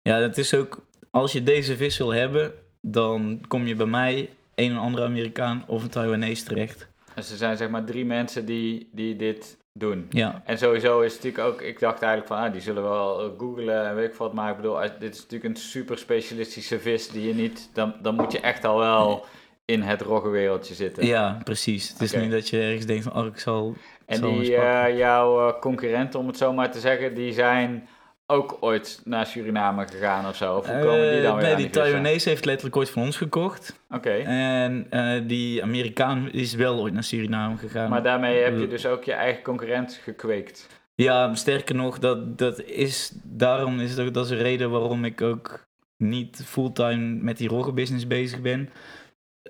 Ja, 0.01 0.19
dat 0.19 0.37
is 0.37 0.53
ook... 0.53 0.87
Als 1.11 1.31
je 1.31 1.43
deze 1.43 1.77
vis 1.77 1.97
wil 1.97 2.13
hebben, 2.13 2.53
dan 2.81 3.43
kom 3.47 3.67
je 3.67 3.75
bij 3.75 3.85
mij, 3.85 4.29
een 4.55 4.71
en 4.71 4.77
andere 4.77 5.05
Amerikaan 5.05 5.63
of 5.67 5.83
een 5.83 5.89
Taiwanese 5.89 6.45
terecht. 6.45 6.87
Dus 7.15 7.31
er 7.31 7.37
zijn 7.37 7.57
zeg 7.57 7.69
maar 7.69 7.83
drie 7.83 8.05
mensen 8.05 8.45
die, 8.45 8.89
die 8.91 9.15
dit 9.15 9.57
doen. 9.73 10.05
Ja, 10.09 10.41
En 10.45 10.57
sowieso 10.57 11.01
is 11.01 11.13
het 11.13 11.23
natuurlijk 11.23 11.53
ook, 11.53 11.61
ik 11.61 11.79
dacht 11.79 12.01
eigenlijk 12.01 12.33
van, 12.33 12.43
ah, 12.47 12.51
die 12.51 12.61
zullen 12.61 12.83
wel 12.83 13.19
eh, 13.21 13.29
googlen 13.37 13.85
en 13.87 13.95
weet 13.95 14.09
ik 14.09 14.15
wat, 14.15 14.33
maar 14.33 14.49
ik 14.49 14.55
bedoel, 14.55 14.81
als- 14.81 14.97
dit 14.99 15.13
is 15.15 15.21
natuurlijk 15.21 15.49
een 15.55 15.61
super 15.61 15.97
specialistische 15.97 16.79
vis 16.79 17.07
die 17.09 17.27
je 17.27 17.33
niet, 17.33 17.69
dan, 17.73 17.93
dan 18.01 18.15
moet 18.15 18.31
je 18.31 18.39
echt 18.39 18.65
al 18.65 18.77
wel 18.77 19.25
in 19.65 19.81
het 19.81 20.01
roggenwereldje 20.01 20.73
zitten. 20.73 21.05
ja 21.05 21.41
precies. 21.43 21.89
Het 21.89 22.01
is 22.01 22.13
niet 22.13 22.31
dat 22.31 22.49
je 22.49 22.61
ergens 22.61 22.85
denkt 22.85 23.03
van, 23.03 23.15
oh, 23.21 23.25
ik 23.25 23.39
zal... 23.39 23.75
En 24.05 24.17
zal 24.17 24.31
die, 24.33 24.55
eh, 24.55 24.97
jouw 24.97 25.47
eh, 25.47 25.59
concurrenten, 25.59 26.19
om 26.19 26.27
het 26.27 26.37
zo 26.37 26.53
maar 26.53 26.71
te 26.71 26.79
zeggen, 26.79 27.15
die 27.15 27.33
zijn 27.33 27.87
ook 28.31 28.57
ooit 28.59 29.01
naar 29.05 29.25
Suriname 29.25 29.87
gegaan 29.87 30.27
of 30.27 30.35
zo? 30.35 30.55
Of 30.55 30.67
hoe 30.67 30.79
komen 30.79 31.11
die 31.11 31.21
dan 31.21 31.31
Eh, 31.31 31.35
weer 31.37 31.43
nee, 31.47 31.55
die 31.55 31.65
die? 31.65 31.69
Taiwanese 31.81 32.29
heeft 32.29 32.45
letterlijk 32.45 32.75
ooit 32.77 32.89
van 32.89 33.01
ons 33.01 33.17
gekocht. 33.17 33.79
Oké, 33.89 34.09
En 34.25 34.87
eh, 34.89 35.21
die 35.27 35.63
Amerikaan 35.63 36.31
is 36.31 36.53
wel 36.53 36.79
ooit 36.79 36.93
naar 36.93 37.03
Suriname 37.03 37.57
gegaan. 37.57 37.89
maar 37.89 38.03
daarmee 38.03 38.43
heb 38.43 38.59
je 38.59 38.67
dus 38.67 38.85
ook 38.85 39.03
je 39.03 39.13
eigen 39.13 39.43
concurrent 39.43 39.99
gekweekt. 40.03 40.67
Ja, 40.95 41.35
sterker 41.35 41.75
nog, 41.75 41.99
dat, 41.99 42.37
dat 42.37 42.61
is, 42.63 43.11
daarom 43.23 43.79
is 43.79 43.89
het 43.89 43.99
ook, 44.07 44.13
dat 44.13 44.25
is 44.25 44.31
een 44.31 44.37
reden 44.37 44.69
waarom 44.71 45.05
ik 45.05 45.21
ook 45.21 45.67
niet 45.97 46.41
fulltime 46.45 46.97
met 47.21 47.37
die 47.37 47.49
roggenbusiness 47.49 48.07
bezig 48.07 48.41
ben. 48.41 48.69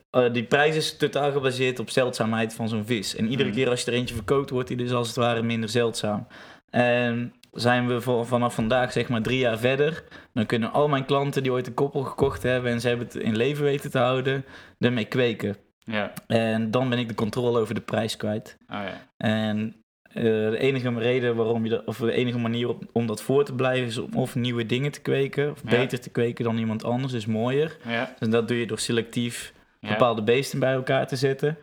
Eh, 0.09 0.33
die 0.33 0.43
prijs 0.43 0.75
is 0.75 0.97
totaal 0.97 1.31
gebaseerd 1.31 1.79
op 1.79 1.89
zeldzaamheid 1.89 2.53
van 2.53 2.69
zo'n 2.69 2.85
vis. 2.85 3.15
En 3.15 3.27
iedere 3.27 3.49
Mhm. 3.49 3.57
keer 3.57 3.69
als 3.69 3.83
je 3.83 3.91
er 3.91 3.97
eentje 3.97 4.15
verkoopt, 4.15 4.49
wordt 4.49 4.67
die 4.67 4.77
dus 4.77 4.91
als 4.91 5.07
het 5.07 5.15
ware 5.15 5.41
minder 5.43 5.69
zeldzaam. 5.69 6.27
En 6.69 7.33
zijn 7.51 7.87
we 7.87 8.01
voor- 8.01 8.25
vanaf 8.25 8.53
vandaag 8.53 8.91
zeg 8.91 9.09
maar 9.09 9.21
drie 9.21 9.39
jaar 9.39 9.57
verder, 9.57 10.03
dan 10.33 10.45
kunnen 10.45 10.71
al 10.71 10.87
mijn 10.87 11.05
klanten 11.05 11.43
die 11.43 11.51
ooit 11.51 11.67
een 11.67 11.73
koppel 11.73 12.01
gekocht 12.03 12.43
hebben 12.43 12.71
en 12.71 12.81
ze 12.81 12.87
hebben 12.87 13.05
het 13.05 13.15
in 13.15 13.35
leven 13.35 13.63
weten 13.63 13.91
te 13.91 13.97
houden, 13.97 14.45
ermee 14.79 15.05
kweken. 15.05 15.55
Ja, 15.83 16.13
En 16.27 16.71
dan 16.71 16.89
ben 16.89 16.99
ik 16.99 17.07
de 17.07 17.13
controle 17.13 17.59
over 17.59 17.73
de 17.75 17.81
prijs 17.81 18.17
kwijt. 18.17 18.57
oh 18.69 18.79
ja. 18.83 19.07
En 19.17 19.75
eh, 20.03 20.23
de 20.23 20.57
enige 20.59 20.93
reden 20.99 21.35
waarom 21.35 21.63
je 21.63 21.69
dat, 21.69 21.85
of 21.85 21.97
de 21.97 22.11
enige 22.11 22.37
manier 22.37 22.69
op- 22.69 22.83
om 22.91 23.07
dat 23.07 23.21
voor 23.21 23.45
te 23.45 23.53
blijven 23.55 23.87
is 23.87 23.97
om 23.97 24.13
of 24.13 24.35
nieuwe 24.35 24.65
dingen 24.65 24.91
te 24.91 25.01
kweken, 25.01 25.51
of 25.51 25.61
Ja. 25.63 25.69
beter 25.69 25.99
te 25.99 26.09
kweken 26.09 26.43
dan 26.43 26.57
iemand 26.57 26.83
anders, 26.83 27.11
dus 27.11 27.25
mooier. 27.25 27.77
Ja, 27.87 28.15
Dus 28.19 28.29
dat 28.29 28.47
doe 28.47 28.59
je 28.59 28.67
door 28.67 28.79
selectief 28.79 29.53
bepaalde 29.79 30.23
beesten 30.23 30.59
bij 30.59 30.73
elkaar 30.73 31.07
te 31.07 31.15
zetten. 31.15 31.57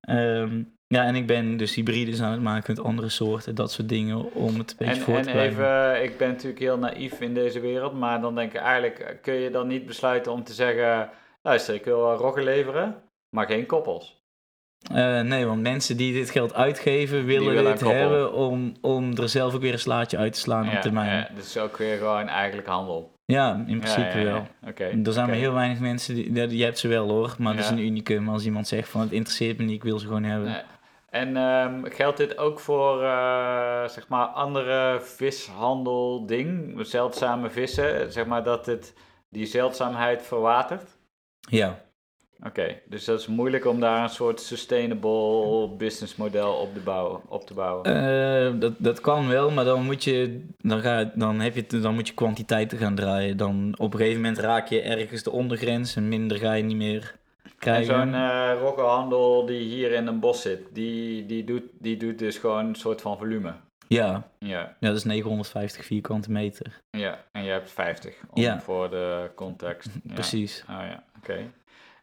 Ehm, 0.00 0.62
ja, 0.92 1.04
en 1.04 1.14
ik 1.14 1.26
ben 1.26 1.56
dus 1.56 1.74
hybrides 1.74 2.22
aan 2.22 2.32
het 2.32 2.40
maken 2.40 2.74
met 2.74 2.84
andere 2.84 3.08
soorten, 3.08 3.54
dat 3.54 3.72
soort 3.72 3.88
dingen, 3.88 4.32
om 4.32 4.58
het 4.58 4.70
een 4.70 4.76
beetje 4.78 4.94
En, 4.94 5.00
voor 5.00 5.16
en 5.16 5.22
te 5.22 5.30
blijven. 5.30 5.64
even, 5.64 6.02
ik 6.02 6.16
ben 6.16 6.28
natuurlijk 6.28 6.60
heel 6.60 6.78
naïef 6.78 7.20
in 7.20 7.34
deze 7.34 7.60
wereld, 7.60 7.92
maar 7.92 8.20
dan 8.20 8.34
denk 8.34 8.52
ik 8.52 8.60
eigenlijk, 8.60 8.98
eh, 8.98 9.14
kun 9.22 9.34
je 9.34 9.50
dan 9.50 9.66
niet 9.66 9.86
besluiten 9.86 10.32
om 10.32 10.44
te 10.44 10.52
zeggen, 10.52 11.10
luister, 11.42 11.74
ik 11.74 11.84
wil 11.84 12.00
wel 12.00 12.16
roggen 12.16 12.44
leveren, 12.44 12.94
maar 13.36 13.46
geen 13.46 13.66
koppels. 13.66 14.20
Uh, 14.94 15.20
nee, 15.20 15.46
want 15.46 15.62
mensen 15.62 15.96
die 15.96 16.12
dit 16.12 16.30
geld 16.30 16.54
uitgeven, 16.54 17.24
willen, 17.24 17.54
willen 17.54 17.72
dit 17.72 17.80
hebben 17.80 18.32
om, 18.32 18.74
om 18.80 19.16
er 19.16 19.28
zelf 19.28 19.54
ook 19.54 19.60
weer 19.60 19.72
een 19.72 19.78
slaatje 19.78 20.16
uit 20.16 20.32
te 20.32 20.40
slaan 20.40 20.68
op 20.68 20.80
termijn. 20.80 21.16
Ja, 21.16 21.28
dus 21.34 21.58
ook 21.58 21.76
weer 21.76 21.96
gewoon 21.96 22.28
eigenlijk 22.28 22.68
handel. 22.68 23.12
Ja, 23.24 23.64
in 23.66 23.78
principe 23.78 24.22
wel. 24.22 24.46
Okay, 24.68 25.02
er 25.04 25.12
zijn 25.12 25.26
maar 25.26 25.36
heel 25.36 25.52
weinig 25.52 25.78
mensen, 25.78 26.14
die, 26.14 26.56
je 26.56 26.64
hebt 26.64 26.78
ze 26.78 26.88
wel 26.88 27.08
hoor, 27.08 27.34
maar 27.38 27.56
dat 27.56 27.64
is 27.64 27.70
een 27.70 27.78
unicum 27.78 28.28
als 28.28 28.44
iemand 28.44 28.68
zegt 28.68 28.88
van 28.88 29.00
het 29.00 29.12
interesseert 29.12 29.58
me 29.58 29.64
niet, 29.64 29.74
ik 29.74 29.82
wil 29.82 29.98
ze 29.98 30.06
gewoon 30.06 30.24
hebben. 30.24 30.64
En 31.12 31.36
um, 31.36 31.84
geldt 31.84 32.16
dit 32.16 32.38
ook 32.38 32.60
voor 32.60 33.02
uh, 33.02 33.88
zeg 33.88 34.08
maar 34.08 34.26
andere 34.26 34.98
vishandel 35.00 36.26
ding, 36.26 36.78
zeldzame 36.86 37.50
vissen, 37.50 38.12
zeg 38.12 38.26
maar 38.26 38.44
dat 38.44 38.66
het 38.66 38.94
die 39.28 39.46
zeldzaamheid 39.46 40.22
verwatert? 40.22 40.96
Ja. 41.40 41.82
Oké, 42.46 42.80
dus 42.88 43.04
dat 43.04 43.20
is 43.20 43.26
moeilijk 43.26 43.66
om 43.66 43.80
daar 43.80 44.02
een 44.02 44.08
soort 44.08 44.40
sustainable 44.40 45.68
business 45.68 46.16
model 46.16 46.52
op 46.52 46.74
te 46.74 46.80
bouwen. 46.80 47.20
Op 47.28 47.46
te 47.46 47.54
bouwen. 47.54 47.90
Uh, 47.90 48.60
dat, 48.60 48.72
dat 48.78 49.00
kan 49.00 49.28
wel, 49.28 49.50
maar 49.50 49.64
dan 49.64 49.84
moet 49.84 50.04
je, 50.04 50.46
dan 50.58 50.80
ga, 50.80 51.12
dan 51.14 51.40
heb 51.40 51.54
je, 51.54 51.66
dan 51.66 51.94
moet 51.94 52.08
je 52.08 52.14
kwantiteiten 52.14 52.78
gaan 52.78 52.94
draaien. 52.94 53.36
Dan 53.36 53.74
op 53.78 53.92
een 53.92 53.98
gegeven 53.98 54.20
moment 54.20 54.38
raak 54.38 54.68
je 54.68 54.80
ergens 54.80 55.22
de 55.22 55.30
ondergrens 55.30 55.96
en 55.96 56.08
minder 56.08 56.38
ga 56.38 56.52
je 56.52 56.62
niet 56.62 56.76
meer 56.76 57.20
zo'n 57.58 58.14
uh, 58.14 58.52
roggenhandel 58.60 59.46
die 59.46 59.60
hier 59.60 59.92
in 59.92 60.06
een 60.06 60.20
bos 60.20 60.42
zit, 60.42 60.74
die, 60.74 61.26
die, 61.26 61.44
doet, 61.44 61.64
die 61.78 61.96
doet 61.96 62.18
dus 62.18 62.38
gewoon 62.38 62.66
een 62.66 62.74
soort 62.74 63.00
van 63.00 63.18
volume. 63.18 63.54
Ja. 63.88 64.22
ja. 64.38 64.76
Ja, 64.80 64.88
dat 64.88 64.96
is 64.96 65.04
950 65.04 65.84
vierkante 65.84 66.30
meter. 66.30 66.80
Ja, 66.90 67.24
en 67.32 67.44
je 67.44 67.50
hebt 67.50 67.70
50 67.70 68.20
om, 68.30 68.42
ja. 68.42 68.60
voor 68.60 68.90
de 68.90 69.30
context. 69.34 69.90
Ja. 70.04 70.14
Precies. 70.14 70.64
Oh 70.70 70.76
ja, 70.76 71.04
oké. 71.18 71.50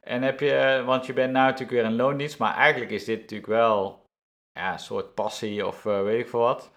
En 0.02 0.22
heb 0.22 0.40
je, 0.40 0.84
want 0.86 1.06
je 1.06 1.14
bent 1.14 1.28
nu 1.28 1.34
natuurlijk 1.34 1.72
weer 1.72 1.86
een 1.86 1.96
loondienst, 1.96 2.40
maar 2.40 2.56
eigenlijk 2.56 2.92
is 2.92 3.06
dit 3.06 3.20
natuurlijk 3.20 3.50
wel 3.50 4.06
ja, 4.52 4.74
een 4.74 4.80
soort 4.80 5.14
passie 5.14 5.68
of 5.68 5.86
uh, 5.86 6.02
weet 6.02 6.20
ik 6.20 6.30
veel 6.30 6.40
wat. 6.40 6.72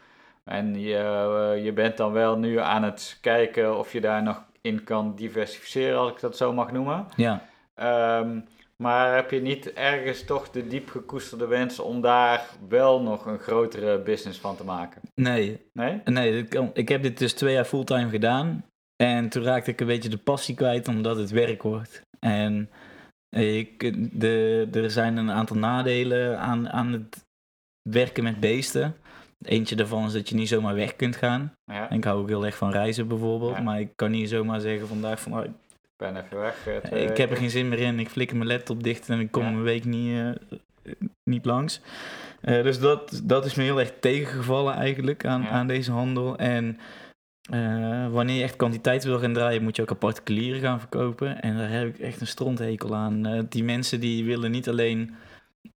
En 0.44 0.80
je, 0.80 1.54
uh, 1.54 1.64
je 1.64 1.72
bent 1.72 1.96
dan 1.96 2.12
wel 2.12 2.38
nu 2.38 2.58
aan 2.58 2.82
het 2.82 3.18
kijken 3.20 3.78
of 3.78 3.92
je 3.92 4.00
daar 4.00 4.22
nog 4.22 4.44
in 4.60 4.84
kan 4.84 5.14
diversificeren, 5.14 5.98
als 5.98 6.10
ik 6.10 6.20
dat 6.20 6.36
zo 6.36 6.52
mag 6.52 6.72
noemen. 6.72 7.06
Ja. 7.16 7.42
Um, 7.74 8.44
maar 8.82 9.14
heb 9.14 9.30
je 9.30 9.40
niet 9.40 9.72
ergens 9.72 10.24
toch 10.24 10.50
de 10.50 10.66
diep 10.66 10.90
gekoesterde 10.90 11.46
wens 11.46 11.78
om 11.78 12.00
daar 12.00 12.48
wel 12.68 13.02
nog 13.02 13.26
een 13.26 13.38
grotere 13.38 13.98
business 13.98 14.38
van 14.38 14.56
te 14.56 14.64
maken? 14.64 15.00
Nee. 15.14 15.60
Nee? 15.72 16.00
Nee, 16.04 16.48
ik 16.72 16.88
heb 16.88 17.02
dit 17.02 17.18
dus 17.18 17.32
twee 17.32 17.54
jaar 17.54 17.64
fulltime 17.64 18.08
gedaan. 18.08 18.64
En 18.96 19.28
toen 19.28 19.42
raakte 19.42 19.70
ik 19.70 19.80
een 19.80 19.86
beetje 19.86 20.08
de 20.08 20.18
passie 20.18 20.54
kwijt 20.54 20.88
omdat 20.88 21.16
het 21.16 21.30
werk 21.30 21.62
wordt. 21.62 22.02
En 22.18 22.70
ik, 23.36 23.92
de, 24.20 24.68
er 24.72 24.90
zijn 24.90 25.16
een 25.16 25.30
aantal 25.30 25.56
nadelen 25.56 26.38
aan, 26.38 26.68
aan 26.68 26.92
het 26.92 27.24
werken 27.82 28.24
met 28.24 28.40
beesten. 28.40 28.96
Eentje 29.42 29.76
daarvan 29.76 30.06
is 30.06 30.12
dat 30.12 30.28
je 30.28 30.34
niet 30.34 30.48
zomaar 30.48 30.74
weg 30.74 30.96
kunt 30.96 31.16
gaan. 31.16 31.52
Ja. 31.64 31.90
ik 31.90 32.04
hou 32.04 32.20
ook 32.20 32.28
heel 32.28 32.46
erg 32.46 32.56
van 32.56 32.70
reizen 32.70 33.08
bijvoorbeeld. 33.08 33.62
Maar 33.62 33.80
ik 33.80 33.92
kan 33.94 34.10
niet 34.10 34.28
zomaar 34.28 34.60
zeggen 34.60 34.88
vandaag 34.88 35.20
van 35.20 35.38
oh, 35.38 35.44
ben 36.02 36.16
even 36.16 36.40
weg. 36.40 36.66
Eh, 36.66 37.02
ik 37.02 37.16
heb 37.16 37.30
er 37.30 37.36
geen 37.36 37.50
zin 37.50 37.68
meer 37.68 37.78
in. 37.78 37.98
Ik 37.98 38.08
flikker 38.08 38.36
mijn 38.36 38.48
laptop 38.48 38.82
dicht 38.82 39.08
en 39.08 39.20
ik 39.20 39.30
kom 39.30 39.46
een 39.46 39.62
week 39.62 39.84
niet, 39.84 40.14
uh, 40.14 40.30
niet 41.24 41.44
langs. 41.44 41.80
Uh, 42.44 42.62
dus 42.62 42.78
dat, 42.78 43.20
dat 43.24 43.44
is 43.44 43.54
me 43.54 43.62
heel 43.62 43.80
erg 43.80 43.92
tegengevallen 44.00 44.74
eigenlijk 44.74 45.26
aan, 45.26 45.46
aan 45.46 45.66
deze 45.66 45.92
handel. 45.92 46.36
En 46.36 46.78
wanneer 48.10 48.36
je 48.36 48.42
echt 48.42 48.56
kwantiteit 48.56 49.04
wil 49.04 49.18
gaan 49.18 49.32
draaien, 49.32 49.62
moet 49.62 49.76
je 49.76 49.82
ook 49.82 49.98
particulieren 49.98 50.60
gaan 50.60 50.78
verkopen. 50.78 51.42
En 51.42 51.56
daar 51.56 51.70
heb 51.70 51.88
ik 51.88 51.98
echt 51.98 52.20
een 52.20 52.26
stronthekel 52.26 52.94
aan. 52.94 53.46
die 53.48 53.64
mensen 53.64 54.00
die 54.00 54.24
willen 54.24 54.50
niet 54.50 54.68
alleen 54.68 55.14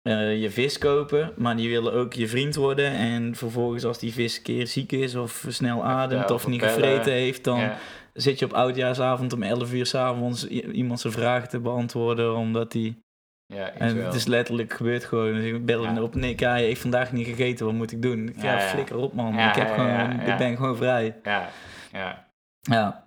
je 0.02 0.48
vis 0.50 0.78
kopen, 0.78 1.32
maar 1.36 1.56
die 1.56 1.68
willen 1.68 1.92
ook 1.92 2.12
je 2.12 2.28
vriend 2.28 2.54
worden. 2.54 2.90
En 2.90 3.34
vervolgens 3.34 3.84
als 3.84 3.98
die 3.98 4.12
vis 4.12 4.36
een 4.36 4.42
keer 4.42 4.66
ziek 4.66 4.92
is 4.92 5.14
of 5.14 5.44
snel 5.48 5.84
ademt 5.84 6.30
of 6.30 6.46
niet 6.46 6.62
gevreten 6.62 7.12
heeft, 7.12 7.44
dan 7.44 7.70
zit 8.14 8.38
je 8.38 8.44
op 8.44 8.52
oudjaarsavond 8.52 9.32
om 9.32 9.42
11 9.42 9.72
uur 9.72 9.86
s'avonds 9.86 10.46
iemand 10.48 11.00
zijn 11.00 11.12
vragen 11.12 11.48
te 11.48 11.60
beantwoorden, 11.60 12.36
omdat 12.36 12.72
hij... 12.72 12.98
Ja, 13.46 13.70
en 13.70 13.96
het 13.96 14.14
is 14.14 14.26
letterlijk 14.26 14.72
gebeurd 14.72 15.04
gewoon. 15.04 15.34
Dus 15.34 15.44
ik 15.44 15.66
bel 15.66 15.82
ja. 15.82 16.02
op, 16.02 16.14
nee, 16.14 16.34
ja, 16.36 16.56
ik 16.56 16.68
heb 16.68 16.76
vandaag 16.76 17.12
niet 17.12 17.26
gegeten, 17.26 17.66
wat 17.66 17.74
moet 17.74 17.92
ik 17.92 18.02
doen? 18.02 18.28
Ik, 18.28 18.42
ja, 18.42 18.60
flikker 18.60 18.96
op 18.96 19.12
man, 19.12 19.38
ik, 19.38 19.54
heb 19.54 19.74
gewoon, 19.74 20.20
ik 20.20 20.36
ben 20.36 20.56
gewoon 20.56 20.76
vrij. 20.76 21.20
Ja, 21.22 21.50
ja. 21.92 22.32
Ja, 22.60 23.04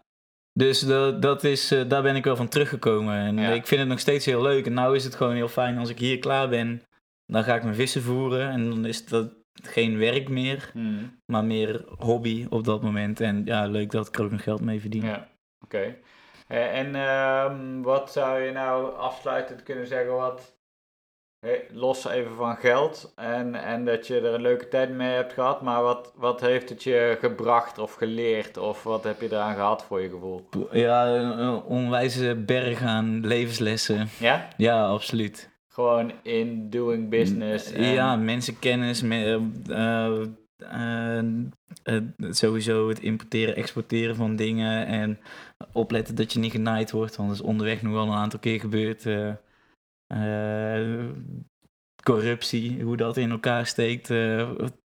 dus 0.57 0.79
dat, 0.79 1.21
dat 1.21 1.43
is, 1.43 1.71
uh, 1.71 1.89
daar 1.89 2.01
ben 2.01 2.15
ik 2.15 2.23
wel 2.23 2.35
van 2.35 2.47
teruggekomen. 2.47 3.15
En 3.15 3.39
ik 3.39 3.67
vind 3.67 3.79
het 3.79 3.89
nog 3.89 3.99
steeds 3.99 4.25
heel 4.25 4.41
leuk. 4.41 4.65
En 4.65 4.73
nou 4.73 4.95
is 4.95 5.03
het 5.03 5.15
gewoon 5.15 5.35
heel 5.35 5.47
fijn 5.47 5.77
als 5.77 5.89
ik 5.89 5.99
hier 5.99 6.19
klaar 6.19 6.49
ben. 6.49 6.81
Dan 7.25 7.43
ga 7.43 7.55
ik 7.55 7.63
mijn 7.63 7.75
vissen 7.75 8.01
voeren. 8.01 8.49
En 8.49 8.69
dan 8.69 8.85
is 8.85 9.05
dat 9.05 9.33
geen 9.63 9.97
werk 9.97 10.29
meer, 10.29 10.69
hmm. 10.73 11.19
maar 11.25 11.45
meer 11.45 11.85
hobby 11.97 12.45
op 12.49 12.63
dat 12.63 12.81
moment. 12.81 13.19
En 13.19 13.41
ja, 13.45 13.65
leuk 13.65 13.91
dat 13.91 14.07
ik 14.07 14.17
er 14.17 14.23
ook 14.23 14.31
nog 14.31 14.43
geld 14.43 14.61
mee 14.61 14.81
verdien. 14.81 15.05
Ja, 15.05 15.27
oké. 15.63 15.95
Eh, 16.47 16.77
en 16.77 16.95
uh, 16.95 17.83
wat 17.83 18.11
zou 18.11 18.41
je 18.41 18.51
nou 18.51 18.95
afsluitend 18.95 19.63
kunnen 19.63 19.87
zeggen 19.87 20.15
wat, 20.15 20.57
los 21.71 22.05
even 22.05 22.35
van 22.35 22.55
geld 22.55 23.13
en, 23.15 23.55
en 23.55 23.85
dat 23.85 24.07
je 24.07 24.15
er 24.15 24.33
een 24.33 24.41
leuke 24.41 24.67
tijd 24.67 24.89
mee 24.89 25.13
hebt 25.13 25.33
gehad, 25.33 25.61
maar 25.61 25.81
wat, 25.81 26.13
wat 26.15 26.41
heeft 26.41 26.69
het 26.69 26.83
je 26.83 27.17
gebracht 27.19 27.77
of 27.77 27.93
geleerd 27.93 28.57
of 28.57 28.83
wat 28.83 29.03
heb 29.03 29.21
je 29.21 29.27
eraan 29.31 29.55
gehad 29.55 29.83
voor 29.83 30.01
je 30.01 30.09
gevoel? 30.09 30.47
Ja, 30.71 31.07
een 31.07 31.61
onwijze 31.61 32.35
berg 32.35 32.81
aan 32.81 33.27
levenslessen. 33.27 34.07
Ja? 34.19 34.47
Ja, 34.57 34.87
absoluut. 34.87 35.49
Gewoon 35.77 36.11
in 36.21 36.69
doing 36.69 37.09
business. 37.09 37.71
En... 37.71 37.83
Ja, 37.83 38.15
mensenkennis, 38.15 39.01
me, 39.01 39.49
uh, 39.69 40.21
uh, 41.83 42.01
sowieso 42.29 42.89
het 42.89 42.99
importeren, 42.99 43.55
exporteren 43.55 44.15
van 44.15 44.35
dingen 44.35 44.85
en 44.85 45.19
opletten 45.71 46.15
dat 46.15 46.33
je 46.33 46.39
niet 46.39 46.51
genaaid 46.51 46.91
wordt, 46.91 47.15
want 47.15 47.29
dat 47.29 47.37
is 47.37 47.45
onderweg 47.45 47.81
nog 47.81 47.93
wel 47.93 48.07
een 48.07 48.17
aantal 48.17 48.39
keer 48.39 48.59
gebeurd. 48.59 49.07
corruptie, 52.03 52.83
hoe 52.83 52.97
dat 52.97 53.17
in 53.17 53.31
elkaar 53.31 53.65
steekt, 53.65 54.13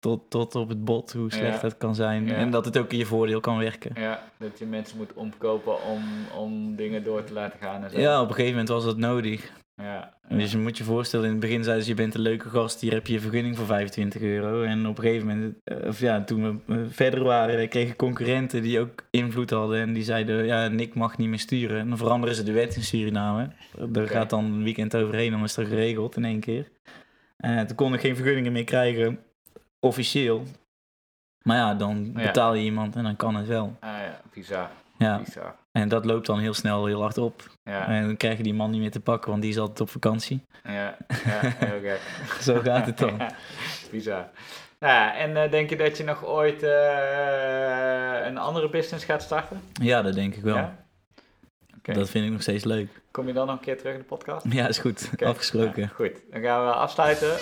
tot, 0.01 0.31
tot 0.31 0.55
op 0.55 0.69
het 0.69 0.85
bot, 0.85 1.13
hoe 1.13 1.33
slecht 1.33 1.61
dat 1.61 1.77
kan 1.77 1.95
zijn. 1.95 2.31
En 2.31 2.51
dat 2.51 2.65
het 2.65 2.79
ook 2.79 2.93
in 2.93 2.99
je 2.99 3.07
voordeel 3.07 3.41
kan 3.41 3.59
werken. 3.59 4.01
Ja, 4.01 4.23
dat 4.39 4.59
je 4.59 4.67
mensen 4.67 4.97
moet 4.97 5.13
omkopen 5.13 5.83
om, 5.83 6.03
om 6.37 6.77
dingen 6.77 7.05
door 7.05 7.25
te 7.25 7.33
laten 7.33 7.59
gaan. 7.59 7.85
En 7.85 7.91
zo. 7.91 8.01
Ja, 8.01 8.21
op 8.21 8.29
een 8.29 8.35
gegeven 8.35 8.53
moment 8.53 8.69
was 8.69 8.85
dat 8.85 8.97
nodig. 8.97 9.61
Ja, 9.83 10.15
Dus 10.29 10.53
je 10.53 10.59
moet 10.59 10.79
je 10.79 10.85
voorstellen, 10.85 11.25
in 11.25 11.31
het 11.31 11.41
begin 11.41 11.65
zeiden 11.65 11.85
ze, 11.85 11.91
je 11.91 11.97
bent 11.97 12.15
een 12.15 12.21
leuke 12.21 12.49
gast, 12.49 12.81
hier 12.81 12.93
heb 12.93 13.07
je 13.07 13.15
een 13.15 13.21
vergunning 13.21 13.57
voor 13.57 13.67
25 13.67 14.21
euro. 14.23 14.63
En 14.63 14.87
op 14.87 14.99
een 14.99 15.05
gegeven 15.05 15.27
moment, 15.27 15.55
eh, 15.65 15.89
of 15.89 16.01
ja, 16.01 16.25
toen 16.25 16.43
we 16.67 16.73
eh, 16.73 16.79
verder 16.89 17.25
waren, 17.25 17.69
kregen 17.69 17.97
concurrenten 17.97 18.63
die 18.63 18.81
ook 18.81 19.05
invloed 19.11 19.51
hadden. 19.51 19.81
En 19.81 19.93
die 19.93 20.03
zeiden, 20.03 20.47
ja, 20.47 20.69
Nick 20.69 20.95
mag 20.95 21.19
niet 21.19 21.29
meer 21.29 21.39
sturen. 21.39 21.79
En 21.79 21.89
dan 21.89 21.99
veranderen 21.99 22.35
ze 22.35 22.43
de 22.43 22.53
wet 22.53 22.77
in 22.77 22.83
Suriname. 22.83 23.51
Er 23.93 24.09
gaat 24.09 24.31
dan 24.31 24.45
een 24.45 24.63
weekend 24.63 24.97
overheen, 24.97 25.31
dan 25.31 25.43
is 25.43 25.55
dat 25.55 25.67
geregeld 25.67 26.17
in 26.17 26.25
één 26.25 26.41
keer. 26.41 26.71
En 27.37 27.67
toen 27.67 27.77
kon 27.77 27.95
ik 27.95 28.01
geen 28.01 28.17
vergunningen 28.17 28.53
meer 28.53 28.65
krijgen, 28.65 29.19
officieel. 29.81 30.43
Maar 31.43 31.57
ja, 31.57 31.75
dan 31.75 32.13
betaal 32.13 32.55
je 32.55 32.65
iemand 32.65 32.97
en 32.97 33.03
dan 33.03 33.17
kan 33.17 33.35
het 33.35 33.47
wel. 33.47 33.77
Ah 33.81 33.91
ja, 33.91 34.21
visa. 34.31 34.71
Ja. 35.03 35.21
En 35.73 35.89
dat 35.89 36.05
loopt 36.05 36.27
dan 36.27 36.39
heel 36.39 36.55
snel 36.55 36.87
heel 36.87 37.01
hard 37.01 37.19
op. 37.19 37.43
Ja. 37.65 37.89
En 37.89 38.07
dan 38.07 38.17
krijg 38.17 38.37
je 38.37 38.43
die 38.43 38.55
man 38.55 38.71
niet 38.71 38.81
meer 38.81 38.91
te 38.91 39.01
pakken, 39.01 39.31
want 39.31 39.43
die 39.43 39.51
is 39.51 39.59
altijd 39.59 39.81
op 39.81 39.91
vakantie. 39.91 40.45
Ja, 40.65 40.97
ja 41.25 41.41
heel 41.43 41.81
gek. 41.81 42.01
Zo 42.47 42.61
gaat 42.61 42.87
het 42.87 42.99
dan. 42.99 43.21
bizar. 43.91 44.29
Nou 44.79 44.95
ja, 44.95 45.17
en 45.17 45.31
uh, 45.31 45.51
denk 45.51 45.71
je 45.71 45.77
dat 45.77 45.97
je 45.97 46.05
nog 46.05 46.25
ooit 46.27 46.63
uh, 46.63 48.27
een 48.27 48.39
andere 48.39 48.69
business 48.69 49.05
gaat 49.05 49.23
starten? 49.23 49.61
Ja, 49.73 50.03
dat 50.03 50.15
denk 50.15 50.35
ik 50.35 50.43
wel. 50.43 50.57
Ja? 50.57 50.77
Okay. 51.79 51.95
Dat 51.95 52.11
vind 52.11 52.25
ik 52.25 52.31
nog 52.31 52.43
steeds 52.43 52.65
leuk. 52.65 52.89
Kom 53.11 53.27
je 53.27 53.33
dan 53.33 53.47
nog 53.47 53.57
een 53.57 53.63
keer 53.63 53.79
terug 53.79 53.93
in 53.93 53.99
de 53.99 54.05
podcast? 54.05 54.47
Ja, 54.49 54.69
is 54.69 54.79
goed. 54.79 55.11
Okay. 55.13 55.29
Afgesproken. 55.29 55.83
Ja, 55.83 55.89
goed, 55.89 56.13
dan 56.31 56.43
gaan 56.43 56.65
we 56.65 56.73
afsluiten. 56.73 57.33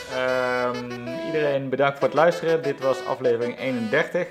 Um, 0.76 1.06
iedereen 1.26 1.68
bedankt 1.68 1.98
voor 1.98 2.06
het 2.06 2.16
luisteren. 2.16 2.62
Dit 2.62 2.80
was 2.80 3.06
aflevering 3.06 3.58
31. 3.58 4.28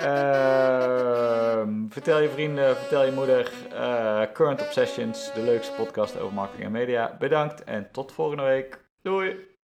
Uh, 0.00 1.62
vertel 1.88 2.20
je 2.20 2.28
vrienden, 2.28 2.76
vertel 2.76 3.04
je 3.04 3.12
moeder. 3.12 3.52
Uh, 3.72 4.22
Current 4.32 4.62
Obsessions, 4.62 5.32
de 5.34 5.42
leukste 5.42 5.72
podcast 5.72 6.18
over 6.18 6.34
marketing 6.34 6.64
en 6.64 6.72
media. 6.72 7.16
Bedankt 7.18 7.64
en 7.64 7.88
tot 7.92 8.12
volgende 8.12 8.42
week. 8.42 8.84
Doei! 9.02 9.57